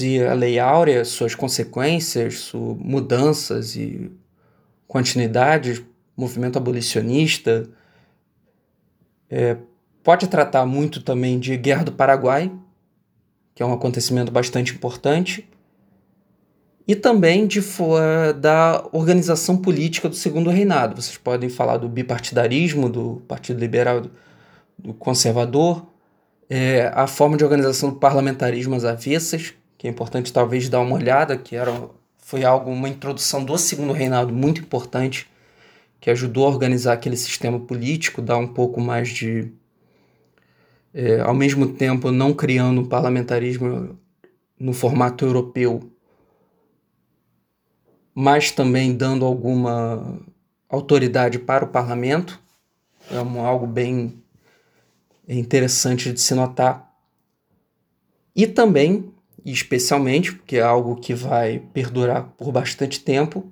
e 0.00 0.22
a 0.22 0.32
lei 0.34 0.58
áurea, 0.58 1.04
suas 1.04 1.34
consequências, 1.34 2.38
suas 2.38 2.78
mudanças 2.78 3.76
e 3.76 4.10
continuidades, 4.86 5.82
movimento 6.16 6.56
abolicionista, 6.56 7.68
é, 9.28 9.56
pode 10.02 10.28
tratar 10.28 10.64
muito 10.64 11.02
também 11.02 11.38
de 11.38 11.56
Guerra 11.56 11.84
do 11.84 11.92
Paraguai, 11.92 12.50
que 13.54 13.62
é 13.62 13.66
um 13.66 13.72
acontecimento 13.72 14.30
bastante 14.30 14.72
importante, 14.72 15.48
e 16.86 16.94
também 16.94 17.46
de 17.46 17.60
da 18.40 18.88
organização 18.92 19.58
política 19.58 20.08
do 20.08 20.14
Segundo 20.14 20.48
Reinado. 20.48 21.00
Vocês 21.00 21.18
podem 21.18 21.50
falar 21.50 21.76
do 21.76 21.88
bipartidarismo, 21.88 22.88
do 22.88 23.22
Partido 23.28 23.60
Liberal, 23.60 24.02
do 24.78 24.94
Conservador, 24.94 25.86
é, 26.48 26.90
a 26.94 27.06
forma 27.06 27.36
de 27.36 27.44
organização 27.44 27.90
do 27.90 27.96
parlamentarismo 27.96 28.74
às 28.74 28.84
avessas, 28.84 29.54
que 29.76 29.86
é 29.86 29.90
importante 29.90 30.32
talvez 30.32 30.68
dar 30.68 30.80
uma 30.80 30.96
olhada, 30.96 31.36
que 31.36 31.54
era, 31.54 31.88
foi 32.16 32.44
algo, 32.44 32.70
uma 32.70 32.88
introdução 32.88 33.44
do 33.44 33.56
Segundo 33.58 33.92
Reinado 33.92 34.32
muito 34.32 34.60
importante, 34.60 35.28
que 36.00 36.10
ajudou 36.10 36.46
a 36.46 36.50
organizar 36.50 36.94
aquele 36.94 37.16
sistema 37.16 37.60
político, 37.60 38.22
dar 38.22 38.38
um 38.38 38.48
pouco 38.48 38.80
mais 38.80 39.08
de. 39.08 39.52
É, 40.94 41.20
ao 41.20 41.34
mesmo 41.34 41.74
tempo, 41.74 42.10
não 42.10 42.32
criando 42.32 42.80
um 42.80 42.86
parlamentarismo 42.86 43.98
no 44.58 44.72
formato 44.72 45.24
europeu, 45.24 45.92
mas 48.14 48.50
também 48.50 48.96
dando 48.96 49.24
alguma 49.24 50.18
autoridade 50.68 51.38
para 51.38 51.64
o 51.64 51.68
parlamento. 51.68 52.40
É 53.10 53.16
algo 53.16 53.66
bem 53.66 54.22
interessante 55.36 56.12
de 56.12 56.20
se 56.20 56.34
notar. 56.34 56.88
E 58.34 58.46
também, 58.46 59.12
especialmente, 59.44 60.32
porque 60.32 60.56
é 60.56 60.62
algo 60.62 60.96
que 60.96 61.12
vai 61.12 61.58
perdurar 61.72 62.32
por 62.36 62.52
bastante 62.52 63.00
tempo, 63.00 63.50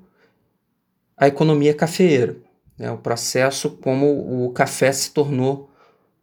a 1.17 1.27
economia 1.27 1.75
cafeeira. 1.75 2.37
Né? 2.79 2.91
O 2.91 2.99
processo 2.99 3.71
como 3.71 4.45
o 4.47 4.53
café 4.53 4.93
se 4.93 5.11
tornou 5.11 5.71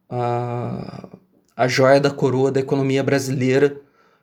a, 0.09 1.09
a 1.55 1.67
joia 1.67 1.99
da 1.99 2.11
coroa 2.11 2.51
da 2.51 2.59
economia 2.59 3.03
brasileira 3.03 3.81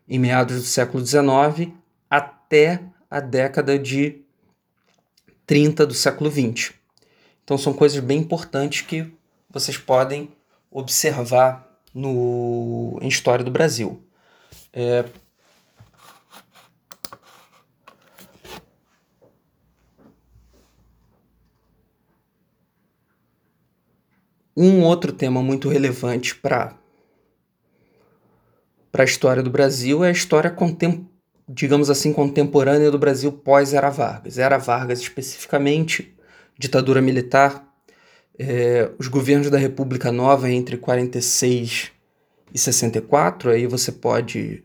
em 0.08 0.18
meados 0.18 0.56
do 0.56 0.62
século 0.62 1.04
XIX 1.04 1.72
até 2.08 2.82
a 3.10 3.20
década 3.20 3.78
de 3.78 4.22
30 5.46 5.86
do 5.86 5.94
século 5.94 6.30
20. 6.30 6.74
Então 7.44 7.58
são 7.58 7.72
coisas 7.72 7.98
bem 8.00 8.20
importantes 8.20 8.82
que 8.82 9.12
vocês 9.48 9.76
podem 9.76 10.30
observar 10.70 11.68
no, 11.94 12.98
em 13.02 13.08
História 13.08 13.44
do 13.44 13.50
Brasil. 13.50 14.02
É, 14.72 15.04
um 24.56 24.82
outro 24.82 25.12
tema 25.12 25.42
muito 25.42 25.68
relevante 25.68 26.34
para 26.34 26.78
para 28.92 29.04
a 29.04 29.06
história 29.06 29.40
do 29.40 29.50
Brasil 29.50 30.02
é 30.04 30.08
a 30.08 30.12
história 30.12 30.50
contemporânea 30.50 31.10
digamos 31.52 31.90
assim, 31.90 32.12
contemporânea 32.12 32.90
do 32.90 32.98
Brasil 32.98 33.32
pós-Era 33.32 33.90
Vargas. 33.90 34.38
Era 34.38 34.56
Vargas, 34.56 35.00
especificamente, 35.00 36.14
ditadura 36.56 37.02
militar, 37.02 37.69
é, 38.42 38.90
os 38.98 39.06
governos 39.06 39.50
da 39.50 39.58
República 39.58 40.10
Nova 40.10 40.50
entre 40.50 40.78
46 40.78 41.92
e 42.54 42.58
64, 42.58 43.50
aí 43.50 43.66
você 43.66 43.92
pode 43.92 44.64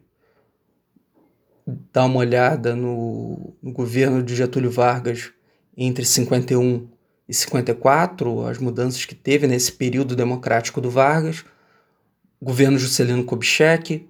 dar 1.92 2.06
uma 2.06 2.20
olhada 2.20 2.74
no, 2.74 3.54
no 3.62 3.74
governo 3.74 4.24
de 4.24 4.34
Getúlio 4.34 4.72
Vargas 4.72 5.34
entre 5.76 6.06
51 6.06 6.88
e 7.28 7.34
54, 7.34 8.48
as 8.48 8.60
mudanças 8.60 9.04
que 9.04 9.14
teve 9.14 9.46
nesse 9.46 9.74
período 9.74 10.16
democrático 10.16 10.80
do 10.80 10.90
Vargas, 10.90 11.44
governo 12.42 12.80
Juscelino 12.80 13.26
Kubitschek, 13.26 14.08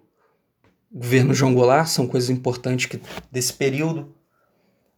governo 0.94 1.34
João 1.34 1.56
Goulart 1.56 1.88
são 1.88 2.08
coisas 2.08 2.30
importantes 2.30 2.86
que, 2.86 3.02
desse 3.32 3.54
período. 3.54 4.14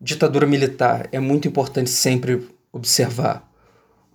Ditadura 0.01 0.45
militar 0.45 1.07
é 1.13 1.21
muito 1.21 1.47
importante 1.47 1.89
sempre 1.89 2.49
observar. 2.73 3.46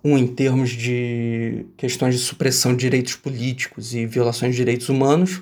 Um, 0.03 0.17
em 0.17 0.27
termos 0.27 0.71
de 0.71 1.65
questões 1.77 2.15
de 2.15 2.21
supressão 2.21 2.73
de 2.73 2.79
direitos 2.79 3.15
políticos 3.15 3.93
e 3.93 4.05
violações 4.05 4.51
de 4.51 4.57
direitos 4.57 4.89
humanos, 4.89 5.41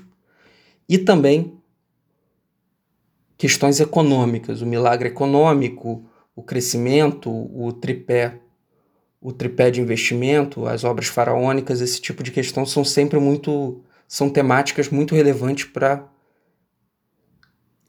e 0.87 0.97
também 0.97 1.57
questões 3.37 3.79
econômicas, 3.79 4.61
o 4.61 4.65
milagre 4.67 5.09
econômico, 5.09 6.05
o 6.35 6.43
crescimento, 6.43 7.29
o 7.31 7.73
tripé, 7.73 8.39
o 9.19 9.31
tripé 9.31 9.71
de 9.71 9.81
investimento, 9.81 10.67
as 10.67 10.83
obras 10.83 11.07
faraônicas, 11.07 11.81
esse 11.81 11.99
tipo 11.99 12.21
de 12.21 12.31
questão 12.31 12.65
são 12.65 12.83
sempre 12.83 13.19
muito 13.19 13.83
são 14.07 14.29
temáticas 14.29 14.89
muito 14.89 15.15
relevantes 15.15 15.63
para 15.65 16.05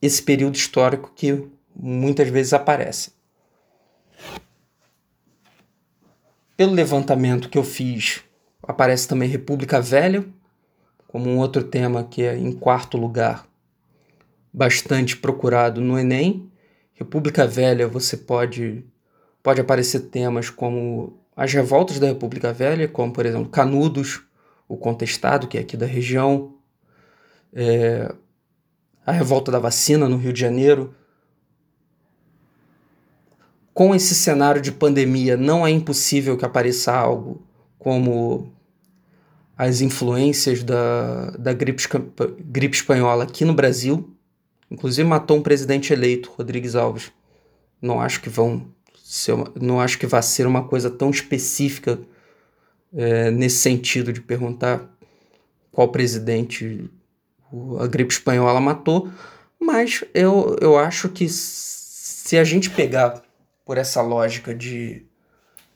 esse 0.01 0.23
período 0.23 0.55
histórico 0.55 1.11
que 1.13 1.45
muitas 1.75 2.29
vezes 2.29 2.53
aparece. 2.53 3.11
Pelo 6.55 6.73
levantamento 6.73 7.49
que 7.49 7.57
eu 7.57 7.63
fiz, 7.63 8.21
aparece 8.61 9.07
também 9.07 9.27
República 9.27 9.81
Velha, 9.81 10.23
como 11.07 11.29
um 11.29 11.39
outro 11.39 11.63
tema 11.63 12.03
que 12.03 12.21
é 12.23 12.37
em 12.37 12.51
quarto 12.51 12.95
lugar, 12.97 13.47
bastante 14.51 15.17
procurado 15.17 15.81
no 15.81 15.97
Enem. 15.97 16.51
República 16.93 17.47
Velha, 17.47 17.87
você 17.87 18.15
pode 18.15 18.85
pode 19.41 19.59
aparecer 19.59 19.99
temas 19.99 20.49
como 20.49 21.19
as 21.35 21.51
revoltas 21.51 21.99
da 21.99 22.07
República 22.07 22.53
Velha, 22.53 22.87
como 22.87 23.11
por 23.11 23.25
exemplo 23.25 23.49
Canudos, 23.49 24.21
o 24.67 24.77
Contestado, 24.77 25.47
que 25.47 25.57
é 25.57 25.61
aqui 25.61 25.75
da 25.75 25.85
região, 25.85 26.55
é, 27.51 28.13
a 29.05 29.11
revolta 29.11 29.51
da 29.51 29.59
vacina 29.59 30.07
no 30.07 30.17
Rio 30.17 30.31
de 30.31 30.39
Janeiro. 30.39 30.95
Com 33.73 33.95
esse 33.95 34.13
cenário 34.13 34.61
de 34.61 34.71
pandemia, 34.71 35.35
não 35.35 35.65
é 35.65 35.71
impossível 35.71 36.37
que 36.37 36.45
apareça 36.45 36.91
algo 36.91 37.41
como 37.79 38.51
as 39.57 39.81
influências 39.81 40.63
da, 40.63 41.31
da 41.31 41.53
gripe, 41.53 41.83
gripe 42.39 42.75
espanhola 42.75 43.23
aqui 43.23 43.43
no 43.43 43.53
Brasil. 43.53 44.09
Inclusive 44.69 45.07
matou 45.07 45.37
um 45.37 45.41
presidente 45.41 45.91
eleito, 45.91 46.31
Rodrigues 46.35 46.75
Alves. 46.75 47.11
Não 47.81 47.99
acho 47.99 48.21
que 48.21 48.29
vão 48.29 48.67
ser 49.03 49.33
uma, 49.33 49.51
não 49.59 49.79
acho 49.79 49.97
que 49.97 50.07
vai 50.07 50.21
ser 50.21 50.47
uma 50.47 50.63
coisa 50.63 50.89
tão 50.89 51.09
específica 51.09 51.99
é, 52.93 53.31
nesse 53.31 53.57
sentido 53.57 54.13
de 54.13 54.21
perguntar 54.21 54.87
qual 55.71 55.87
presidente 55.89 56.89
a 57.79 57.87
gripe 57.87 58.13
espanhola 58.13 58.59
matou, 58.59 59.11
mas 59.59 60.03
eu, 60.13 60.55
eu 60.61 60.77
acho 60.77 61.09
que 61.09 61.27
se 61.29 62.37
a 62.37 62.43
gente 62.43 62.69
pegar 62.69 63.21
por 63.65 63.77
essa 63.77 64.01
lógica 64.01 64.53
de 64.53 65.05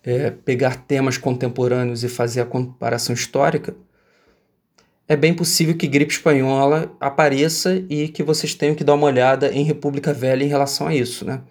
é, 0.03 0.31
pegar 0.31 0.85
temas 0.85 1.17
contemporâneos 1.17 2.03
e 2.03 2.09
fazer 2.09 2.41
a 2.41 2.45
comparação 2.45 3.13
histórica, 3.13 3.75
é 5.07 5.15
bem 5.15 5.33
possível 5.33 5.75
que 5.75 5.87
gripe 5.87 6.11
espanhola 6.11 6.91
apareça 6.99 7.83
e 7.89 8.09
que 8.09 8.21
vocês 8.21 8.53
tenham 8.53 8.75
que 8.75 8.83
dar 8.83 8.93
uma 8.93 9.07
olhada 9.07 9.51
em 9.53 9.63
República 9.63 10.13
Velha 10.13 10.43
em 10.43 10.49
relação 10.49 10.87
a 10.87 10.93
isso, 10.93 11.23
né? 11.23 11.41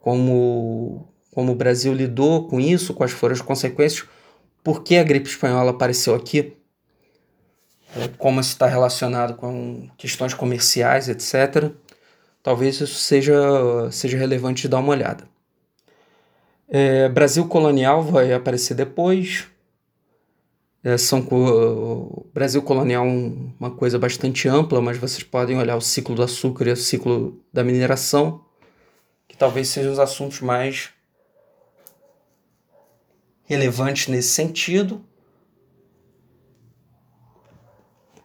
Como, 0.00 1.06
como 1.30 1.52
o 1.52 1.54
Brasil 1.54 1.92
lidou 1.92 2.48
com 2.48 2.58
isso, 2.58 2.94
quais 2.94 3.12
foram 3.12 3.34
as 3.34 3.40
consequências, 3.40 4.08
por 4.64 4.82
que 4.82 4.96
a 4.96 5.04
gripe 5.04 5.28
espanhola 5.28 5.70
apareceu 5.70 6.14
aqui, 6.14 6.56
é, 7.96 8.08
como 8.18 8.40
isso 8.40 8.50
está 8.50 8.66
relacionado 8.66 9.34
com 9.34 9.88
questões 9.96 10.34
comerciais, 10.34 11.08
etc. 11.08 11.70
Talvez 12.42 12.80
isso 12.80 12.98
seja, 12.98 13.32
seja 13.92 14.18
relevante 14.18 14.62
de 14.62 14.68
dar 14.68 14.78
uma 14.78 14.92
olhada. 14.92 15.28
É, 16.72 17.08
Brasil 17.08 17.48
colonial 17.48 18.00
vai 18.00 18.32
aparecer 18.32 18.74
depois. 18.74 19.48
É, 20.84 20.96
são 20.96 21.20
o 21.20 22.26
Brasil 22.32 22.62
colonial 22.62 23.04
é 23.04 23.32
uma 23.58 23.72
coisa 23.72 23.98
bastante 23.98 24.48
ampla, 24.48 24.80
mas 24.80 24.96
vocês 24.96 25.24
podem 25.24 25.58
olhar 25.58 25.76
o 25.76 25.80
ciclo 25.80 26.14
do 26.14 26.22
açúcar 26.22 26.68
e 26.68 26.72
o 26.72 26.76
ciclo 26.76 27.42
da 27.52 27.64
mineração, 27.64 28.44
que 29.26 29.36
talvez 29.36 29.68
sejam 29.68 29.92
os 29.92 29.98
assuntos 29.98 30.40
mais 30.40 30.90
relevantes 33.44 34.06
nesse 34.06 34.28
sentido. 34.28 35.04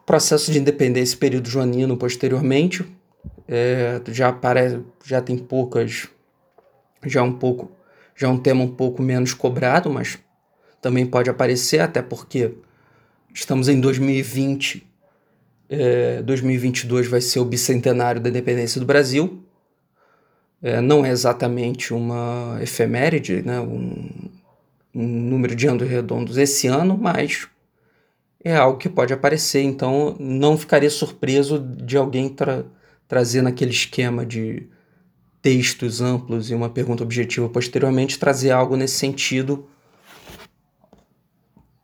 Processo 0.06 0.52
de 0.52 0.60
independência, 0.60 1.18
período 1.18 1.50
joanino 1.50 1.98
posteriormente, 1.98 2.86
é, 3.48 4.00
já 4.10 4.30
aparece, 4.30 4.82
já 5.04 5.20
tem 5.20 5.36
poucas, 5.36 6.08
já 7.04 7.24
um 7.24 7.34
pouco, 7.34 7.72
já 8.16 8.28
é 8.28 8.30
um 8.30 8.38
tema 8.38 8.64
um 8.64 8.76
pouco 8.76 9.02
menos 9.02 9.34
cobrado, 9.34 9.90
mas 9.90 10.18
também 10.82 11.06
pode 11.06 11.30
aparecer, 11.30 11.80
até 11.80 12.02
porque 12.02 12.54
estamos 13.34 13.68
em 13.68 13.80
2020, 13.80 14.88
é, 15.70 16.22
2022 16.22 17.08
vai 17.08 17.22
ser 17.22 17.40
o 17.40 17.46
bicentenário 17.46 18.22
da 18.22 18.30
independência 18.30 18.80
do 18.80 18.86
Brasil. 18.86 19.44
É, 20.62 20.80
não 20.80 21.06
é 21.06 21.10
exatamente 21.10 21.94
uma 21.94 22.58
efeméride, 22.62 23.42
né, 23.42 23.60
um, 23.60 24.10
um 24.94 25.08
número 25.08 25.56
de 25.56 25.68
anos 25.68 25.88
redondos 25.88 26.38
esse 26.38 26.68
ano, 26.68 26.98
mas 26.98 27.48
é 28.44 28.56
algo 28.56 28.78
que 28.78 28.88
pode 28.88 29.12
aparecer, 29.12 29.64
então 29.64 30.16
não 30.20 30.58
ficaria 30.58 30.90
surpreso 30.90 31.60
de 31.60 31.98
alguém 31.98 32.30
tra 32.30 32.64
trazer 33.08 33.42
naquele 33.42 33.72
esquema 33.72 34.26
de 34.26 34.68
textos 35.46 36.02
amplos 36.02 36.50
e 36.50 36.56
uma 36.56 36.72
pergunta 36.72 37.04
objetiva 37.04 37.48
posteriormente, 37.48 38.18
trazer 38.18 38.50
algo 38.50 38.76
nesse 38.76 38.96
sentido 38.96 39.70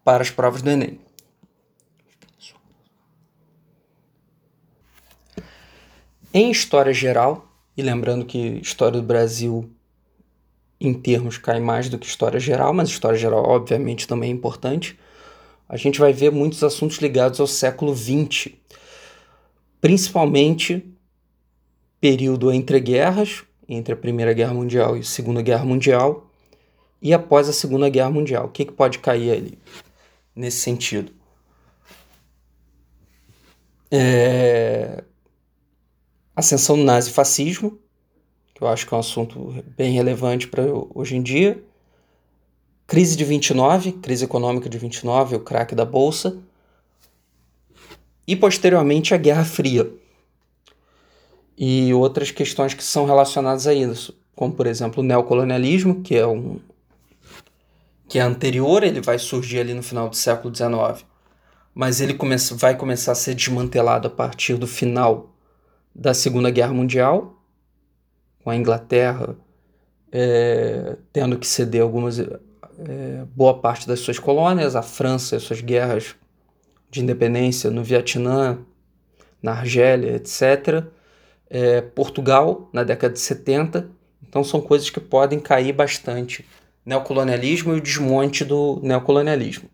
para 0.04 0.24
as 0.24 0.32
provas 0.32 0.64
do 0.64 0.70
Enem. 0.72 1.00
Em 6.34 6.50
história 6.50 6.92
geral, 6.92 7.54
e 7.78 7.84
lembrando 7.84 8.26
que 8.26 8.60
história 8.64 9.00
do 9.00 9.06
Brasil 9.06 9.70
em 10.80 10.92
termos 10.92 11.38
cai 11.38 11.60
mais 11.60 11.88
do 11.88 12.00
que 12.00 12.08
história 12.08 12.40
geral, 12.40 12.74
mas 12.74 12.90
história 12.90 13.20
geral 13.20 13.48
obviamente 13.48 14.08
também 14.08 14.32
é 14.32 14.34
importante, 14.34 14.98
a 15.70 15.78
gente 15.78 16.00
vai 16.00 16.12
ver 16.12 16.32
muitos 16.32 16.64
assuntos 16.64 16.98
ligados 16.98 17.40
ao 17.40 17.46
século 17.46 17.96
XX, 17.96 18.56
principalmente 19.80 20.84
período 22.00 22.52
entre 22.52 22.80
guerras, 22.80 23.44
entre 23.74 23.94
a 23.94 23.98
Primeira 23.98 24.34
Guerra 24.34 24.54
Mundial 24.54 24.98
e 24.98 25.00
a 25.00 25.04
Segunda 25.04 25.42
Guerra 25.42 25.64
Mundial, 25.64 26.30
e 27.02 27.14
após 27.14 27.48
a 27.48 27.54
Segunda 27.54 27.90
Guerra 27.90 28.12
Mundial. 28.12 28.46
O 28.46 28.50
que, 28.50 28.66
que 28.66 28.72
pode 28.72 29.00
cair 29.00 29.32
ali 29.32 29.58
nesse 30.36 30.58
sentido? 30.58 31.12
É... 33.90 35.04
Ascensão 36.36 36.78
do 36.78 36.84
nazifascismo, 36.84 37.80
que 38.54 38.62
eu 38.62 38.68
acho 38.68 38.86
que 38.88 38.94
é 38.94 38.98
um 38.98 39.00
assunto 39.00 39.64
bem 39.76 39.94
relevante 39.94 40.48
para 40.48 40.64
hoje 40.94 41.16
em 41.16 41.22
dia. 41.22 41.62
Crise 42.88 43.16
de 43.16 43.24
29, 43.24 43.94
crise 43.94 44.26
econômica 44.26 44.70
de 44.70 44.78
29, 44.78 45.38
o 45.38 45.40
craque 45.40 45.74
da 45.74 45.86
bolsa. 45.86 46.38
E 48.28 48.36
posteriormente 48.36 49.14
a 49.14 49.18
Guerra 49.18 49.46
Fria, 49.46 49.92
e 51.64 51.94
outras 51.94 52.32
questões 52.32 52.74
que 52.74 52.84
são 52.84 53.06
relacionadas 53.06 53.68
a 53.68 53.74
isso, 53.74 54.18
como 54.36 54.52
por 54.52 54.66
exemplo 54.66 55.04
o 55.04 55.06
neocolonialismo, 55.06 56.02
que 56.02 56.18
é 56.18 56.26
um 56.26 56.60
que 58.10 58.18
é 58.18 58.24
anterior, 58.24 58.84
ele 58.84 59.00
vai 59.00 59.20
surgir 59.20 59.60
ali 59.60 59.74
no 59.76 59.84
final 59.84 60.10
do 60.10 60.16
século 60.16 60.54
XIX, 60.54 61.06
mas 61.74 62.02
ele 62.02 62.16
começa, 62.16 62.56
vai 62.56 62.76
começar 62.76 63.12
a 63.12 63.16
ser 63.16 63.36
desmantelado 63.36 64.08
a 64.08 64.12
partir 64.12 64.56
do 64.56 64.66
final 64.66 65.36
da 65.94 66.16
Segunda 66.16 66.50
Guerra 66.50 66.74
Mundial, 66.74 67.40
com 68.44 68.50
a 68.50 68.56
Inglaterra 68.56 69.36
é, 70.12 70.98
tendo 71.14 71.38
que 71.38 71.46
ceder 71.46 71.84
algumas 71.84 72.20
é, 72.20 72.28
boa 73.36 73.60
parte 73.60 73.88
das 73.88 74.00
suas 74.00 74.18
colônias, 74.18 74.76
a 74.76 74.82
França 74.82 75.36
e 75.36 75.40
suas 75.40 75.62
guerras 75.62 76.16
de 76.90 77.02
independência 77.02 77.70
no 77.70 77.84
Vietnã, 77.84 78.58
na 79.44 79.52
Argélia, 79.52 80.16
etc 80.16 80.92
é, 81.52 81.82
Portugal 81.82 82.70
na 82.72 82.84
década 82.84 83.14
de 83.14 83.20
70. 83.20 83.90
Então 84.28 84.44
são 84.44 84.62
coisas 84.62 84.90
que 84.90 85.00
podem 85.00 85.40
cair 85.40 85.74
bastante. 85.74 86.46
Neocolonialismo 86.86 87.74
e 87.74 87.78
o 87.78 87.82
desmonte 87.82 88.44
do 88.46 88.80
neocolonialismo. 88.82 89.70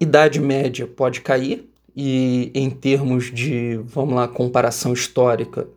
Idade 0.00 0.38
Média 0.40 0.86
pode 0.86 1.22
cair, 1.22 1.70
e 1.96 2.50
em 2.54 2.68
termos 2.68 3.32
de, 3.32 3.76
vamos 3.84 4.14
lá, 4.14 4.26
comparação 4.26 4.92
histórica, 4.92 5.68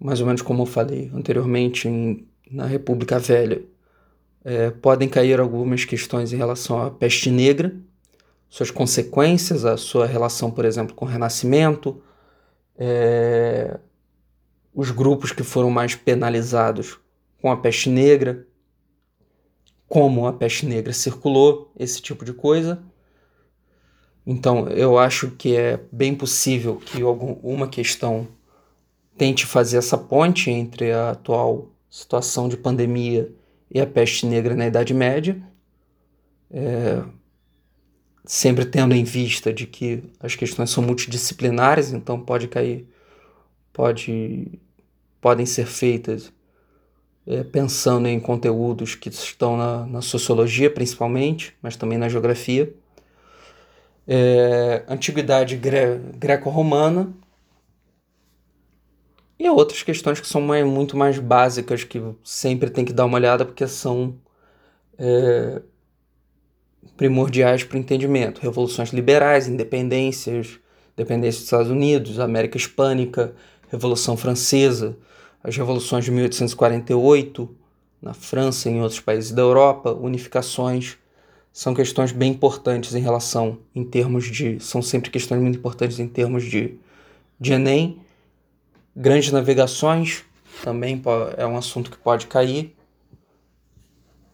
mais 0.00 0.20
ou 0.20 0.26
menos 0.26 0.42
como 0.42 0.62
eu 0.62 0.66
falei 0.66 1.10
anteriormente 1.14 1.86
em, 1.86 2.26
na 2.50 2.66
República 2.66 3.18
Velha, 3.18 3.62
é, 4.44 4.70
podem 4.70 5.08
cair 5.08 5.38
algumas 5.38 5.84
questões 5.84 6.32
em 6.32 6.36
relação 6.36 6.80
à 6.80 6.90
peste 6.90 7.30
negra, 7.30 7.74
suas 8.48 8.70
consequências, 8.70 9.64
a 9.64 9.76
sua 9.76 10.06
relação, 10.06 10.50
por 10.50 10.64
exemplo, 10.64 10.94
com 10.94 11.04
o 11.04 11.08
Renascimento, 11.08 12.02
é, 12.76 13.78
os 14.74 14.90
grupos 14.90 15.32
que 15.32 15.42
foram 15.42 15.70
mais 15.70 15.94
penalizados 15.94 16.98
com 17.40 17.50
a 17.50 17.56
peste 17.56 17.88
negra, 17.88 18.46
como 19.86 20.26
a 20.26 20.32
peste 20.32 20.66
negra 20.66 20.92
circulou, 20.92 21.72
esse 21.78 22.00
tipo 22.00 22.24
de 22.24 22.32
coisa. 22.32 22.82
Então, 24.26 24.68
eu 24.68 24.98
acho 24.98 25.30
que 25.32 25.56
é 25.56 25.80
bem 25.90 26.14
possível 26.14 26.76
que 26.76 27.02
alguma 27.02 27.68
questão 27.68 28.28
tente 29.16 29.44
fazer 29.44 29.78
essa 29.78 29.98
ponte 29.98 30.50
entre 30.50 30.92
a 30.92 31.10
atual 31.10 31.70
situação 31.88 32.48
de 32.48 32.56
pandemia 32.56 33.32
e 33.70 33.80
a 33.80 33.86
peste 33.86 34.26
negra 34.26 34.54
na 34.54 34.66
Idade 34.66 34.92
Média, 34.92 35.40
é, 36.50 37.02
sempre 38.24 38.64
tendo 38.64 38.94
em 38.94 39.04
vista 39.04 39.52
de 39.52 39.66
que 39.66 40.02
as 40.20 40.34
questões 40.34 40.70
são 40.70 40.82
multidisciplinares, 40.82 41.92
então 41.92 42.20
pode 42.20 42.48
cair, 42.48 42.86
pode, 43.72 44.58
podem 45.20 45.46
ser 45.46 45.66
feitas 45.66 46.32
é, 47.26 47.44
pensando 47.44 48.08
em 48.08 48.18
conteúdos 48.18 48.94
que 48.94 49.08
estão 49.08 49.56
na, 49.56 49.86
na, 49.86 50.02
sociologia 50.02 50.70
principalmente, 50.70 51.54
mas 51.62 51.76
também 51.76 51.98
na 51.98 52.08
geografia. 52.08 52.72
É, 54.08 54.82
antiguidade 54.88 55.56
gre 55.56 55.98
greco-romana, 56.16 57.12
e 59.40 59.48
outras 59.48 59.82
questões 59.82 60.20
que 60.20 60.28
são 60.28 60.42
mais, 60.42 60.66
muito 60.66 60.98
mais 60.98 61.18
básicas, 61.18 61.82
que 61.82 61.98
sempre 62.22 62.68
tem 62.68 62.84
que 62.84 62.92
dar 62.92 63.06
uma 63.06 63.16
olhada, 63.16 63.42
porque 63.42 63.66
são 63.66 64.14
é, 64.98 65.62
primordiais 66.94 67.64
para 67.64 67.78
o 67.78 67.80
entendimento. 67.80 68.42
Revoluções 68.42 68.90
liberais, 68.90 69.48
independências, 69.48 70.60
independência 70.92 71.38
dos 71.38 71.46
Estados 71.46 71.70
Unidos, 71.70 72.20
América 72.20 72.58
Hispânica, 72.58 73.34
Revolução 73.70 74.14
Francesa, 74.14 74.98
as 75.42 75.56
revoluções 75.56 76.04
de 76.04 76.10
1848 76.10 77.48
na 78.02 78.12
França 78.12 78.68
e 78.68 78.72
em 78.74 78.82
outros 78.82 79.00
países 79.00 79.30
da 79.30 79.40
Europa, 79.40 79.90
unificações, 79.94 80.98
são 81.50 81.72
questões 81.72 82.12
bem 82.12 82.32
importantes 82.32 82.94
em 82.94 83.00
relação, 83.00 83.58
em 83.74 83.84
termos 83.84 84.26
de, 84.26 84.60
são 84.60 84.82
sempre 84.82 85.08
questões 85.08 85.40
muito 85.40 85.58
importantes 85.58 85.98
em 85.98 86.06
termos 86.06 86.44
de, 86.44 86.74
de 87.40 87.54
Enem, 87.54 87.98
Grandes 88.94 89.30
navegações 89.32 90.24
também 90.62 91.00
é 91.36 91.46
um 91.46 91.56
assunto 91.56 91.90
que 91.90 91.96
pode 91.96 92.26
cair. 92.26 92.76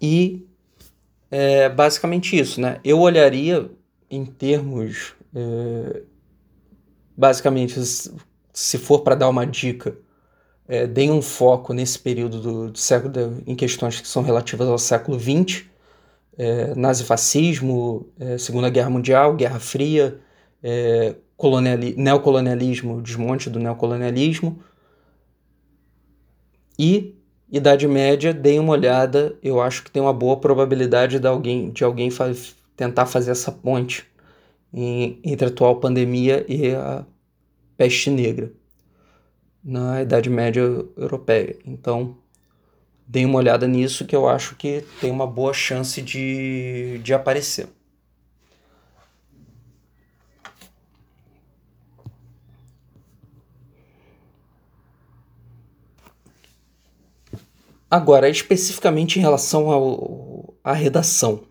E 0.01 0.47
é 1.31 1.69
basicamente 1.69 2.39
isso, 2.39 2.61
né? 2.61 2.81
Eu 2.85 3.01
olharia 3.01 3.71
em 4.11 4.25
termos. 4.25 5.15
É, 5.35 6.03
basicamente, 7.17 7.81
se 8.53 8.79
for 8.79 9.01
para 9.01 9.15
dar 9.15 9.29
uma 9.29 9.47
dica, 9.47 9.97
é, 10.69 10.87
um 11.11 11.23
foco 11.23 11.73
nesse 11.73 11.99
período 11.99 12.41
do, 12.41 12.71
do 12.71 12.79
século 12.79 13.13
de, 13.13 13.51
em 13.51 13.55
questões 13.55 14.01
que 14.01 14.09
são 14.09 14.23
relativas 14.23 14.69
ao 14.69 14.79
século 14.79 15.19
XX, 15.19 15.65
é, 16.37 16.75
nazifascismo, 16.75 18.07
é, 18.19 18.39
Segunda 18.39 18.69
Guerra 18.69 18.91
Mundial, 18.91 19.35
Guerra 19.35 19.61
Fria, 19.61 20.19
é, 20.63 21.15
neocolonialismo, 21.97 23.03
desmonte 23.03 23.51
do 23.51 23.59
neocolonialismo 23.59 24.59
e 26.79 27.15
Idade 27.51 27.87
Média, 27.87 28.35
deem 28.35 28.59
uma 28.59 28.73
olhada, 28.73 29.37
eu 29.43 29.61
acho 29.61 29.85
que 29.85 29.91
tem 29.91 30.03
uma 30.03 30.13
boa 30.13 30.37
probabilidade 30.37 31.19
de 31.21 31.27
alguém, 31.27 31.71
de 31.71 31.85
alguém 31.85 32.11
fa 32.11 32.33
tentar 32.77 33.07
fazer 33.07 33.31
essa 33.31 33.53
ponte 33.53 34.05
em, 34.73 35.19
entre 35.25 35.47
a 35.47 35.49
atual 35.49 35.77
pandemia 35.77 36.45
e 36.49 36.75
a 36.75 37.07
peste 37.77 38.11
negra 38.11 38.53
na 39.63 40.03
Idade 40.03 40.29
Média 40.29 40.61
Europeia. 40.97 41.57
Então, 41.65 42.17
deem 43.07 43.27
uma 43.27 43.39
olhada 43.39 43.67
nisso 43.67 44.05
que 44.05 44.15
eu 44.15 44.29
acho 44.29 44.57
que 44.57 44.85
tem 45.01 45.11
uma 45.11 45.27
boa 45.27 45.53
chance 45.53 46.03
de, 46.03 46.99
de 47.03 47.15
aparecer. 47.15 47.69
Agora, 57.89 58.29
especificamente 58.29 59.19
em 59.19 59.23
relação 59.23 59.71
ao, 59.71 60.55
à 60.65 60.73
redação. 60.73 61.45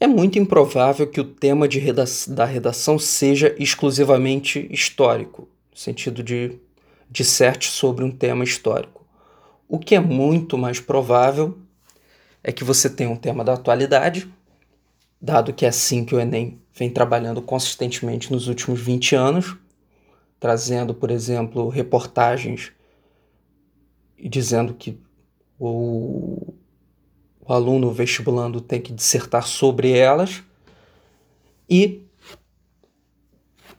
É 0.00 0.06
muito 0.06 0.38
improvável 0.38 1.06
que 1.06 1.20
o 1.20 1.24
tema 1.24 1.68
de 1.68 1.78
redação, 1.78 2.34
da 2.34 2.46
redação 2.46 2.98
seja 2.98 3.54
exclusivamente 3.58 4.66
histórico, 4.70 5.48
no 5.70 5.76
sentido 5.76 6.22
de 6.22 6.58
disserte 7.10 7.70
sobre 7.70 8.04
um 8.04 8.10
tema 8.10 8.42
histórico. 8.42 9.04
O 9.68 9.78
que 9.78 9.94
é 9.94 10.00
muito 10.00 10.56
mais 10.56 10.80
provável 10.80 11.58
é 12.42 12.50
que 12.50 12.64
você 12.64 12.88
tenha 12.88 13.10
um 13.10 13.16
tema 13.16 13.44
da 13.44 13.52
atualidade, 13.52 14.32
dado 15.20 15.52
que 15.52 15.66
é 15.66 15.68
assim 15.68 16.06
que 16.06 16.14
o 16.14 16.20
Enem 16.20 16.58
vem 16.74 16.88
trabalhando 16.88 17.42
consistentemente 17.42 18.32
nos 18.32 18.48
últimos 18.48 18.80
20 18.80 19.14
anos, 19.14 19.56
trazendo, 20.40 20.94
por 20.94 21.10
exemplo, 21.10 21.68
reportagens 21.68 22.72
dizendo 24.18 24.74
que 24.74 25.00
o, 25.58 26.54
o 27.40 27.52
aluno 27.52 27.90
vestibulando 27.90 28.60
tem 28.60 28.80
que 28.80 28.92
dissertar 28.92 29.46
sobre 29.46 29.90
elas 29.90 30.42
e 31.68 32.06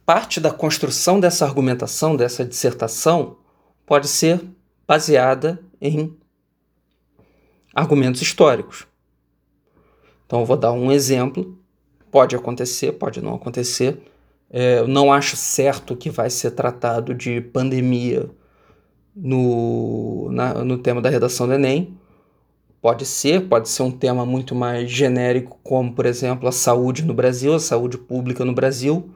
parte 0.06 0.40
da 0.40 0.52
construção 0.52 1.20
dessa 1.20 1.46
argumentação, 1.46 2.16
dessa 2.16 2.46
dissertação, 2.46 3.38
pode 3.86 4.08
ser 4.08 4.42
baseada 4.88 5.60
em 5.82 6.16
argumentos 7.76 8.22
históricos. 8.22 8.88
Então, 10.26 10.40
eu 10.40 10.46
vou 10.46 10.58
dar 10.58 10.72
um 10.72 10.92
exemplo. 10.92 11.58
Pode 12.10 12.36
acontecer, 12.36 12.94
pode 12.94 13.22
não 13.22 13.36
acontecer. 13.36 14.02
É, 14.50 14.80
eu 14.80 14.88
não 14.88 15.12
acho 15.12 15.36
certo 15.36 15.96
que 15.96 16.10
vai 16.10 16.30
ser 16.30 16.52
tratado 16.52 17.14
de 17.14 17.42
pandemia 17.42 18.30
no, 19.18 20.30
na, 20.32 20.64
no 20.64 20.78
tema 20.78 21.02
da 21.02 21.10
redação 21.10 21.48
do 21.48 21.54
Enem. 21.54 21.98
Pode 22.80 23.06
ser, 23.06 23.48
pode 23.48 23.68
ser 23.70 23.82
um 23.82 23.92
tema 23.92 24.26
muito 24.26 24.54
mais 24.54 24.90
genérico, 24.90 25.60
como, 25.64 25.94
por 25.94 26.06
exemplo, 26.06 26.48
a 26.48 26.52
saúde 26.52 27.04
no 27.04 27.14
Brasil, 27.14 27.54
a 27.56 27.60
saúde 27.60 27.98
pública 27.98 28.46
no 28.46 28.54
Brasil. 28.54 29.10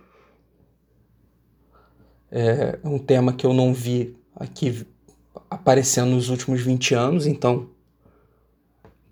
É 2.31 2.79
um 2.83 2.97
tema 2.97 3.33
que 3.33 3.45
eu 3.45 3.53
não 3.53 3.73
vi 3.73 4.17
aqui 4.35 4.85
aparecendo 5.49 6.11
nos 6.11 6.29
últimos 6.29 6.61
20 6.61 6.95
anos, 6.95 7.27
então 7.27 7.69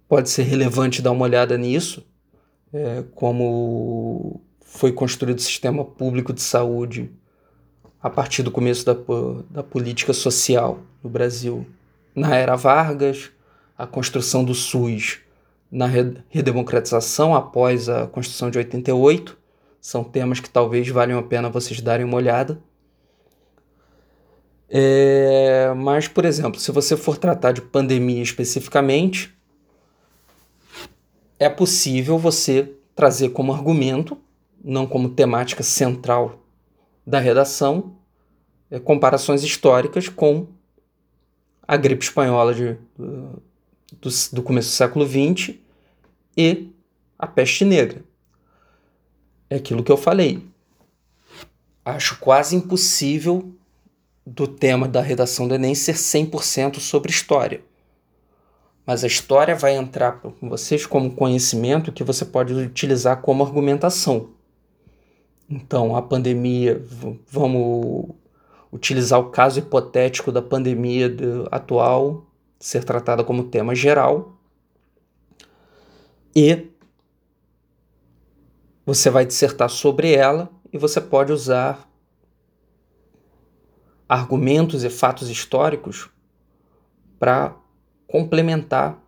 pode 0.08 0.30
ser 0.30 0.44
relevante 0.44 1.02
dar 1.02 1.12
uma 1.12 1.26
olhada 1.26 1.58
nisso, 1.58 2.04
é, 2.74 3.04
como 3.14 4.42
foi 4.62 4.92
construído 4.92 5.38
o 5.38 5.42
sistema 5.42 5.86
público 5.86 6.34
de 6.34 6.42
saúde 6.42 7.12
a 8.02 8.10
partir 8.10 8.44
do 8.44 8.52
começo 8.52 8.86
da, 8.86 8.96
da 9.50 9.64
política 9.64 10.14
social 10.14 10.80
no 11.04 11.10
Brasil. 11.10 11.66
Na 12.16 12.36
era 12.36 12.56
Vargas, 12.56 13.30
a 13.78 13.86
construção 13.86 14.44
do 14.44 14.54
SUS 14.54 15.20
na 15.72 15.86
redemocratização 16.30 17.36
após 17.36 17.88
a 17.90 18.08
Constituição 18.08 18.50
de 18.50 18.58
88, 18.58 19.38
são 19.80 20.04
temas 20.04 20.40
que 20.40 20.50
talvez 20.50 20.88
valham 20.90 21.20
a 21.20 21.24
pena 21.24 21.50
vocês 21.50 21.80
darem 21.80 22.06
uma 22.06 22.18
olhada. 22.18 22.60
É, 24.68 25.74
mas, 25.76 26.08
por 26.08 26.26
exemplo, 26.26 26.60
se 26.60 26.72
você 26.72 26.98
for 26.98 27.18
tratar 27.18 27.52
de 27.52 27.62
pandemia 27.62 28.22
especificamente, 28.22 29.34
é 31.38 31.50
possível 31.50 32.18
você 32.18 32.74
trazer 32.96 33.30
como 33.30 33.54
argumento, 33.54 34.18
não 34.64 34.86
como 34.86 35.10
temática 35.10 35.64
central 35.64 36.39
da 37.10 37.20
redação 37.20 37.96
é, 38.70 38.80
comparações 38.80 39.44
históricas 39.44 40.08
com 40.08 40.46
a 41.68 41.76
gripe 41.76 42.04
espanhola 42.04 42.54
de, 42.54 42.78
do, 42.96 44.10
do 44.32 44.44
começo 44.44 44.70
do 44.70 44.74
século 44.74 45.08
XX 45.08 45.56
e 46.38 46.70
a 47.18 47.26
peste 47.26 47.66
negra. 47.66 48.04
É 49.50 49.56
aquilo 49.56 49.84
que 49.84 49.92
eu 49.92 49.98
falei. 49.98 50.46
Acho 51.84 52.20
quase 52.20 52.56
impossível 52.56 53.52
do 54.24 54.48
tema 54.48 54.88
da 54.88 55.02
redação 55.02 55.48
do 55.48 55.56
Enem 55.56 55.74
ser 55.74 55.96
100% 55.96 56.80
sobre 56.80 57.10
história. 57.10 57.64
Mas 58.86 59.04
a 59.04 59.08
história 59.08 59.56
vai 59.56 59.76
entrar 59.76 60.20
com 60.20 60.48
vocês 60.48 60.86
como 60.86 61.16
conhecimento 61.16 61.92
que 61.92 62.04
você 62.04 62.24
pode 62.24 62.54
utilizar 62.54 63.20
como 63.22 63.44
argumentação. 63.44 64.30
Então, 65.50 65.96
a 65.96 66.02
pandemia, 66.02 66.80
vamos 67.28 68.10
utilizar 68.72 69.20
o 69.20 69.32
caso 69.32 69.58
hipotético 69.58 70.32
da 70.32 70.44
pandemia 70.44 71.12
atual, 71.50 72.28
ser 72.60 72.84
tratada 72.84 73.24
como 73.24 73.46
tema 73.46 73.74
geral. 73.74 74.38
E 76.36 76.68
você 78.86 79.10
vai 79.10 79.26
dissertar 79.26 79.70
sobre 79.70 80.14
ela 80.14 80.50
e 80.72 80.78
você 80.78 81.02
pode 81.02 81.32
usar 81.32 81.90
argumentos 84.08 84.84
e 84.84 84.90
fatos 84.90 85.30
históricos 85.30 86.10
para 87.20 87.56
complementar 88.08 89.00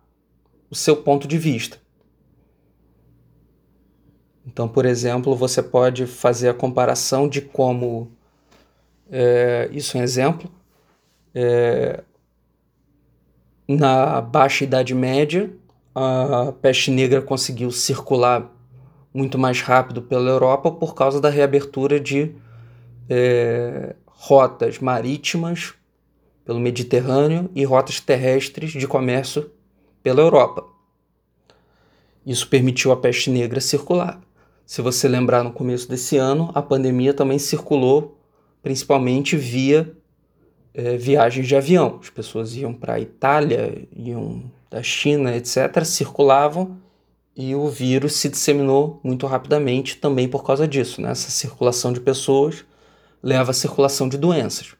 o 0.70 0.74
seu 0.74 0.96
ponto 0.96 1.26
de 1.26 1.38
vista. 1.38 1.81
Então, 4.46 4.68
por 4.68 4.84
exemplo, 4.84 5.34
você 5.36 5.62
pode 5.62 6.06
fazer 6.06 6.48
a 6.48 6.54
comparação 6.54 7.28
de 7.28 7.40
como. 7.40 8.10
É, 9.10 9.68
isso 9.72 9.96
é 9.96 10.00
um 10.00 10.02
exemplo. 10.02 10.50
É, 11.34 12.02
na 13.68 14.20
Baixa 14.20 14.64
Idade 14.64 14.94
Média, 14.94 15.50
a 15.94 16.52
peste 16.60 16.90
negra 16.90 17.22
conseguiu 17.22 17.70
circular 17.70 18.50
muito 19.14 19.38
mais 19.38 19.60
rápido 19.60 20.02
pela 20.02 20.30
Europa 20.30 20.70
por 20.70 20.94
causa 20.94 21.20
da 21.20 21.28
reabertura 21.28 22.00
de 22.00 22.34
é, 23.08 23.94
rotas 24.06 24.78
marítimas 24.78 25.74
pelo 26.44 26.58
Mediterrâneo 26.58 27.50
e 27.54 27.64
rotas 27.64 28.00
terrestres 28.00 28.72
de 28.72 28.86
comércio 28.86 29.50
pela 30.02 30.20
Europa. 30.20 30.64
Isso 32.24 32.48
permitiu 32.48 32.92
a 32.92 32.96
peste 32.96 33.30
negra 33.30 33.60
circular. 33.60 34.20
Se 34.64 34.80
você 34.80 35.08
lembrar 35.08 35.42
no 35.42 35.52
começo 35.52 35.88
desse 35.88 36.16
ano, 36.16 36.50
a 36.54 36.62
pandemia 36.62 37.12
também 37.12 37.38
circulou 37.38 38.18
principalmente 38.62 39.36
via 39.36 39.92
é, 40.72 40.96
viagens 40.96 41.46
de 41.46 41.56
avião. 41.56 41.98
As 42.00 42.10
pessoas 42.10 42.54
iam 42.54 42.72
para 42.72 42.94
a 42.94 43.00
Itália, 43.00 43.86
iam 43.94 44.44
da 44.70 44.82
China, 44.82 45.36
etc., 45.36 45.84
circulavam 45.84 46.78
e 47.36 47.54
o 47.54 47.68
vírus 47.68 48.14
se 48.14 48.28
disseminou 48.28 49.00
muito 49.02 49.26
rapidamente 49.26 49.96
também 49.96 50.28
por 50.28 50.44
causa 50.44 50.66
disso. 50.68 51.00
Né? 51.00 51.10
Essa 51.10 51.30
circulação 51.30 51.92
de 51.92 52.00
pessoas 52.00 52.64
leva 53.22 53.50
à 53.50 53.54
circulação 53.54 54.08
de 54.08 54.16
doenças. 54.16 54.74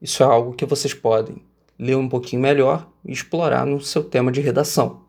Isso 0.00 0.22
é 0.22 0.26
algo 0.26 0.54
que 0.54 0.64
vocês 0.64 0.94
podem 0.94 1.42
ler 1.78 1.96
um 1.96 2.08
pouquinho 2.08 2.42
melhor 2.42 2.88
e 3.04 3.12
explorar 3.12 3.64
no 3.64 3.80
seu 3.80 4.04
tema 4.04 4.30
de 4.30 4.40
redação. 4.40 5.02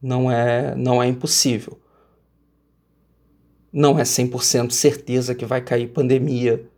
Não 0.00 0.30
é, 0.30 0.74
não 0.74 1.02
é 1.02 1.08
impossível. 1.08 1.78
Não 3.72 3.98
é 3.98 4.02
100% 4.02 4.70
certeza 4.70 5.34
que 5.34 5.44
vai 5.44 5.60
cair 5.60 5.88
pandemia 5.88 6.68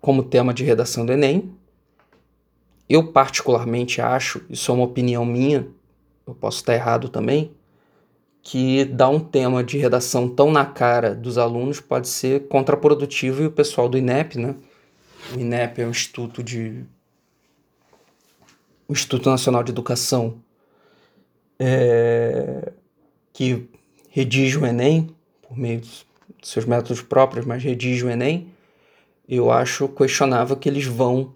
como 0.00 0.22
tema 0.22 0.52
de 0.52 0.64
redação 0.64 1.04
do 1.04 1.12
Enem. 1.12 1.54
Eu, 2.88 3.12
particularmente, 3.12 4.00
acho, 4.00 4.42
isso 4.50 4.70
é 4.70 4.74
uma 4.74 4.84
opinião 4.84 5.24
minha, 5.24 5.68
eu 6.26 6.34
posso 6.34 6.58
estar 6.58 6.74
errado 6.74 7.08
também, 7.08 7.52
que 8.42 8.84
dar 8.84 9.10
um 9.10 9.20
tema 9.20 9.62
de 9.62 9.78
redação 9.78 10.28
tão 10.28 10.50
na 10.50 10.64
cara 10.64 11.14
dos 11.14 11.38
alunos 11.38 11.78
pode 11.80 12.08
ser 12.08 12.48
contraprodutivo 12.48 13.42
e 13.42 13.46
o 13.46 13.50
pessoal 13.50 13.88
do 13.88 13.98
INEP, 13.98 14.38
né? 14.38 14.56
O 15.34 15.38
INEP 15.38 15.82
é 15.82 15.86
o 15.86 15.90
Instituto 15.90 16.42
de 16.42 16.84
o 18.88 18.92
Instituto 18.92 19.30
Nacional 19.30 19.62
de 19.62 19.70
Educação 19.70 20.42
é... 21.60 22.72
que 23.32 23.68
redige 24.10 24.58
o 24.58 24.66
Enem 24.66 25.08
por 25.40 25.56
meio 25.56 25.80
dos 25.80 26.06
seus 26.42 26.66
métodos 26.66 27.00
próprios, 27.00 27.46
mas 27.46 27.62
redige 27.62 28.04
o 28.04 28.10
Enem. 28.10 28.52
Eu 29.26 29.50
acho 29.50 29.88
questionável 29.88 30.56
que 30.56 30.68
eles 30.68 30.84
vão 30.84 31.34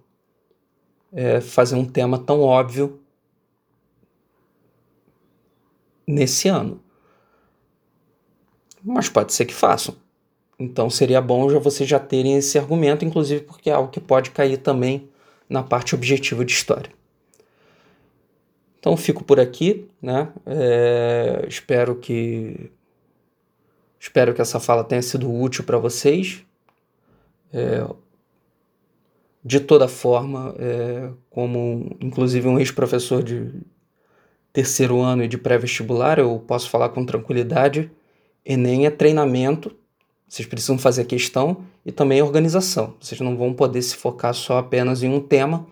é, 1.13 1.41
fazer 1.41 1.77
um 1.77 1.87
tema 1.87 2.19
tão 2.19 2.43
óbvio 2.43 3.01
nesse 6.07 6.49
ano 6.49 6.85
mas 8.85 9.09
pode 9.09 9.33
ser 9.33 9.47
que 9.47 9.55
façam. 9.55 9.97
Então 10.59 10.91
seria 10.91 11.21
bom 11.21 11.49
já 11.49 11.59
vocês 11.59 11.89
já 11.89 11.99
terem 11.99 12.37
esse 12.37 12.59
argumento, 12.59 13.05
inclusive 13.05 13.43
porque 13.43 13.71
é 13.71 13.73
algo 13.73 13.91
que 13.91 14.01
pode 14.01 14.31
cair 14.31 14.59
também 14.59 15.09
na 15.49 15.63
parte 15.63 15.95
objetiva 15.95 16.45
de 16.45 16.53
história. 16.53 16.91
Então 18.85 18.99
fico 18.99 19.25
por 19.25 19.41
aqui, 19.41 19.89
né? 20.03 20.29
É, 20.45 21.47
espero 21.49 21.97
que 21.97 22.71
espero 23.99 24.35
que 24.35 24.43
essa 24.43 24.61
fala 24.61 24.85
tenha 24.85 25.01
sido 25.01 25.33
útil 25.33 25.65
para 25.65 25.79
vocês. 25.79 26.45
É, 27.51 27.83
de 29.43 29.59
toda 29.59 29.89
forma, 29.89 30.55
é, 30.59 31.09
como 31.31 31.97
inclusive 31.99 32.47
um 32.47 32.59
ex-professor 32.59 33.23
de 33.23 33.55
terceiro 34.53 35.01
ano 35.01 35.25
e 35.25 35.29
de 35.29 35.39
pré-vestibular, 35.39 36.19
eu 36.19 36.39
posso 36.47 36.69
falar 36.69 36.91
com 36.91 37.07
tranquilidade 37.07 37.91
Enem 38.45 38.85
é 38.85 38.91
treinamento, 38.91 39.75
vocês 40.29 40.47
precisam 40.47 40.77
fazer 40.77 41.01
a 41.01 41.07
questão 41.07 41.65
e 41.87 41.91
também 41.91 42.21
organização. 42.21 42.93
Vocês 43.01 43.19
não 43.19 43.35
vão 43.35 43.55
poder 43.55 43.81
se 43.81 43.97
focar 43.97 44.35
só 44.35 44.59
apenas 44.59 45.03
em 45.03 45.09
um 45.09 45.21
tema, 45.21 45.67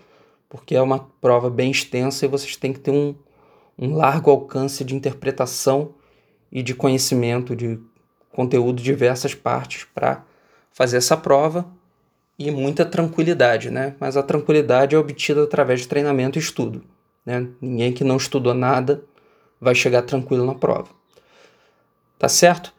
porque 0.53 0.76
é 0.76 0.82
uma 0.82 0.98
prova 1.18 1.48
bem 1.48 1.70
extensa 1.70 2.26
e 2.26 2.28
vocês 2.28 2.57
têm 2.57 2.74
que 2.74 2.78
ter 2.78 2.90
um, 2.90 3.14
um 3.78 3.94
largo 3.94 4.30
alcance 4.30 4.84
de 4.84 4.94
interpretação 4.94 5.94
e 6.53 6.62
de 6.62 6.74
conhecimento 6.74 7.57
de 7.57 7.80
conteúdo 8.30 8.76
de 8.76 8.84
diversas 8.84 9.34
partes 9.34 9.86
para 9.94 10.22
fazer 10.70 10.98
essa 10.98 11.16
prova 11.16 11.66
e 12.38 12.50
muita 12.50 12.84
tranquilidade, 12.84 13.70
né? 13.70 13.96
Mas 13.98 14.14
a 14.14 14.22
tranquilidade 14.22 14.94
é 14.94 14.98
obtida 14.98 15.42
através 15.42 15.80
de 15.80 15.88
treinamento 15.88 16.38
e 16.38 16.42
estudo, 16.42 16.84
né? 17.24 17.48
Ninguém 17.59 17.90
que 17.90 18.05
não 18.05 18.18
estudou 18.18 18.53
nada 18.53 19.03
vai 19.59 19.74
chegar 19.74 20.03
tranquilo 20.03 20.44
na 20.44 20.55
prova. 20.55 20.90
Tá 22.18 22.28
certo? 22.28 22.74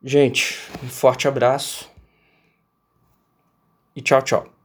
Gente, 0.00 0.60
um 0.80 0.88
forte 0.88 1.26
abraço 1.26 1.90
e 3.96 4.00
tchau, 4.00 4.22
tchau. 4.22 4.55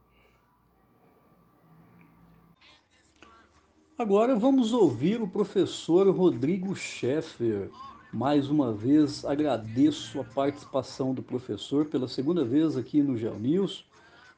Agora 4.02 4.34
vamos 4.34 4.72
ouvir 4.72 5.22
o 5.22 5.28
professor 5.28 6.10
Rodrigo 6.10 6.74
Scheffer. 6.74 7.70
Mais 8.12 8.50
uma 8.50 8.72
vez 8.72 9.24
agradeço 9.24 10.20
a 10.20 10.24
participação 10.24 11.14
do 11.14 11.22
professor 11.22 11.86
pela 11.86 12.08
segunda 12.08 12.44
vez 12.44 12.76
aqui 12.76 13.00
no 13.00 13.16
Geo 13.16 13.38
News 13.38 13.84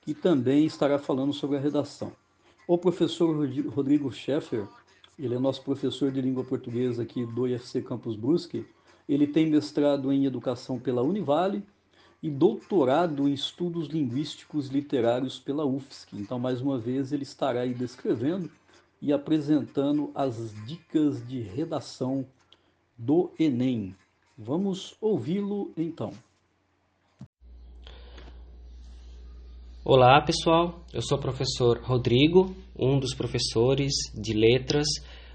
e 0.07 0.13
também 0.13 0.67
estará 0.67 0.99
falando 0.99 1.33
sobre 1.33 1.57
a 1.57 1.61
redação. 1.61 2.13
O 2.69 2.77
professor 2.77 3.35
Rodrigo 3.69 4.13
Scheffer, 4.13 4.69
ele 5.19 5.35
é 5.35 5.39
nosso 5.39 5.63
professor 5.63 6.13
de 6.13 6.21
língua 6.21 6.45
portuguesa 6.45 7.03
aqui 7.03 7.25
do 7.25 7.49
IFC 7.49 7.81
Campus 7.81 8.17
Brusque 8.17 8.67
ele 9.09 9.27
tem 9.27 9.49
mestrado 9.49 10.13
em 10.13 10.27
educação 10.27 10.79
pela 10.79 11.01
Univale 11.01 11.63
e 12.23 12.29
doutorado 12.29 13.27
em 13.27 13.33
estudos 13.33 13.89
linguísticos 13.89 14.69
literários 14.69 15.39
pela 15.39 15.65
UFSC. 15.65 16.09
Então, 16.13 16.39
mais 16.39 16.61
uma 16.61 16.79
vez, 16.79 17.13
ele 17.13 17.23
estará 17.23 17.61
aí 17.61 17.73
descrevendo 17.73 18.51
e 19.05 19.13
apresentando 19.13 20.11
as 20.15 20.35
dicas 20.67 21.23
de 21.29 21.39
redação 21.39 22.25
do 22.97 23.31
Enem. 23.39 23.95
Vamos 24.37 24.97
ouvi-lo 24.99 25.71
então. 25.77 26.11
Olá, 29.85 30.19
pessoal. 30.23 30.81
Eu 30.91 31.03
sou 31.03 31.19
o 31.19 31.21
professor 31.21 31.83
Rodrigo, 31.83 32.57
um 32.75 32.99
dos 32.99 33.15
professores 33.15 33.93
de 34.15 34.33
letras 34.33 34.87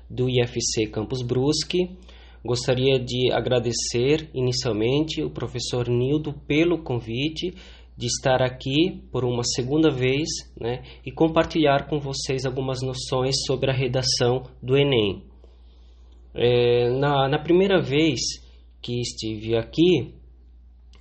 do 0.10 0.28
IFC 0.28 0.88
Campus 0.92 1.22
Brusque 1.22 1.96
Gostaria 2.44 2.98
de 2.98 3.34
agradecer 3.34 4.30
inicialmente 4.34 5.22
o 5.22 5.30
professor 5.30 5.90
Nildo 5.90 6.32
pelo 6.48 6.82
convite 6.82 7.54
de 8.00 8.06
estar 8.06 8.42
aqui 8.42 9.04
por 9.12 9.26
uma 9.26 9.44
segunda 9.44 9.92
vez 9.92 10.30
né, 10.58 10.84
e 11.06 11.12
compartilhar 11.12 11.90
com 11.90 12.00
vocês 12.00 12.46
algumas 12.46 12.82
noções 12.82 13.36
sobre 13.46 13.70
a 13.70 13.74
redação 13.74 14.44
do 14.64 14.78
Enem. 14.78 15.22
É, 16.34 16.90
na, 16.92 17.28
na 17.28 17.38
primeira 17.38 17.82
vez 17.82 18.22
que 18.82 19.02
estive 19.02 19.58
aqui, 19.58 20.14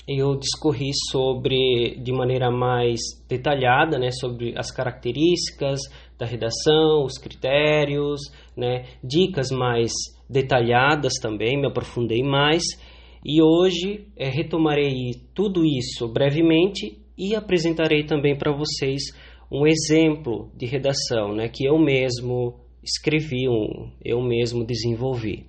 eu 0.08 0.34
discorri 0.34 0.90
sobre 1.08 2.00
de 2.02 2.12
maneira 2.12 2.50
mais 2.50 2.98
detalhada, 3.28 3.96
né, 3.96 4.10
sobre 4.10 4.58
as 4.58 4.72
características 4.72 5.78
da 6.18 6.26
redação, 6.26 7.04
os 7.04 7.16
critérios, 7.16 8.22
né, 8.56 8.86
dicas 9.04 9.52
mais 9.52 9.92
detalhadas 10.28 11.12
também, 11.22 11.56
me 11.60 11.68
aprofundei 11.68 12.24
mais 12.24 12.64
e 13.28 13.42
hoje 13.42 14.06
é, 14.16 14.30
retomarei 14.30 15.12
tudo 15.34 15.62
isso 15.62 16.08
brevemente 16.08 16.96
e 17.14 17.34
apresentarei 17.34 18.06
também 18.06 18.34
para 18.34 18.56
vocês 18.56 19.02
um 19.52 19.66
exemplo 19.66 20.50
de 20.56 20.64
redação 20.64 21.34
né, 21.34 21.46
que 21.46 21.66
eu 21.66 21.78
mesmo 21.78 22.54
escrevi, 22.82 23.46
um, 23.46 23.90
eu 24.02 24.22
mesmo 24.22 24.64
desenvolvi. 24.64 25.44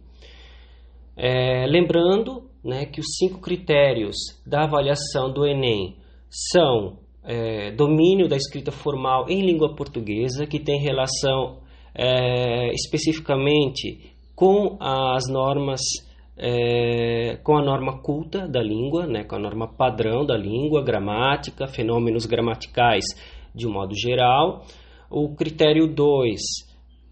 É, 1.15 1.65
lembrando 1.67 2.49
né, 2.61 2.85
que 2.85 2.99
os 2.99 3.15
cinco 3.17 3.39
critérios 3.39 4.17
da 4.45 4.65
avaliação 4.65 5.31
do 5.31 5.45
Enem 5.47 5.95
são 6.29 6.99
é, 7.23 7.71
domínio 7.71 8.27
da 8.27 8.35
escrita 8.35 8.73
formal 8.73 9.29
em 9.29 9.41
língua 9.45 9.73
portuguesa, 9.73 10.45
que 10.45 10.59
tem 10.59 10.81
relação 10.81 11.59
é, 11.95 12.73
especificamente 12.73 14.11
com 14.35 14.77
as 14.81 15.23
normas, 15.31 15.79
é, 16.39 17.37
com 17.43 17.57
a 17.57 17.61
norma 17.61 18.01
culta 18.01 18.47
da 18.47 18.61
língua, 18.61 19.05
né, 19.05 19.25
com 19.25 19.35
a 19.35 19.39
norma 19.39 19.67
padrão 19.67 20.25
da 20.25 20.37
língua, 20.37 20.81
gramática, 20.81 21.67
fenômenos 21.67 22.25
gramaticais 22.25 23.03
de 23.53 23.67
um 23.67 23.73
modo 23.73 23.93
geral. 23.93 24.63
O 25.11 25.35
critério 25.35 25.85
2 25.85 26.39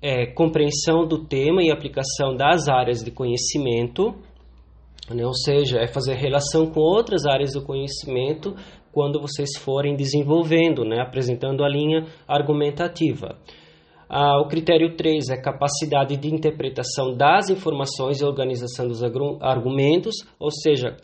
é 0.02 0.28
compreensão 0.28 1.06
do 1.06 1.26
tema 1.26 1.62
e 1.62 1.70
aplicação 1.70 2.36
das 2.36 2.70
áreas 2.70 3.04
de 3.04 3.12
conhecimento, 3.12 4.16
né, 5.10 5.26
ou 5.26 5.34
seja, 5.34 5.80
é 5.80 5.88
fazer 5.88 6.16
relação 6.16 6.68
com 6.68 6.80
outras 6.80 7.26
áreas 7.26 7.52
do 7.54 7.62
conhecimento 7.62 8.56
quando 8.94 9.20
vocês 9.20 9.58
forem 9.58 9.96
desenvolvendo, 9.96 10.86
né, 10.86 11.02
apresentando 11.02 11.66
a 11.66 11.70
linha 11.70 12.06
argumentativa. 12.28 13.38
Ah, 14.10 14.40
o 14.40 14.48
critério 14.48 14.96
3 14.96 15.30
é 15.30 15.42
capacidade 15.42 16.16
de 16.16 16.34
interpretação 16.34 17.16
das 17.16 17.50
informações 17.50 18.22
e 18.22 18.26
organização 18.26 18.88
dos 18.88 19.04
argumentos, 19.04 20.16
ou 20.40 20.50
seja, 20.52 20.96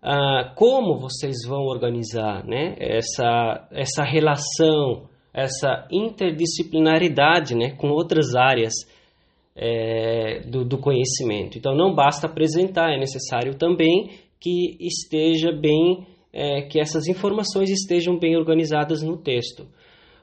ah, 0.00 0.52
como 0.56 0.98
vocês 0.98 1.36
vão 1.46 1.64
organizar 1.64 2.44
né, 2.46 2.76
essa, 2.78 3.68
essa 3.72 4.04
relação, 4.04 5.08
essa 5.34 5.86
interdisciplinaridade 5.90 7.54
né, 7.54 7.70
com 7.70 7.88
outras 7.88 8.34
áreas 8.34 8.74
é, 9.54 10.40
do, 10.46 10.64
do 10.64 10.78
conhecimento. 10.78 11.58
Então, 11.58 11.74
não 11.74 11.94
basta 11.94 12.26
apresentar, 12.26 12.92
é 12.92 12.98
necessário 12.98 13.56
também 13.56 14.10
que 14.40 14.76
esteja 14.80 15.52
bem, 15.52 16.06
é, 16.32 16.62
que 16.62 16.80
essas 16.80 17.06
informações 17.06 17.70
estejam 17.70 18.18
bem 18.18 18.36
organizadas 18.36 19.02
no 19.02 19.16
texto. 19.16 19.66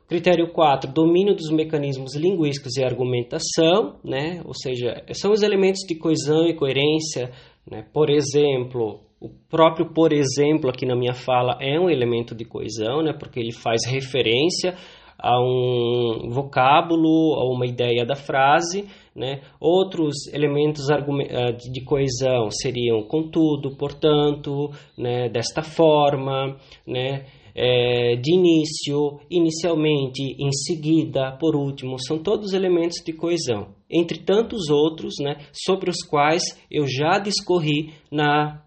Critério 0.10 0.52
4, 0.52 0.92
domínio 0.92 1.36
dos 1.36 1.52
mecanismos 1.52 2.16
linguísticos 2.16 2.76
e 2.78 2.84
argumentação, 2.84 4.00
né? 4.04 4.42
ou 4.44 4.56
seja, 4.56 5.04
são 5.14 5.32
os 5.32 5.44
elementos 5.44 5.82
de 5.88 5.94
coesão 5.94 6.48
e 6.48 6.56
coerência. 6.56 7.30
Né? 7.70 7.86
Por 7.94 8.10
exemplo, 8.10 9.02
o 9.22 9.30
próprio 9.48 9.94
por 9.94 10.12
exemplo 10.12 10.68
aqui 10.68 10.84
na 10.84 10.96
minha 10.96 11.14
fala 11.14 11.60
é 11.62 11.80
um 11.80 11.92
elemento 11.92 12.34
de 12.34 12.44
coesão, 12.44 13.04
né? 13.04 13.14
porque 13.14 13.40
ele 13.40 13.54
faz 13.54 13.82
referência 13.86 14.74
a 15.16 15.40
um 15.40 16.30
vocábulo, 16.32 17.36
a 17.36 17.54
uma 17.54 17.68
ideia 17.68 18.04
da 18.04 18.16
frase. 18.16 18.88
Né? 19.16 19.42
Outros 19.60 20.28
elementos 20.34 20.90
eh, 20.90 21.52
de 21.52 21.84
coesão 21.84 22.50
seriam 22.50 23.04
contudo, 23.04 23.76
portanto, 23.78 24.72
né? 24.98 25.30
desta 25.30 25.62
forma, 25.62 26.58
né? 26.88 27.26
É, 27.62 28.16
de 28.16 28.34
início, 28.34 29.20
inicialmente, 29.30 30.24
em 30.40 30.50
seguida, 30.50 31.36
por 31.38 31.58
último, 31.58 31.98
são 32.00 32.18
todos 32.18 32.54
elementos 32.54 33.04
de 33.06 33.12
coesão, 33.12 33.76
entre 33.90 34.20
tantos 34.20 34.70
outros, 34.70 35.16
né, 35.20 35.36
sobre 35.52 35.90
os 35.90 36.02
quais 36.02 36.58
eu 36.72 36.88
já 36.88 37.20
discorri 37.20 37.94
na, 38.10 38.64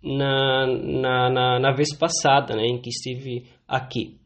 na, 0.00 0.66
na, 0.66 1.30
na, 1.30 1.58
na 1.58 1.72
vez 1.74 1.92
passada, 1.98 2.54
né, 2.54 2.66
em 2.66 2.80
que 2.80 2.90
estive 2.90 3.46
aqui. 3.66 4.16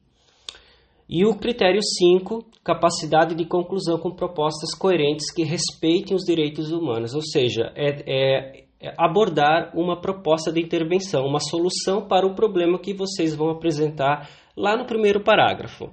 E 1.09 1.25
o 1.25 1.35
critério 1.35 1.81
5, 1.83 2.45
capacidade 2.63 3.35
de 3.35 3.47
conclusão 3.47 3.99
com 3.99 4.11
propostas 4.11 4.75
coerentes 4.79 5.33
que 5.33 5.45
respeitem 5.45 6.15
os 6.15 6.25
direitos 6.25 6.71
humanos, 6.71 7.15
ou 7.15 7.23
seja, 7.23 7.73
é, 7.75 8.03
é, 8.07 8.65
abordar 8.97 9.73
uma 9.75 10.01
proposta 10.01 10.53
de 10.53 10.61
intervenção, 10.61 11.27
uma 11.27 11.41
solução 11.41 12.07
para 12.07 12.27
o 12.27 12.35
problema 12.35 12.79
que 12.79 12.95
vocês 12.95 13.35
vão 13.35 13.51
apresentar 13.51 14.29
lá 14.57 14.77
no 14.77 14.87
primeiro 14.87 15.23
parágrafo. 15.23 15.91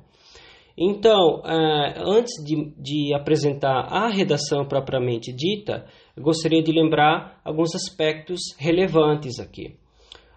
Então, 0.78 1.42
é, 1.44 1.96
antes 1.98 2.34
de, 2.46 2.72
de 2.78 3.14
apresentar 3.16 3.88
a 3.90 4.08
redação 4.10 4.66
propriamente 4.66 5.34
dita, 5.34 5.86
gostaria 6.16 6.62
de 6.62 6.72
lembrar 6.72 7.42
alguns 7.44 7.74
aspectos 7.74 8.40
relevantes 8.60 9.40
aqui. 9.40 9.76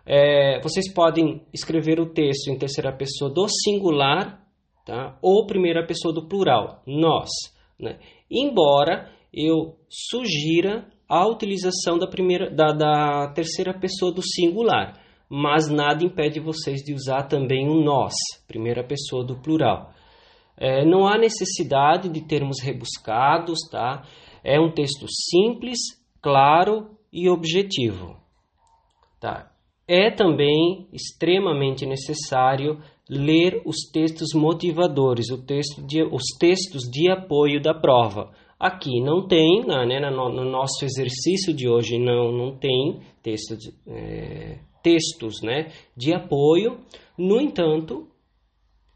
É, 0.07 0.59
vocês 0.63 0.93
podem 0.93 1.43
escrever 1.53 2.01
o 2.01 2.11
texto 2.11 2.49
em 2.49 2.59
terceira 2.59 2.91
pessoa 2.91 3.31
do 3.31 3.47
singular 3.49 4.43
tá? 4.87 5.19
ou 5.21 5.47
primeira 5.47 5.87
pessoa 5.87 6.13
do 6.13 6.27
plural, 6.27 6.83
nós. 6.87 7.29
Né? 7.79 7.99
Embora 8.31 9.11
eu 9.33 9.77
sugira 9.89 10.87
a 11.11 11.27
utilização 11.27 11.99
da, 11.99 12.07
primeira, 12.07 12.49
da, 12.49 12.73
da 12.73 13.33
terceira 13.35 13.77
pessoa 13.77 14.15
do 14.15 14.23
singular, 14.23 14.97
mas 15.29 15.69
nada 15.69 16.05
impede 16.05 16.39
vocês 16.39 16.83
de 16.83 16.95
usar 16.95 17.25
também 17.25 17.69
o 17.69 17.83
nós, 17.83 18.15
primeira 18.47 18.85
pessoa 18.85 19.25
do 19.25 19.37
plural. 19.37 19.93
É, 20.57 20.85
não 20.85 21.09
há 21.09 21.19
necessidade 21.19 22.09
de 22.09 22.21
termos 22.21 22.63
rebuscados, 22.63 23.59
tá? 23.73 24.05
É 24.45 24.61
um 24.61 24.71
texto 24.71 25.07
simples, 25.09 25.79
claro 26.23 26.91
e 27.13 27.29
objetivo. 27.29 28.17
Tá? 29.19 29.51
É 29.89 30.13
também 30.13 30.87
extremamente 30.93 31.85
necessário 31.87 32.79
ler 33.09 33.61
os 33.67 33.91
textos 33.93 34.29
motivadores, 34.33 35.29
o 35.31 35.45
texto 35.45 35.85
de, 35.85 36.05
os 36.05 36.23
textos 36.39 36.83
de 36.89 37.11
apoio 37.11 37.61
da 37.61 37.75
prova. 37.75 38.31
Aqui 38.61 39.01
não 39.01 39.27
tem, 39.27 39.65
né, 39.67 39.99
no, 40.11 40.29
no 40.29 40.45
nosso 40.45 40.85
exercício 40.85 41.55
de 41.55 41.67
hoje 41.67 41.99
não, 41.99 42.31
não 42.31 42.59
tem 42.59 43.01
texto 43.23 43.57
de, 43.57 43.73
é, 43.87 44.59
textos 44.83 45.41
né, 45.43 45.69
de 45.97 46.13
apoio, 46.13 46.79
no 47.17 47.41
entanto, 47.41 48.07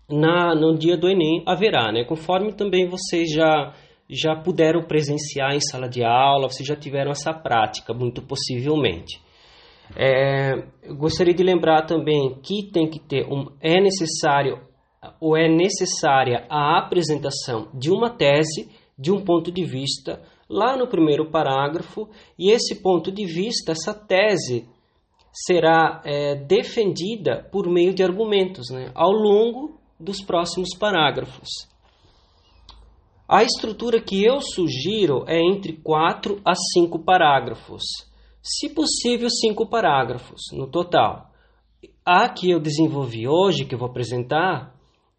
na, 0.07 0.55
no 0.55 0.77
dia 0.77 0.99
do 0.99 1.09
Enem 1.09 1.43
haverá, 1.47 1.91
né, 1.91 2.05
conforme 2.05 2.53
também 2.53 2.87
vocês 2.87 3.31
já, 3.33 3.73
já 4.07 4.37
puderam 4.37 4.83
presenciar 4.83 5.55
em 5.55 5.61
sala 5.61 5.89
de 5.89 6.05
aula, 6.05 6.51
vocês 6.51 6.69
já 6.69 6.77
tiveram 6.77 7.11
essa 7.11 7.33
prática, 7.33 7.95
muito 7.95 8.21
possivelmente. 8.21 9.19
É, 9.97 10.63
gostaria 10.95 11.33
de 11.33 11.43
lembrar 11.43 11.87
também 11.87 12.39
que 12.43 12.71
tem 12.71 12.87
que 12.87 12.99
ter 12.99 13.27
um, 13.27 13.47
é 13.63 13.81
necessário 13.81 14.61
ou 15.21 15.37
é 15.37 15.49
necessária 15.49 16.47
a 16.51 16.79
apresentação 16.79 17.69
de 17.75 17.91
uma 17.91 18.11
tese 18.11 18.71
de 18.99 19.13
um 19.13 19.25
ponto 19.25 19.51
de 19.51 19.65
vista 19.65 20.23
lá 20.49 20.77
no 20.77 20.87
primeiro 20.87 21.31
parágrafo 21.31 22.09
e 22.39 22.51
esse 22.51 22.77
ponto 22.77 23.11
de 23.11 23.25
vista, 23.25 23.73
essa 23.73 23.95
tese 23.95 24.69
será 25.33 26.01
é, 26.05 26.35
defendida 26.35 27.49
por 27.51 27.69
meio 27.69 27.93
de 27.93 28.03
argumentos 28.03 28.71
né, 28.71 28.91
ao 28.95 29.11
longo 29.11 29.79
dos 29.99 30.23
próximos 30.25 30.69
parágrafos. 30.79 31.49
A 33.29 33.43
estrutura 33.43 34.01
que 34.01 34.25
eu 34.25 34.41
sugiro 34.41 35.25
é 35.27 35.41
entre 35.41 35.73
4 35.83 36.41
a 36.45 36.55
5 36.55 36.99
parágrafos 37.01 37.83
se 38.45 38.69
possível, 38.69 39.31
cinco 39.31 39.67
parágrafos 39.67 40.43
no 40.53 40.67
total. 40.67 41.31
A 42.05 42.29
que 42.29 42.51
eu 42.51 42.61
desenvolvi 42.61 43.27
hoje, 43.27 43.65
que 43.65 43.75
eu 43.75 43.79
vou 43.79 43.89
apresentar, 43.89 44.74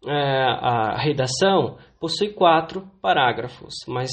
a 0.06 0.98
redação, 0.98 1.76
possui 2.00 2.32
quatro 2.32 2.88
parágrafos, 3.00 3.74
mas 3.88 4.10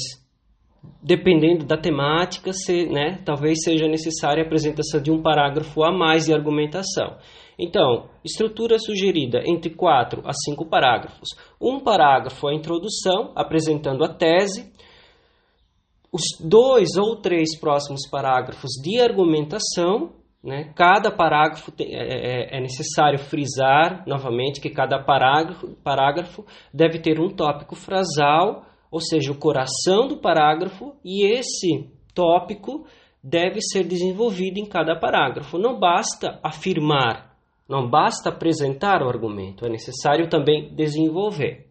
dependendo 1.02 1.64
da 1.64 1.76
temática, 1.76 2.52
se, 2.52 2.86
né, 2.86 3.18
talvez 3.24 3.62
seja 3.62 3.86
necessária 3.86 4.42
a 4.42 4.46
apresentação 4.46 5.00
de 5.00 5.10
um 5.10 5.22
parágrafo 5.22 5.82
a 5.82 5.92
mais 5.92 6.26
de 6.26 6.34
argumentação. 6.34 7.16
Então, 7.58 8.08
estrutura 8.24 8.78
sugerida 8.78 9.42
entre 9.46 9.70
quatro 9.70 10.22
a 10.26 10.32
cinco 10.32 10.66
parágrafos. 10.66 11.28
Um 11.60 11.80
parágrafo 11.80 12.48
é 12.48 12.52
a 12.52 12.56
introdução, 12.56 13.32
apresentando 13.36 14.04
a 14.04 14.08
tese, 14.08 14.72
os 16.12 16.22
dois 16.40 16.96
ou 16.96 17.16
três 17.20 17.58
próximos 17.58 18.08
parágrafos 18.08 18.70
de 18.82 19.00
argumentação. 19.00 20.12
Né? 20.44 20.70
Cada 20.76 21.10
parágrafo 21.10 21.72
tem, 21.72 21.94
é, 21.94 22.02
é, 22.02 22.58
é, 22.58 22.60
necessário 22.60 23.18
frisar 23.18 24.04
novamente 24.06 24.60
que 24.60 24.68
cada 24.68 25.02
parágrafo, 25.02 25.74
parágrafo 25.82 26.44
deve 26.72 26.98
ter 26.98 27.18
um 27.18 27.30
tópico 27.30 27.74
frasal, 27.74 28.66
ou 28.90 29.00
seja, 29.00 29.32
o 29.32 29.38
coração 29.38 30.06
do 30.06 30.18
parágrafo, 30.18 30.94
e 31.02 31.24
esse 31.24 31.90
tópico 32.14 32.84
deve 33.22 33.62
ser 33.62 33.84
desenvolvido 33.84 34.58
em 34.58 34.66
cada 34.66 34.94
parágrafo. 34.94 35.56
Não 35.56 35.80
basta 35.80 36.38
afirmar, 36.42 37.34
não 37.66 37.88
basta 37.88 38.28
apresentar 38.28 39.02
o 39.02 39.08
argumento, 39.08 39.64
é 39.64 39.70
necessário 39.70 40.28
também 40.28 40.74
desenvolver. 40.74 41.68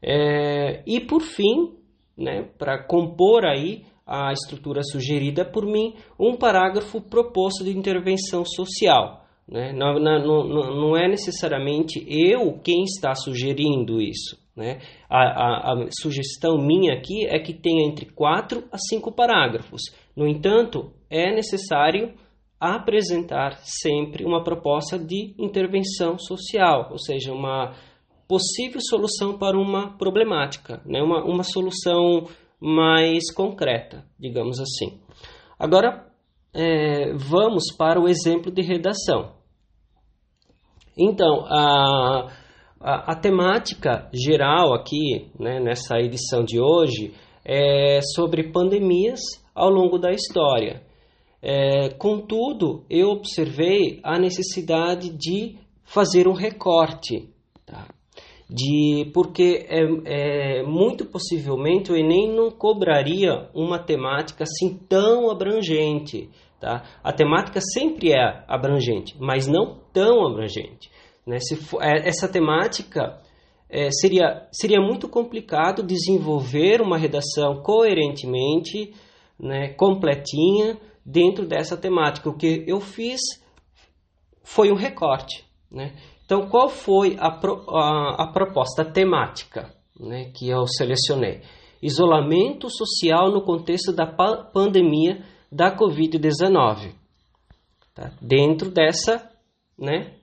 É, 0.00 0.84
e 0.86 1.00
por 1.00 1.20
fim, 1.20 1.74
né, 2.16 2.44
para 2.56 2.80
compor 2.84 3.44
aí 3.44 3.82
a 4.06 4.32
estrutura 4.32 4.82
sugerida 4.82 5.44
por 5.44 5.64
mim, 5.64 5.94
um 6.18 6.36
parágrafo 6.36 7.00
proposto 7.00 7.64
de 7.64 7.76
intervenção 7.76 8.44
social. 8.44 9.24
Né? 9.48 9.72
Não, 9.72 9.98
não, 9.98 10.44
não 10.48 10.96
é 10.96 11.08
necessariamente 11.08 12.04
eu 12.08 12.58
quem 12.62 12.82
está 12.84 13.14
sugerindo 13.14 14.00
isso. 14.00 14.38
Né? 14.56 14.78
A, 15.10 15.20
a, 15.20 15.72
a, 15.72 15.86
sugestão 16.00 16.58
minha 16.58 16.94
aqui 16.94 17.26
é 17.26 17.38
que 17.38 17.52
tenha 17.52 17.86
entre 17.86 18.06
quatro 18.06 18.64
a 18.70 18.78
cinco 18.78 19.10
parágrafos. 19.10 19.82
No 20.16 20.26
entanto, 20.26 20.92
é 21.10 21.34
necessário 21.34 22.14
apresentar 22.60 23.58
sempre 23.64 24.24
uma 24.24 24.42
proposta 24.42 24.98
de 24.98 25.34
intervenção 25.38 26.18
social, 26.18 26.88
ou 26.92 26.98
seja, 26.98 27.32
uma 27.32 27.74
possível 28.28 28.80
solução 28.80 29.36
para 29.36 29.58
uma 29.58 29.98
problemática, 29.98 30.80
né? 30.86 31.02
uma, 31.02 31.22
uma 31.24 31.42
solução 31.42 32.26
mais 32.64 33.30
concreta, 33.30 34.06
digamos 34.18 34.58
assim. 34.58 34.98
Agora, 35.58 36.06
é, 36.54 37.12
vamos 37.12 37.64
para 37.76 38.00
o 38.00 38.08
exemplo 38.08 38.50
de 38.50 38.62
redação. 38.62 39.34
Então, 40.96 41.44
a, 41.46 42.32
a, 42.80 43.12
a 43.12 43.16
temática 43.16 44.08
geral 44.14 44.72
aqui, 44.72 45.30
né, 45.38 45.60
nessa 45.60 45.98
edição 45.98 46.42
de 46.42 46.58
hoje, 46.58 47.12
é 47.44 48.00
sobre 48.14 48.50
pandemias 48.50 49.20
ao 49.54 49.68
longo 49.68 49.98
da 49.98 50.10
história. 50.10 50.82
É, 51.42 51.90
contudo, 51.98 52.86
eu 52.88 53.10
observei 53.10 54.00
a 54.02 54.18
necessidade 54.18 55.10
de 55.10 55.58
fazer 55.84 56.26
um 56.26 56.32
recorte. 56.32 57.28
De 58.48 59.10
porque 59.14 59.66
é, 59.68 60.58
é, 60.58 60.62
muito 60.62 61.06
possivelmente 61.06 61.90
o 61.90 61.96
Enem 61.96 62.34
não 62.34 62.50
cobraria 62.50 63.48
uma 63.54 63.78
temática 63.78 64.44
assim 64.44 64.76
tão 64.88 65.30
abrangente. 65.30 66.28
Tá? 66.60 66.82
A 67.02 67.12
temática 67.12 67.60
sempre 67.60 68.12
é 68.12 68.44
abrangente, 68.46 69.16
mas 69.18 69.46
não 69.46 69.78
tão 69.92 70.26
abrangente. 70.26 70.90
Né? 71.26 71.38
Se 71.38 71.56
for, 71.56 71.82
é, 71.82 72.06
essa 72.06 72.28
temática 72.28 73.18
é, 73.68 73.90
seria, 73.90 74.46
seria 74.52 74.80
muito 74.80 75.08
complicado 75.08 75.82
desenvolver 75.82 76.80
uma 76.80 76.96
redação 76.96 77.62
coerentemente, 77.62 78.94
né, 79.38 79.68
completinha, 79.74 80.78
dentro 81.04 81.46
dessa 81.46 81.76
temática. 81.76 82.28
O 82.28 82.36
que 82.36 82.64
eu 82.66 82.80
fiz 82.80 83.20
foi 84.42 84.70
um 84.70 84.76
recorte. 84.76 85.44
Né? 85.70 85.92
Então, 86.24 86.48
qual 86.48 86.68
foi 86.68 87.16
a, 87.18 87.30
pro, 87.30 87.64
a, 87.70 88.24
a 88.24 88.32
proposta 88.32 88.84
temática 88.84 89.70
né, 89.98 90.30
que 90.34 90.48
eu 90.48 90.66
selecionei? 90.66 91.42
Isolamento 91.82 92.70
social 92.70 93.30
no 93.30 93.42
contexto 93.42 93.92
da 93.92 94.06
pa 94.06 94.38
pandemia 94.38 95.22
da 95.52 95.76
Covid-19. 95.76 96.94
Tá? 97.94 98.12
Dentro 98.20 98.70
dessa, 98.70 99.30
né, 99.78 100.14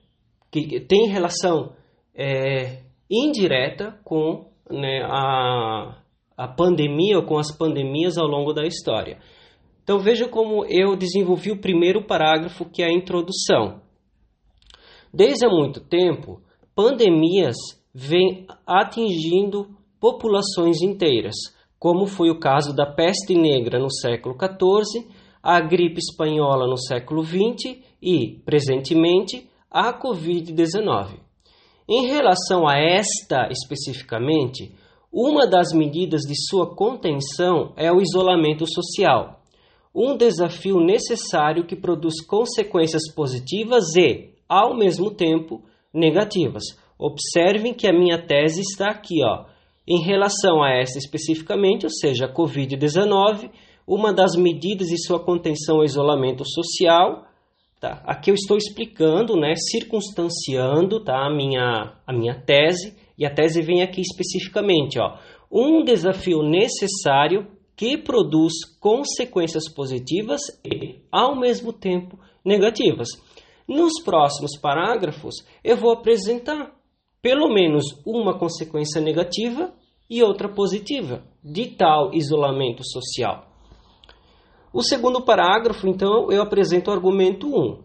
que 0.50 0.80
tem 0.80 1.08
relação 1.08 1.72
é, 2.14 2.82
indireta 3.08 3.98
com 4.04 4.50
né, 4.68 5.02
a, 5.04 5.98
a 6.36 6.48
pandemia 6.48 7.18
ou 7.18 7.24
com 7.24 7.38
as 7.38 7.56
pandemias 7.56 8.18
ao 8.18 8.26
longo 8.26 8.52
da 8.52 8.66
história. 8.66 9.18
Então 9.82 9.98
veja 9.98 10.28
como 10.28 10.64
eu 10.66 10.96
desenvolvi 10.96 11.50
o 11.50 11.60
primeiro 11.60 12.06
parágrafo, 12.06 12.64
que 12.64 12.82
é 12.82 12.86
a 12.86 12.92
introdução. 12.92 13.81
Desde 15.12 15.44
há 15.44 15.50
muito 15.50 15.80
tempo, 15.80 16.40
pandemias 16.74 17.56
vêm 17.94 18.46
atingindo 18.66 19.68
populações 20.00 20.80
inteiras, 20.80 21.34
como 21.78 22.06
foi 22.06 22.30
o 22.30 22.38
caso 22.40 22.74
da 22.74 22.86
peste 22.86 23.34
negra 23.34 23.78
no 23.78 23.90
século 23.90 24.34
XIV, 24.34 25.06
a 25.42 25.60
gripe 25.60 25.98
espanhola 25.98 26.66
no 26.66 26.78
século 26.78 27.22
XX 27.22 27.78
e, 28.00 28.40
presentemente, 28.44 29.46
a 29.70 29.92
Covid-19. 29.92 31.20
Em 31.86 32.06
relação 32.06 32.66
a 32.66 32.78
esta 32.78 33.48
especificamente, 33.50 34.74
uma 35.12 35.46
das 35.46 35.74
medidas 35.74 36.22
de 36.22 36.34
sua 36.48 36.74
contenção 36.74 37.74
é 37.76 37.92
o 37.92 38.00
isolamento 38.00 38.64
social, 38.66 39.42
um 39.94 40.16
desafio 40.16 40.80
necessário 40.80 41.66
que 41.66 41.76
produz 41.76 42.24
consequências 42.24 43.12
positivas 43.14 43.94
e, 43.94 44.31
ao 44.52 44.76
mesmo 44.76 45.10
tempo, 45.10 45.62
negativas. 45.94 46.62
Observem 46.98 47.72
que 47.72 47.88
a 47.88 47.92
minha 47.92 48.18
tese 48.18 48.60
está 48.60 48.90
aqui, 48.90 49.24
ó. 49.24 49.46
Em 49.88 50.02
relação 50.02 50.62
a 50.62 50.70
esta 50.70 50.98
especificamente, 50.98 51.86
ou 51.86 51.90
seja, 51.90 52.26
a 52.26 52.32
Covid-19, 52.32 53.50
uma 53.86 54.12
das 54.12 54.36
medidas 54.36 54.88
de 54.88 55.02
sua 55.02 55.18
contenção 55.18 55.78
é 55.78 55.80
o 55.80 55.84
isolamento 55.84 56.44
social. 56.44 57.24
Tá? 57.80 58.02
Aqui 58.04 58.30
eu 58.30 58.34
estou 58.34 58.58
explicando, 58.58 59.36
né, 59.36 59.54
circunstanciando 59.56 61.02
tá, 61.02 61.26
a, 61.26 61.34
minha, 61.34 61.94
a 62.06 62.12
minha 62.12 62.34
tese, 62.34 62.94
e 63.16 63.24
a 63.24 63.34
tese 63.34 63.62
vem 63.62 63.82
aqui 63.82 64.02
especificamente. 64.02 65.00
Ó, 65.00 65.16
um 65.50 65.82
desafio 65.82 66.42
necessário 66.42 67.46
que 67.74 67.96
produz 67.96 68.52
consequências 68.78 69.64
positivas 69.72 70.42
e, 70.62 71.00
ao 71.10 71.40
mesmo 71.40 71.72
tempo, 71.72 72.18
negativas. 72.44 73.08
Nos 73.66 74.02
próximos 74.04 74.58
parágrafos, 74.58 75.36
eu 75.62 75.76
vou 75.76 75.92
apresentar 75.92 76.72
pelo 77.20 77.48
menos 77.48 77.84
uma 78.04 78.36
consequência 78.38 79.00
negativa 79.00 79.72
e 80.10 80.22
outra 80.22 80.48
positiva 80.48 81.22
de 81.42 81.66
tal 81.66 82.12
isolamento 82.12 82.82
social. 82.84 83.46
O 84.72 84.82
segundo 84.82 85.22
parágrafo, 85.22 85.86
então, 85.86 86.30
eu 86.30 86.42
apresento 86.42 86.90
o 86.90 86.92
argumento 86.92 87.46
1. 87.46 87.78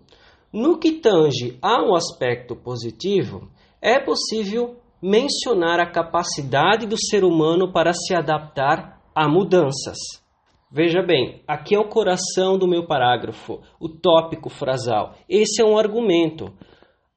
No 0.53 0.77
que 0.77 0.93
tange 0.93 1.57
a 1.61 1.83
um 1.83 1.93
aspecto 1.93 2.55
positivo, 2.55 3.49
é 3.81 3.99
possível 3.99 4.77
mencionar 5.01 5.79
a 5.79 5.91
capacidade 5.91 6.85
do 6.85 6.97
ser 6.97 7.23
humano 7.23 7.71
para 7.71 7.93
se 7.93 8.15
adaptar 8.15 9.01
a 9.13 9.27
mudanças. 9.27 9.97
Veja 10.69 11.01
bem, 11.01 11.41
aqui 11.47 11.75
é 11.75 11.79
o 11.79 11.87
coração 11.87 12.57
do 12.57 12.67
meu 12.67 12.85
parágrafo, 12.85 13.61
o 13.79 13.87
tópico 13.87 14.49
frasal. 14.49 15.15
Esse 15.29 15.61
é 15.61 15.65
um 15.65 15.77
argumento. 15.77 16.53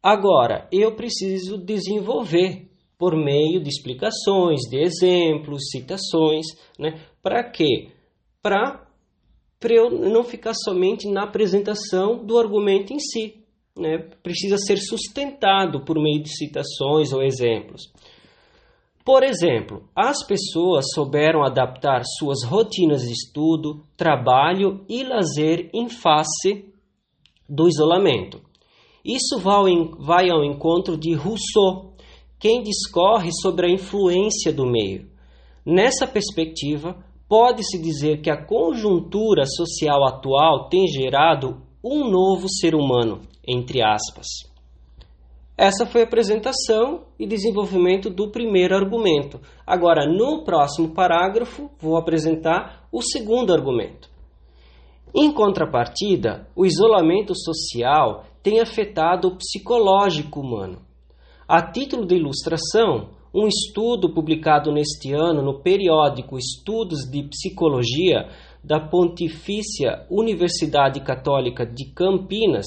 Agora, 0.03 0.69
eu 0.71 0.95
preciso 0.95 1.59
desenvolver 1.59 2.69
por 2.97 3.17
meio 3.17 3.61
de 3.61 3.69
explicações, 3.69 4.61
de 4.71 4.79
exemplos, 4.81 5.71
citações, 5.71 6.47
né? 6.79 7.01
Para 7.23 7.43
quê? 7.43 7.89
Para 8.41 8.87
eu 9.69 9.91
não 9.91 10.23
ficar 10.23 10.55
somente 10.55 11.09
na 11.09 11.25
apresentação 11.25 12.25
do 12.25 12.39
argumento 12.39 12.93
em 12.93 12.99
si. 12.99 13.43
Né? 13.77 13.99
Precisa 14.23 14.59
ser 14.59 14.77
sustentado 14.77 15.85
por 15.85 16.01
meio 16.01 16.23
de 16.23 16.31
citações 16.31 17.13
ou 17.13 17.23
exemplos. 17.23 17.91
Por 19.05 19.23
exemplo, 19.23 19.85
as 19.97 20.25
pessoas 20.27 20.85
souberam 20.95 21.43
adaptar 21.43 22.03
suas 22.19 22.45
rotinas 22.45 23.03
de 23.03 23.13
estudo, 23.13 23.83
trabalho 23.97 24.85
e 24.89 25.03
lazer 25.03 25.71
em 25.73 25.89
face 25.89 26.67
do 27.49 27.67
isolamento. 27.67 28.41
Isso 29.05 29.39
vai 29.39 30.29
ao 30.29 30.45
encontro 30.45 30.99
de 30.99 31.15
Rousseau, 31.15 31.95
quem 32.39 32.63
discorre 32.63 33.31
sobre 33.41 33.67
a 33.67 33.71
influência 33.71 34.53
do 34.53 34.67
meio. 34.67 35.09
Nessa 35.65 36.07
perspectiva, 36.07 36.97
pode-se 37.29 37.81
dizer 37.81 38.21
que 38.21 38.31
a 38.31 38.45
conjuntura 38.45 39.47
social 39.47 40.05
atual 40.05 40.69
tem 40.69 40.87
gerado 40.87 41.63
um 41.83 42.11
novo 42.11 42.47
ser 42.49 42.75
humano, 42.75 43.21
entre 43.47 43.83
aspas. 43.83 44.50
Essa 45.61 45.85
foi 45.85 46.01
a 46.01 46.05
apresentação 46.05 47.03
e 47.19 47.27
desenvolvimento 47.27 48.09
do 48.09 48.31
primeiro 48.31 48.75
argumento. 48.75 49.39
Agora, 49.67 50.11
no 50.11 50.43
próximo 50.43 50.95
parágrafo, 50.95 51.71
vou 51.79 51.99
apresentar 51.99 52.89
o 52.91 53.03
segundo 53.03 53.53
argumento. 53.53 54.09
Em 55.15 55.31
contrapartida, 55.31 56.49
o 56.57 56.65
isolamento 56.65 57.35
social 57.37 58.25
tem 58.43 58.59
afetado 58.59 59.29
o 59.29 59.37
psicológico 59.37 60.41
humano. 60.41 60.79
A 61.47 61.61
título 61.61 62.07
de 62.07 62.15
ilustração, 62.15 63.11
um 63.35 63.47
estudo 63.47 64.15
publicado 64.15 64.73
neste 64.73 65.13
ano 65.13 65.43
no 65.43 65.61
periódico 65.61 66.39
Estudos 66.39 67.01
de 67.01 67.25
Psicologia 67.25 68.31
da 68.65 68.81
Pontifícia 68.81 70.07
Universidade 70.09 71.01
Católica 71.01 71.67
de 71.67 71.93
Campinas 71.93 72.65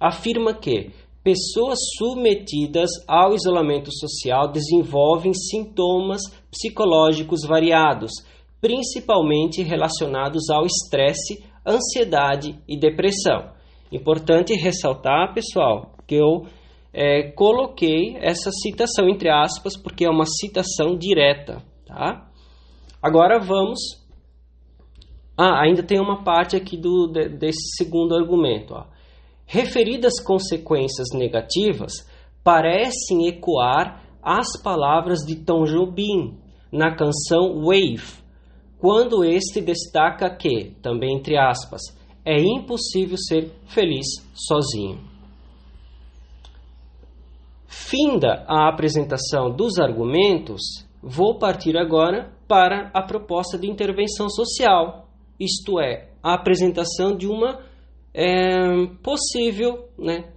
afirma 0.00 0.54
que 0.54 0.90
Pessoas 1.22 1.78
submetidas 1.98 2.88
ao 3.06 3.34
isolamento 3.34 3.90
social 3.92 4.50
desenvolvem 4.50 5.34
sintomas 5.34 6.22
psicológicos 6.50 7.40
variados, 7.46 8.10
principalmente 8.60 9.62
relacionados 9.62 10.48
ao 10.48 10.64
estresse, 10.64 11.44
ansiedade 11.66 12.58
e 12.66 12.78
depressão. 12.78 13.52
Importante 13.92 14.54
ressaltar, 14.54 15.34
pessoal, 15.34 15.92
que 16.06 16.14
eu 16.14 16.46
é, 16.92 17.30
coloquei 17.32 18.16
essa 18.16 18.50
citação 18.50 19.08
entre 19.08 19.28
aspas 19.28 19.76
porque 19.76 20.04
é 20.04 20.10
uma 20.10 20.24
citação 20.24 20.96
direta, 20.96 21.62
tá? 21.86 22.30
Agora 23.02 23.38
vamos. 23.38 23.78
Ah, 25.36 25.62
ainda 25.62 25.82
tem 25.82 25.98
uma 26.00 26.22
parte 26.22 26.56
aqui 26.56 26.76
do, 26.76 27.06
desse 27.06 27.76
segundo 27.76 28.14
argumento. 28.14 28.74
Ó. 28.74 28.84
Referidas 29.52 30.22
consequências 30.22 31.08
negativas 31.12 32.08
parecem 32.44 33.26
ecoar 33.26 34.00
as 34.22 34.46
palavras 34.62 35.26
de 35.26 35.44
Tom 35.44 35.64
Jobim 35.64 36.38
na 36.70 36.94
canção 36.94 37.60
Wave, 37.64 38.22
quando 38.78 39.24
este 39.24 39.60
destaca 39.60 40.30
que, 40.30 40.76
também 40.80 41.16
entre 41.16 41.36
aspas, 41.36 41.80
é 42.24 42.40
impossível 42.40 43.16
ser 43.18 43.50
feliz 43.66 44.06
sozinho. 44.32 45.00
Finda 47.66 48.44
a 48.46 48.68
apresentação 48.68 49.50
dos 49.50 49.80
argumentos, 49.80 50.60
vou 51.02 51.40
partir 51.40 51.76
agora 51.76 52.32
para 52.46 52.88
a 52.94 53.02
proposta 53.02 53.58
de 53.58 53.68
intervenção 53.68 54.28
social, 54.30 55.08
isto 55.40 55.80
é, 55.80 56.08
a 56.22 56.34
apresentação 56.34 57.16
de 57.16 57.26
uma 57.26 57.68
é, 58.14 58.86
possível 59.02 59.88
né, 59.98 60.32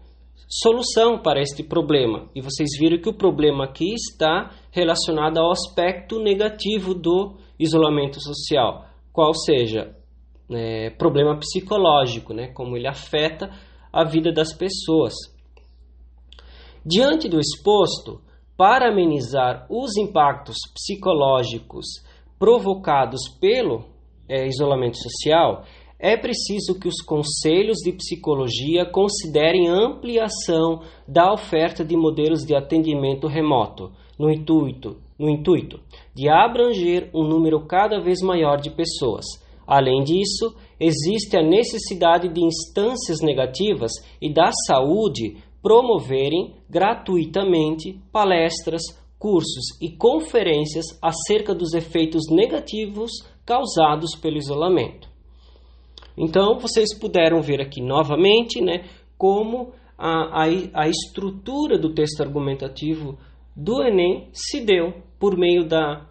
solução 0.47 1.21
para 1.21 1.41
este 1.41 1.63
problema. 1.63 2.30
E 2.36 2.41
vocês 2.41 2.69
viram 2.80 3.01
que 3.01 3.09
o 3.09 3.17
problema 3.17 3.65
aqui 3.65 3.93
está 3.93 4.51
relacionado 4.71 5.38
ao 5.39 5.51
aspecto 5.51 6.19
negativo 6.19 6.93
do 6.93 7.36
isolamento 7.59 8.19
social, 8.21 8.86
qual 9.11 9.34
seja 9.34 9.95
é, 10.51 10.89
problema 10.91 11.38
psicológico, 11.38 12.34
né, 12.34 12.47
como 12.47 12.78
ele 12.78 12.88
afeta 12.88 13.49
a 13.91 14.03
vida 14.03 14.32
das 14.32 14.53
pessoas. 14.53 15.13
Diante 16.86 17.30
do 17.30 17.39
exposto, 17.39 18.21
para 18.57 18.89
amenizar 18.91 19.65
os 19.69 19.95
impactos 19.97 20.57
psicológicos 20.74 21.86
provocados 22.38 23.21
pelo 23.39 23.86
é, 24.28 24.47
isolamento 24.47 24.97
social, 24.97 25.63
é 26.03 26.17
preciso 26.17 26.77
que 26.77 26.89
os 26.89 27.01
conselhos 27.01 27.77
de 27.77 27.93
psicologia 27.93 28.85
considerem 28.85 29.69
ampliação 29.69 30.81
da 31.07 31.31
oferta 31.31 31.85
de 31.85 31.95
modelos 31.95 32.45
de 32.45 32.53
atendimento 32.53 33.25
remoto, 33.25 33.89
no 34.19 34.29
intuito, 34.29 34.97
no 35.17 35.29
intuito 35.29 35.79
de 36.13 36.27
abranger 36.27 37.09
um 37.15 37.23
número 37.23 37.65
cada 37.65 38.01
vez 38.01 38.19
maior 38.21 38.57
de 38.57 38.69
pessoas. 38.69 39.23
Além 39.65 40.03
disso, 40.03 40.53
existe 40.77 41.37
a 41.37 41.41
necessidade 41.41 42.27
de 42.27 42.43
instâncias 42.43 43.21
negativas 43.21 43.93
e 44.21 44.29
da 44.29 44.51
saúde 44.67 45.37
promoverem 45.61 46.55
gratuitamente 46.69 47.97
palestras, 48.11 48.81
cursos 49.17 49.81
e 49.81 49.89
conferências 49.89 50.83
acerca 51.01 51.55
dos 51.55 51.73
efeitos 51.73 52.23
negativos 52.29 53.09
causados 53.45 54.17
pelo 54.21 54.35
isolamento. 54.35 55.12
Então, 56.18 56.59
vocês 56.59 56.97
puderam 56.97 57.41
ver 57.41 57.61
aqui 57.61 57.82
novamente 57.82 58.61
né, 58.61 58.86
como 59.18 59.72
a, 59.97 60.43
a, 60.43 60.84
a 60.84 60.88
estrutura 60.88 61.78
do 61.78 61.93
texto 61.93 62.22
argumentativo 62.22 63.18
do 63.55 63.84
Enem 63.84 64.30
se 64.34 64.61
deu 64.61 64.93
por 65.20 65.38
meio 65.38 65.66
da 65.68 66.05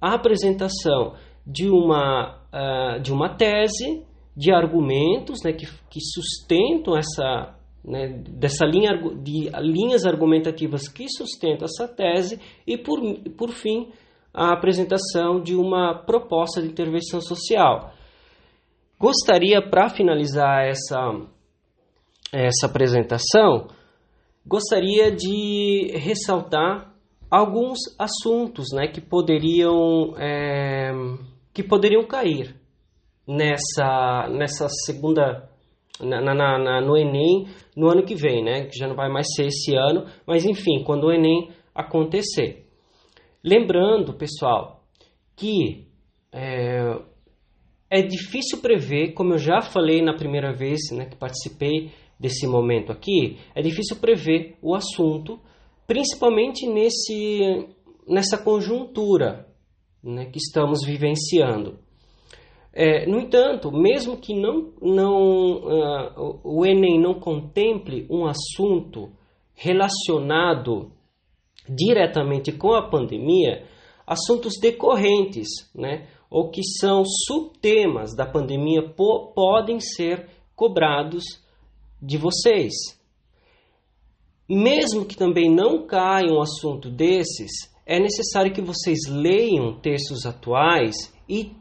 apresentação 0.00 1.14
de 1.46 1.68
uma, 1.68 2.40
uh, 2.52 3.00
de 3.00 3.12
uma 3.12 3.28
tese, 3.28 4.04
de 4.36 4.52
argumentos 4.52 5.42
né, 5.44 5.52
que, 5.52 5.66
que 5.88 6.00
sustentam 6.00 6.96
essa, 6.96 7.54
né, 7.84 8.08
dessa 8.28 8.64
linha 8.64 8.90
de 9.22 9.50
linhas 9.60 10.04
argumentativas 10.04 10.88
que 10.88 11.06
sustentam 11.08 11.66
essa 11.66 11.86
tese 11.86 12.40
e, 12.66 12.76
por, 12.76 13.00
por 13.36 13.50
fim, 13.50 13.88
a 14.32 14.52
apresentação 14.52 15.40
de 15.40 15.54
uma 15.54 15.94
proposta 15.94 16.60
de 16.60 16.68
intervenção 16.68 17.20
social. 17.20 17.93
Gostaria, 18.98 19.60
para 19.60 19.88
finalizar 19.88 20.64
essa, 20.66 21.10
essa 22.32 22.66
apresentação, 22.66 23.68
gostaria 24.46 25.10
de 25.10 25.92
ressaltar 25.96 26.94
alguns 27.30 27.78
assuntos 27.98 28.66
né, 28.72 28.86
que, 28.88 29.00
poderiam, 29.00 30.14
é, 30.18 30.92
que 31.52 31.62
poderiam 31.62 32.04
cair 32.06 32.54
nessa, 33.26 34.28
nessa 34.30 34.68
segunda 34.68 35.48
na, 36.00 36.20
na, 36.20 36.34
na, 36.58 36.80
no 36.80 36.96
Enem 36.96 37.46
no 37.76 37.88
ano 37.88 38.04
que 38.04 38.14
vem, 38.14 38.42
né? 38.42 38.66
Que 38.66 38.78
já 38.78 38.86
não 38.86 38.96
vai 38.96 39.08
mais 39.08 39.26
ser 39.34 39.46
esse 39.46 39.74
ano, 39.76 40.06
mas 40.26 40.44
enfim, 40.44 40.82
quando 40.84 41.04
o 41.04 41.12
Enem 41.12 41.50
acontecer. 41.74 42.66
Lembrando, 43.42 44.14
pessoal, 44.14 44.82
que 45.36 45.86
é, 46.32 46.98
é 47.94 48.02
difícil 48.02 48.58
prever, 48.60 49.12
como 49.12 49.34
eu 49.34 49.38
já 49.38 49.60
falei 49.62 50.02
na 50.02 50.16
primeira 50.16 50.52
vez 50.52 50.80
né, 50.90 51.06
que 51.06 51.14
participei 51.14 51.92
desse 52.18 52.44
momento 52.44 52.90
aqui, 52.90 53.38
é 53.54 53.62
difícil 53.62 53.98
prever 54.00 54.56
o 54.60 54.74
assunto, 54.74 55.38
principalmente 55.86 56.66
nesse, 56.66 57.68
nessa 58.04 58.36
conjuntura 58.36 59.46
né, 60.02 60.24
que 60.24 60.38
estamos 60.38 60.84
vivenciando. 60.84 61.78
É, 62.72 63.06
no 63.06 63.20
entanto, 63.20 63.70
mesmo 63.70 64.16
que 64.16 64.34
não, 64.34 64.72
não, 64.82 65.58
uh, 65.58 66.40
o 66.42 66.66
Enem 66.66 67.00
não 67.00 67.14
contemple 67.14 68.08
um 68.10 68.26
assunto 68.26 69.12
relacionado 69.54 70.90
diretamente 71.68 72.50
com 72.50 72.74
a 72.74 72.90
pandemia, 72.90 73.64
assuntos 74.04 74.58
decorrentes, 74.60 75.46
né, 75.72 76.08
ou 76.34 76.50
que 76.50 76.64
são 76.64 77.04
subtemas 77.04 78.12
da 78.12 78.26
pandemia 78.26 78.82
po 78.82 79.32
podem 79.32 79.78
ser 79.78 80.28
cobrados 80.56 81.22
de 82.02 82.18
vocês. 82.18 82.72
Mesmo 84.48 85.04
que 85.04 85.16
também 85.16 85.48
não 85.48 85.86
caia 85.86 86.32
um 86.32 86.42
assunto 86.42 86.90
desses, 86.90 87.52
é 87.86 88.00
necessário 88.00 88.52
que 88.52 88.60
vocês 88.60 88.98
leiam 89.08 89.78
textos 89.78 90.26
atuais 90.26 90.96
e 91.28 91.52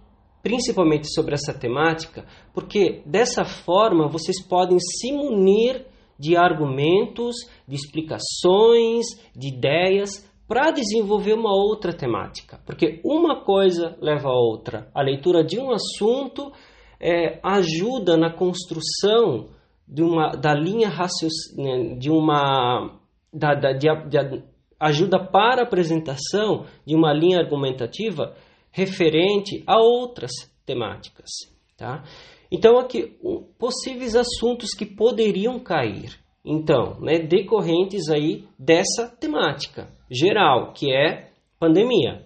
principalmente 0.42 1.08
sobre 1.14 1.36
essa 1.36 1.54
temática, 1.54 2.26
porque 2.52 3.04
dessa 3.06 3.46
forma 3.46 4.10
vocês 4.10 4.44
podem 4.44 4.80
se 4.80 5.12
munir 5.12 5.86
de 6.18 6.36
argumentos, 6.36 7.36
de 7.68 7.76
explicações, 7.76 9.06
de 9.36 9.50
ideias 9.50 10.28
para 10.48 10.72
desenvolver 10.72 11.34
uma 11.34 11.54
outra 11.54 11.94
temática. 11.94 12.60
Porque 12.66 13.00
uma 13.04 13.44
coisa 13.44 13.98
leva 14.02 14.30
a 14.30 14.34
outra. 14.34 14.90
A 14.94 15.02
leitura 15.02 15.44
de 15.44 15.60
um 15.60 15.72
assunto 15.72 16.52
é, 17.00 17.40
ajuda 17.44 18.18
na 18.18 18.32
construção 18.32 19.50
de 19.88 20.02
uma, 20.02 20.30
da 20.32 20.54
linha 20.54 20.90
de 21.98 22.10
uma 22.10 23.00
da, 23.32 23.54
da, 23.54 23.74
de, 23.74 23.88
de, 24.10 24.44
ajuda 24.80 25.20
para 25.20 25.62
a 25.62 25.66
apresentação 25.66 26.66
de 26.86 26.96
uma 26.96 27.14
linha 27.14 27.40
argumentativa 27.40 28.36
referente 28.72 29.64
a 29.66 29.78
outras 29.78 30.32
temáticas. 30.66 31.30
Tá? 31.78 32.04
Então, 32.52 32.78
aqui, 32.78 33.18
possíveis 33.58 34.16
assuntos 34.16 34.70
que 34.78 34.86
poderiam 34.86 35.60
cair. 35.60 36.23
Então, 36.46 37.00
né, 37.00 37.20
decorrentes 37.20 38.10
aí 38.10 38.46
dessa 38.60 39.08
temática 39.08 39.88
geral, 40.12 40.74
que 40.74 40.94
é 40.94 41.30
pandemia. 41.58 42.26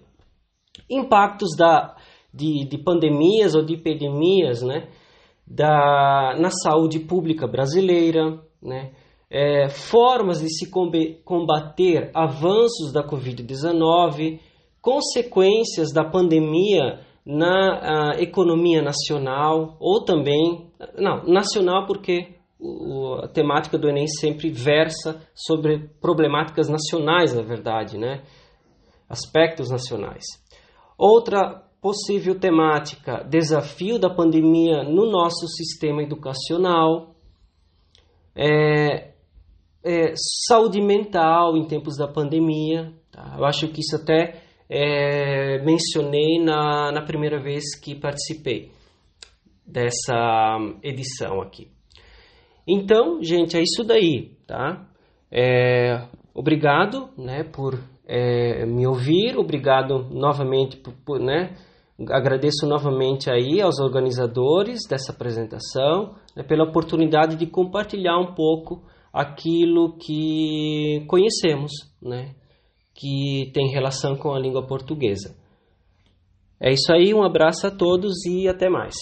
Impactos 0.90 1.56
da, 1.56 1.96
de, 2.34 2.64
de 2.64 2.78
pandemias 2.78 3.54
ou 3.54 3.64
de 3.64 3.74
epidemias 3.74 4.62
né, 4.62 4.88
da, 5.46 6.36
na 6.38 6.50
saúde 6.50 6.98
pública 7.00 7.46
brasileira, 7.46 8.40
né, 8.60 8.92
é, 9.30 9.68
formas 9.68 10.40
de 10.40 10.48
se 10.48 10.70
combater 11.24 12.10
avanços 12.14 12.92
da 12.92 13.06
Covid-19, 13.06 14.40
consequências 14.80 15.92
da 15.92 16.04
pandemia 16.04 17.00
na 17.24 18.12
economia 18.18 18.80
nacional 18.80 19.76
ou 19.78 20.02
também 20.02 20.70
não 20.96 21.24
nacional 21.24 21.86
porque 21.86 22.37
o, 22.58 23.14
a 23.22 23.28
temática 23.28 23.78
do 23.78 23.88
Enem 23.88 24.06
sempre 24.06 24.50
versa 24.50 25.20
sobre 25.34 25.88
problemáticas 26.00 26.68
nacionais 26.68 27.34
na 27.34 27.42
verdade 27.42 27.96
né 27.98 28.22
aspectos 29.08 29.70
nacionais 29.70 30.24
outra 30.96 31.62
possível 31.80 32.38
temática 32.38 33.22
desafio 33.22 33.98
da 33.98 34.10
pandemia 34.10 34.82
no 34.82 35.10
nosso 35.10 35.46
sistema 35.48 36.02
educacional 36.02 37.14
é, 38.34 39.14
é, 39.84 40.12
saúde 40.46 40.80
mental 40.80 41.56
em 41.56 41.66
tempos 41.66 41.96
da 41.96 42.08
pandemia 42.08 42.92
tá? 43.10 43.36
eu 43.38 43.44
acho 43.44 43.68
que 43.68 43.80
isso 43.80 43.96
até 43.96 44.48
é, 44.68 45.58
mencionei 45.64 46.38
na, 46.42 46.92
na 46.92 47.02
primeira 47.02 47.40
vez 47.40 47.78
que 47.80 47.94
participei 47.94 48.70
dessa 49.66 50.58
edição 50.82 51.40
aqui. 51.40 51.70
Então, 52.68 53.22
gente, 53.22 53.56
é 53.56 53.62
isso 53.62 53.82
daí, 53.82 54.32
tá? 54.46 54.86
É, 55.32 56.06
obrigado, 56.34 57.08
né, 57.16 57.42
por 57.42 57.80
é, 58.06 58.66
me 58.66 58.86
ouvir, 58.86 59.38
obrigado 59.38 60.06
novamente 60.10 60.76
por, 60.76 60.92
por, 61.04 61.18
né, 61.18 61.56
agradeço 62.10 62.66
novamente 62.66 63.30
aí 63.30 63.62
aos 63.62 63.78
organizadores 63.78 64.80
dessa 64.86 65.12
apresentação 65.12 66.14
né, 66.36 66.42
pela 66.42 66.64
oportunidade 66.64 67.36
de 67.36 67.46
compartilhar 67.46 68.18
um 68.18 68.34
pouco 68.34 68.82
aquilo 69.12 69.96
que 69.96 71.04
conhecemos, 71.08 71.72
né, 72.02 72.34
que 72.94 73.50
tem 73.54 73.70
relação 73.70 74.14
com 74.14 74.34
a 74.34 74.38
língua 74.38 74.66
portuguesa. 74.66 75.34
É 76.60 76.70
isso 76.70 76.92
aí, 76.92 77.14
um 77.14 77.22
abraço 77.22 77.66
a 77.66 77.70
todos 77.70 78.26
e 78.26 78.46
até 78.46 78.68
mais. 78.68 78.94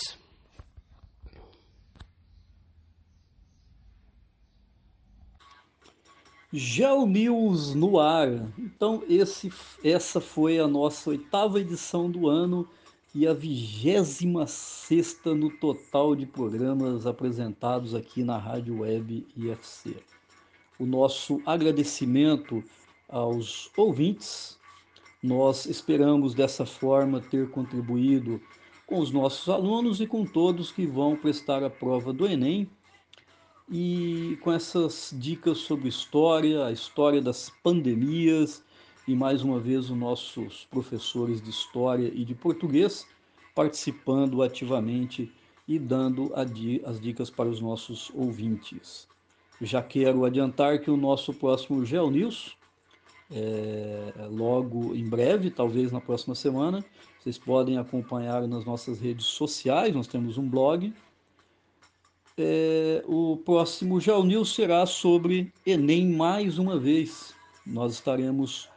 Geo 6.59 7.07
News 7.07 7.75
no 7.75 8.01
ar. 8.01 8.29
Então, 8.59 9.03
esse, 9.09 9.53
essa 9.85 10.21
foi 10.21 10.59
a 10.59 10.67
nossa 10.67 11.11
oitava 11.11 11.61
edição 11.61 12.11
do 12.11 12.29
ano 12.29 12.67
e 13.15 13.27
a 13.27 13.35
vigésima 13.35 14.47
sexta 14.47 15.35
no 15.35 15.51
total 15.51 16.17
de 16.17 16.25
programas 16.25 17.07
apresentados 17.07 17.95
aqui 17.95 18.25
na 18.25 18.39
Rádio 18.39 18.81
Web 18.81 19.27
IFC. 19.37 19.97
O 20.79 20.87
nosso 20.87 21.43
agradecimento 21.45 22.65
aos 23.09 23.71
ouvintes. 23.77 24.59
Nós 25.23 25.67
esperamos 25.67 26.35
dessa 26.35 26.65
forma 26.65 27.21
ter 27.21 27.51
contribuído 27.51 28.41
com 28.87 28.99
os 29.01 29.11
nossos 29.11 29.49
alunos 29.49 30.01
e 30.01 30.07
com 30.07 30.25
todos 30.25 30.73
que 30.73 30.87
vão 30.87 31.17
prestar 31.17 31.63
a 31.63 31.71
prova 31.71 32.13
do 32.13 32.27
Enem. 32.27 32.67
E 33.71 34.39
com 34.43 34.53
essas 34.53 35.13
dicas 35.19 35.59
sobre 35.59 35.89
história, 35.89 36.67
a 36.67 36.73
história 36.73 37.21
das 37.21 37.51
pandemias, 37.63 38.65
e 39.09 39.15
mais 39.15 39.43
uma 39.43 39.59
vez 39.59 39.91
os 39.91 39.97
nossos 39.97 40.67
professores 40.71 41.41
de 41.41 41.51
história 41.51 42.11
e 42.15 42.25
de 42.25 42.35
português 42.35 43.07
participando 43.57 44.43
ativamente 44.43 45.33
e 45.67 45.79
dando 45.79 46.31
as 46.35 47.01
dicas 47.01 47.31
para 47.31 47.49
os 47.49 47.61
nossos 47.61 48.11
ouvintes. 48.15 49.09
Já 49.63 49.83
quero 49.83 50.27
adiantar 50.27 50.81
que 50.81 50.91
o 50.91 50.97
nosso 50.97 51.33
próximo 51.33 51.85
GeoNews 51.85 52.55
é, 53.31 54.13
logo 54.31 54.95
em 54.95 55.09
breve, 55.09 55.51
talvez 55.51 55.91
na 55.91 56.01
próxima 56.01 56.35
semana. 56.35 56.85
Vocês 57.19 57.39
podem 57.39 57.79
acompanhar 57.79 58.47
nas 58.47 58.65
nossas 58.65 59.01
redes 59.01 59.27
sociais, 59.27 59.95
nós 59.95 60.07
temos 60.07 60.37
um 60.37 60.49
blog. 60.49 60.93
É, 62.39 63.03
o 63.07 63.39
próximo 63.39 63.99
News 64.25 64.55
será 64.55 64.85
sobre 64.85 65.53
Enem 65.65 66.13
mais 66.13 66.59
uma 66.59 66.79
vez. 66.79 67.35
Nós 67.67 67.95
estaremos 67.95 68.69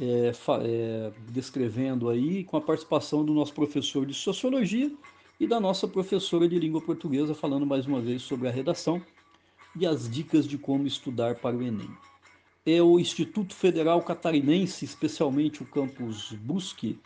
é, 0.00 0.32
é, 0.62 1.12
descrevendo 1.30 2.08
aí 2.08 2.44
com 2.44 2.56
a 2.56 2.60
participação 2.60 3.24
do 3.24 3.34
nosso 3.34 3.52
professor 3.52 4.06
de 4.06 4.14
Sociologia 4.14 4.90
e 5.40 5.46
da 5.46 5.58
nossa 5.58 5.88
professora 5.88 6.48
de 6.48 6.58
Língua 6.58 6.80
Portuguesa, 6.80 7.34
falando 7.34 7.66
mais 7.66 7.86
uma 7.86 8.00
vez 8.00 8.22
sobre 8.22 8.48
a 8.48 8.52
redação 8.52 9.02
e 9.74 9.86
as 9.86 10.08
dicas 10.08 10.46
de 10.46 10.56
como 10.56 10.86
estudar 10.86 11.34
para 11.36 11.56
o 11.56 11.62
Enem 11.62 11.90
é 12.64 12.80
o 12.80 12.98
Instituto 12.98 13.54
Federal 13.54 14.00
Catarinense, 14.02 14.84
especialmente 14.84 15.62
o 15.62 15.66
campus 15.66 16.32
Busque, 16.32 16.98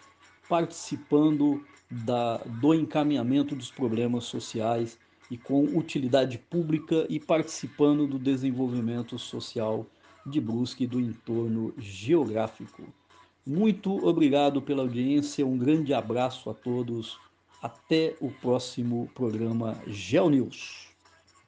participando 0.49 1.65
da, 1.91 2.39
do 2.39 2.75
encaminhamento 2.75 3.55
dos 3.55 3.71
problemas 3.71 4.25
sociais 4.25 4.99
e 5.31 5.37
com 5.37 5.65
utilidade 5.65 6.39
pública 6.39 7.07
e 7.09 7.19
participando 7.19 8.07
do 8.07 8.19
desenvolvimento 8.19 9.19
social 9.19 9.87
de 10.25 10.41
Brusque 10.41 10.85
e 10.85 10.87
do 10.87 11.01
entorno 11.01 11.73
geográfico. 11.79 12.83
Muito 13.47 14.05
obrigado 14.07 14.61
pela 14.61 14.83
audiência, 14.83 15.47
um 15.47 15.57
grande 15.57 15.95
abraço 15.95 16.51
a 16.51 16.55
todos. 16.55 17.19
Até 17.63 18.17
o 18.21 18.31
próximo 18.31 19.11
programa 19.15 19.81
GeoNews. 19.87 20.86